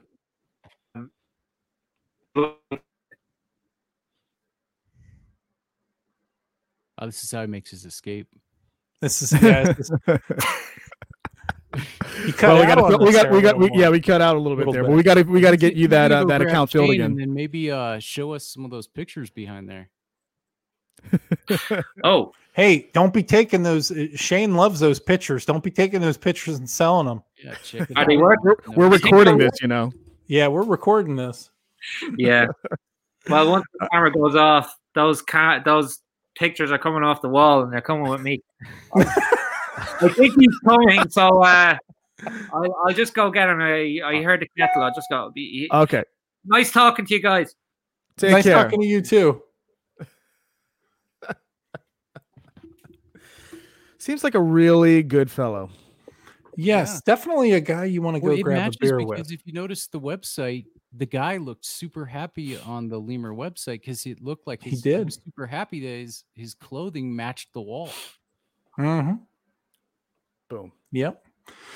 [7.03, 8.27] Oh, this is how he makes his escape.
[9.01, 10.17] This is yeah, this- you
[12.41, 14.67] Well, we got, we got, we got, we, yeah, we cut out a little bit
[14.67, 14.89] Little there, bit.
[14.89, 17.11] but we got to, we got to get you that, uh, that account filled again.
[17.11, 19.89] And then maybe uh, show us some of those pictures behind there.
[22.05, 23.91] oh, Hey, don't be taking those.
[23.91, 25.43] uh, Shane loves those pictures.
[25.45, 27.23] Don't be taking those pictures and selling them.
[27.43, 28.07] Yeah, check it Are out.
[28.07, 29.91] they worth We're, we're recording this, you know.
[30.27, 31.49] Yeah, we're recording this.
[32.17, 32.45] yeah.
[33.29, 35.99] Well, once the camera goes off, those ca- those
[36.35, 38.41] pictures are coming off the wall, and they're coming with me.
[38.95, 41.77] I think he's coming, so uh,
[42.53, 43.61] I'll, I'll just go get him.
[43.61, 44.83] I, I heard the kettle.
[44.83, 45.31] I'll just go.
[45.33, 46.03] Be, Okay.
[46.45, 47.55] nice talking to you guys.
[48.17, 48.53] Take nice care.
[48.63, 49.41] talking to you too.
[53.97, 55.69] Seems like a really good fellow.
[56.55, 59.31] Yes, definitely a guy you want to go Well, it grab a beer because with.
[59.31, 60.65] if you notice the website,
[60.95, 64.81] the guy looked super happy on the Limor website because it looked like He his,
[64.81, 65.05] did.
[65.05, 67.89] was super happy that his, his clothing matched the wall.
[68.75, 69.13] hmm
[70.49, 70.71] Boom.
[70.91, 71.23] Yep.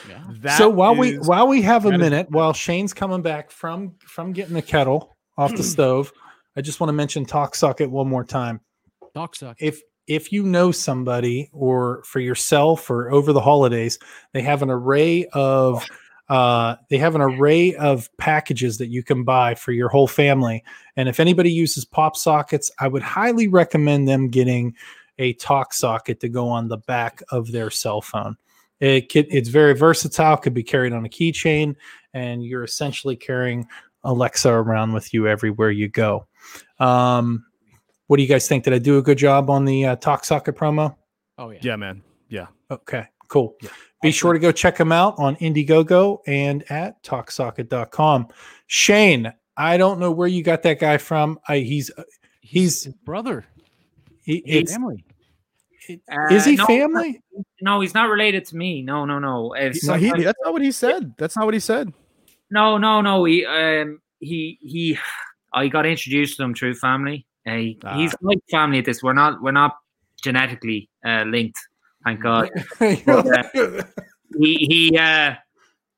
[0.09, 0.23] Yeah.
[0.41, 3.51] That so while we while we have a that is- minute, while Shane's coming back
[3.51, 6.11] from from getting the kettle off the stove,
[6.55, 8.61] I just want to mention Talk Socket one more time.
[9.13, 9.57] Doc suck.
[9.59, 13.97] if if you know somebody or for yourself or over the holidays
[14.31, 15.85] they have an array of
[16.29, 20.63] uh, they have an array of packages that you can buy for your whole family
[20.95, 24.75] and if anybody uses pop sockets i would highly recommend them getting
[25.19, 28.35] a talk socket to go on the back of their cell phone
[28.79, 31.75] it could, it's very versatile could be carried on a keychain
[32.13, 33.67] and you're essentially carrying
[34.03, 36.27] alexa around with you everywhere you go
[36.79, 37.43] um,
[38.07, 38.63] what do you guys think?
[38.63, 40.95] Did I do a good job on the uh, Talk Socket promo?
[41.37, 41.59] Oh yeah.
[41.61, 42.01] Yeah, man.
[42.29, 42.47] Yeah.
[42.71, 43.55] Okay, Cool.
[43.61, 43.69] Yeah.
[44.03, 48.27] Be sure to go check him out on Indiegogo and at talksocket.com.
[48.67, 51.39] Shane, I don't know where you got that guy from.
[51.47, 51.89] I, he's
[52.41, 53.45] he's his brother.
[54.23, 55.03] he, His it's, family.
[55.89, 57.21] Uh, is he no, family?
[57.61, 58.81] No, he's not related to me.
[58.83, 59.53] No, no, no.
[59.53, 61.15] If He- no, he- that's not what he said.
[61.17, 61.91] That's not what he said.
[62.51, 63.23] no, no, no.
[63.23, 64.97] He, um, he, he.
[65.53, 67.25] I got introduced to him through family.
[67.47, 68.17] Uh, he- he's Ah.
[68.21, 69.01] like family at this.
[69.01, 69.77] We're not, we're not
[70.21, 71.57] genetically uh, linked.
[72.07, 72.49] Thank God.
[74.39, 75.35] he he uh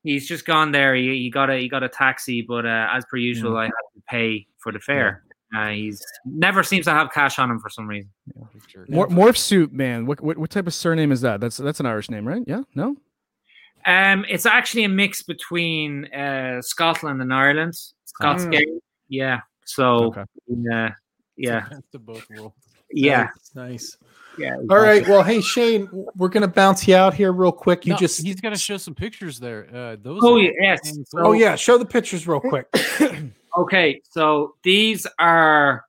[0.02, 0.94] he's just gone there.
[0.94, 3.70] He, he got a he got a taxi, but uh, as per usual, I had
[3.94, 5.24] to pay for the fare.
[5.54, 8.10] Uh, he's never seems to have cash on him for some reason.
[8.68, 8.86] Sure.
[8.88, 10.06] Mor- Morph suit man.
[10.06, 11.40] What, what what type of surname is that?
[11.40, 12.42] That's that's an Irish name, right?
[12.46, 12.62] Yeah.
[12.74, 12.96] No.
[13.86, 17.74] Um, it's actually a mix between uh Scotland and Ireland.
[18.04, 18.78] Scots game.
[19.08, 19.40] Yeah.
[19.64, 20.24] So Okay.
[20.72, 20.90] uh,
[21.36, 22.54] yeah, Best of both worlds.
[22.92, 23.96] yeah, Nice, nice.
[24.38, 24.56] Yeah.
[24.70, 25.06] All right.
[25.06, 27.86] Well, hey Shane, we're gonna bounce you out here real quick.
[27.86, 29.66] You No, just he's gonna show some pictures there.
[29.72, 30.20] Uh, those.
[30.22, 30.80] Oh are yes.
[31.08, 32.66] So- Oh yeah, show the pictures real quick.
[33.58, 35.84] Okay, so these are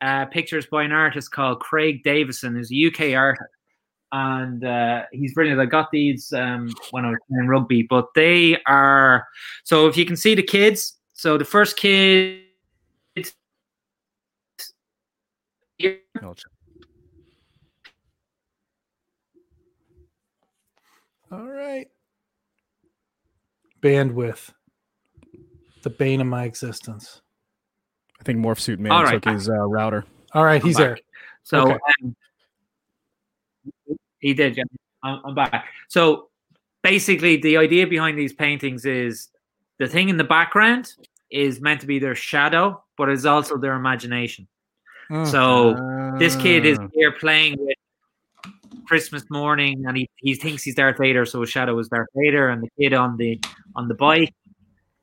[0.00, 3.44] uh, pictures by an artist called Craig Davison, who's a UK artist,
[4.10, 5.60] and uh, he's brilliant.
[5.60, 9.26] I got these um, when I was playing rugby, but they are
[9.64, 10.96] so if you can see the kids.
[11.12, 12.40] So the first kid.
[16.22, 16.50] I'll check.
[21.30, 21.88] All right.
[23.84, 24.50] Bandwidth.
[25.82, 27.20] The bane of my existence.
[28.18, 29.22] I think Morph suit man All right.
[29.22, 30.06] took his uh, router.
[30.32, 30.86] All right, he's back.
[30.86, 30.98] there.
[31.42, 31.78] So Okay.
[32.02, 32.16] um,
[34.20, 34.56] he did.
[34.56, 34.64] Yeah.
[35.02, 35.66] I'm, I'm back.
[35.88, 36.30] So
[36.82, 39.28] basically, the idea behind these paintings is
[39.78, 40.94] the thing in the background
[41.30, 44.46] is meant to be their shadow, but it's also their imagination.
[45.10, 45.26] Mm.
[45.26, 46.88] So this kid is Ah.
[46.94, 47.73] here playing with
[48.84, 52.48] Christmas morning, and he, he thinks he's Darth Vader, so his shadow is Darth Vader,
[52.48, 53.40] and the kid on the
[53.76, 54.34] on the bike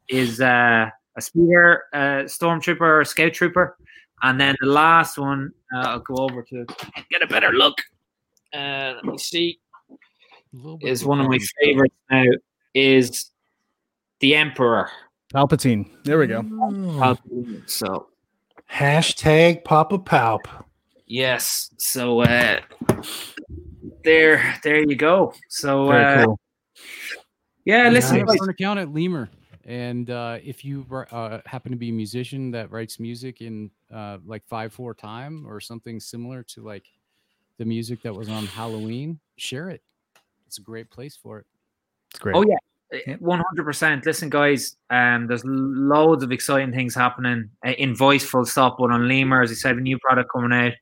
[0.10, 3.78] is uh, a speeder, uh, stormtrooper, or a scout trooper,
[4.24, 6.66] and then the last one uh, I'll go over to
[7.10, 7.78] get a better look.
[8.54, 9.60] Uh, let me see.
[9.90, 12.26] A little bit Is one of my favorites now.
[12.74, 13.32] Is
[14.20, 14.90] the Emperor.
[15.34, 15.90] Palpatine.
[16.04, 16.42] There we go.
[16.42, 17.70] Mm.
[17.70, 18.08] So
[18.72, 20.40] Hashtag Papa Palp.
[21.06, 22.60] yes, so uh,
[24.04, 25.34] there, there you go.
[25.50, 26.40] So Very uh, cool.
[27.66, 29.30] yeah, I listen, have an account at Limor,
[29.66, 34.18] and uh, if you uh, happen to be a musician that writes music in uh,
[34.26, 36.86] like five four time or something similar to like
[37.58, 39.82] the music that was on Halloween, share it.
[40.48, 41.46] It's a great place for it.
[42.10, 42.36] It's great.
[42.36, 44.06] Oh yeah, one hundred percent.
[44.06, 48.24] Listen, guys, um, there's loads of exciting things happening uh, in voice.
[48.24, 48.78] Full stop.
[48.80, 50.74] But on Limor, as I said, a new product coming out.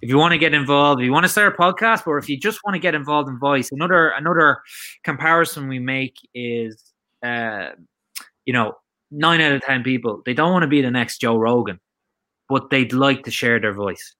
[0.00, 2.28] If you want to get involved, if you want to start a podcast, or if
[2.28, 4.60] you just want to get involved in voice, another another
[5.02, 6.92] comparison we make is,
[7.22, 7.70] uh,
[8.44, 8.74] you know,
[9.10, 11.80] nine out of ten people they don't want to be the next Joe Rogan,
[12.48, 14.14] but they'd like to share their voice.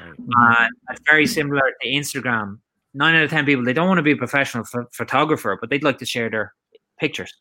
[0.00, 2.58] Uh, it's very similar to Instagram.
[2.94, 5.70] Nine out of ten people they don't want to be a professional ph- photographer, but
[5.70, 6.54] they'd like to share their
[6.98, 7.32] pictures.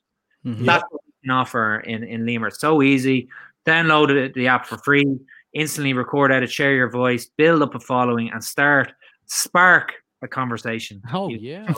[0.46, 0.66] Mhm.
[0.66, 2.48] That's what we can offer in in Limor.
[2.50, 3.30] It's so easy.
[3.66, 5.20] Download it, the app for free.
[5.58, 8.94] Instantly record, edit, share your voice, build up a following, and start
[9.26, 11.02] spark a conversation.
[11.12, 11.74] Oh You- yeah,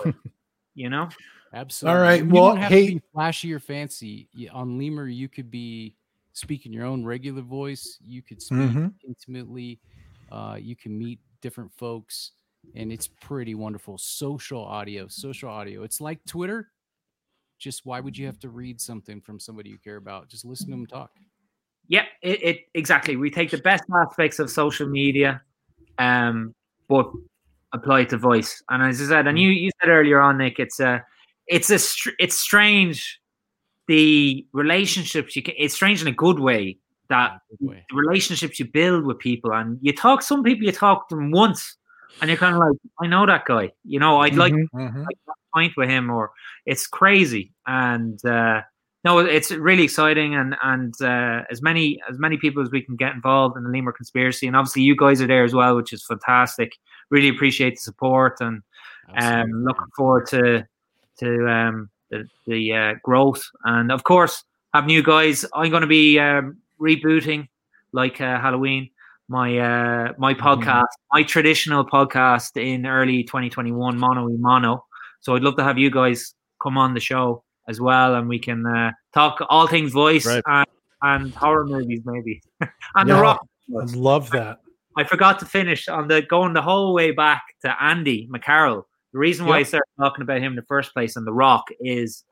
[0.75, 1.07] You know,
[1.53, 2.01] absolutely.
[2.01, 4.27] right, You well, don't have hey- to be flashy or fancy.
[4.51, 5.95] On Limor, you could be
[6.33, 7.97] speaking your own regular voice.
[8.01, 8.93] You could speak Mhm.
[9.07, 9.79] intimately.
[10.31, 12.33] Uh, you can meet different folks,
[12.75, 13.97] and it's pretty wonderful.
[13.97, 15.83] Social audio, social audio.
[15.83, 16.71] It's like Twitter.
[17.57, 20.27] Just why would you have to read something from somebody you care about?
[20.29, 21.11] Just listen to them talk.
[21.89, 23.17] Yeah, it, it exactly.
[23.17, 25.41] We take the best aspects of social media,
[25.97, 26.53] um,
[26.87, 27.11] but
[27.73, 28.63] apply it to voice.
[28.69, 31.03] And as I said, and you you said earlier on, Nick, it's a
[31.47, 33.19] it's a str- it's strange
[33.87, 35.55] the relationships you can.
[35.57, 36.77] It's strange in a good way
[37.09, 37.85] that Good way.
[37.89, 41.31] the relationships you build with people and you talk some people you talk to them
[41.31, 41.75] once
[42.21, 44.67] and you're kind of like i know that guy you know i'd like Mhm.
[44.75, 45.05] Mhm.
[45.05, 46.29] a point with him or
[46.67, 48.61] it's crazy and uh
[49.03, 52.95] no it's really exciting and and uh, as many as many people as we can
[52.95, 55.93] get involved in the limor conspiracy and obviously you guys are there as well which
[55.93, 56.73] is fantastic.
[57.09, 58.61] Really appreciate the support and
[59.17, 60.67] um looking forward to
[61.19, 63.43] to um the, the uh, growth.
[63.63, 64.43] And of course
[64.73, 67.47] have new guys i'm going to be um, rebooting
[67.91, 68.89] like uh, halloween
[69.27, 74.85] my uh my podcast my traditional podcast in early 2021 mono mono
[75.21, 78.39] so i'd love to have you guys come on the show as well and we
[78.39, 80.43] can uh, talk all things voice Right.
[80.47, 80.67] and,
[81.01, 83.15] and horror movies maybe and Yeah.
[83.15, 83.47] the rock
[83.79, 84.57] I love that.
[84.97, 88.83] I forgot to finish on the going the whole way back to Andy McCarroll,
[89.13, 91.65] The reason why I started talking about him in the first place and The Rock
[91.79, 92.23] is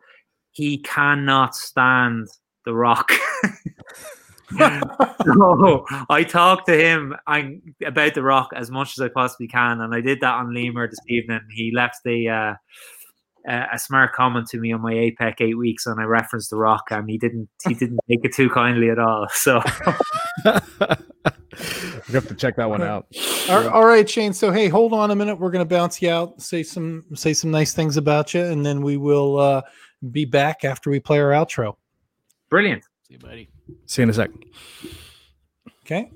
[0.52, 2.28] he cannot stand
[2.66, 3.12] The Rock.
[4.58, 9.82] so I talked to him I, about The Rock as much as I possibly can,
[9.82, 11.42] and I did that on Limor this evening.
[11.54, 12.54] He left the uh,
[13.48, 16.58] uh, a smart comment to me on my APEC eight weeks, and I referenced The
[16.58, 19.28] Rock, and he didn't he didn't take it too kindly at all.
[19.32, 19.62] So
[20.46, 23.08] you have to check that one out.
[23.50, 24.34] All- all right, Shane.
[24.34, 25.36] So hey, hold on a minute.
[25.40, 28.82] We're gonna bounce you out, say some say some nice things about you, and then
[28.82, 29.62] we will uh,
[30.12, 31.76] be back after we play our outro.
[32.50, 32.84] brilliant.
[33.08, 33.50] See you, buddy.
[33.86, 34.30] See you in a sec.
[35.86, 36.12] Okay,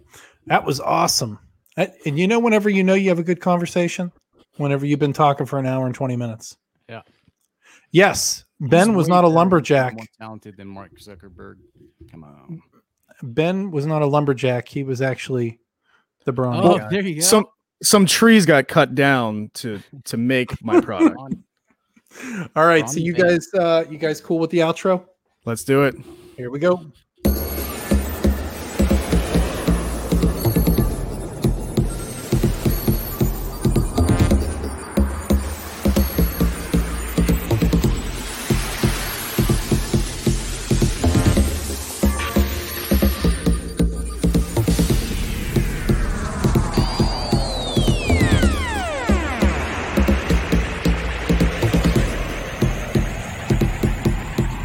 [0.47, 1.39] that was awesome.
[1.77, 4.11] And you know, whenever you know you have a good conversation,
[4.57, 6.57] whenever you've been talking for an hour and twenty minutes.
[7.91, 8.07] Yeah.
[8.07, 9.93] Yes, Ben He's was not a lumberjack.
[9.93, 11.55] More talented than Mark Zuckerberg.
[12.11, 12.61] Come on.
[13.23, 14.67] Ben was not a lumberjack.
[14.67, 15.59] He was actually
[16.25, 16.73] the Bronco.
[16.73, 16.87] Oh, guy.
[16.89, 17.21] there you go.
[17.21, 17.45] Some
[17.83, 21.17] some trees got cut down to to make my product.
[21.17, 21.43] On-
[22.55, 23.27] All right, so you Ben.
[23.27, 25.05] guys, uh, you guys cool with the outro?
[25.45, 25.95] Let's do it.
[26.37, 26.85] Here we go.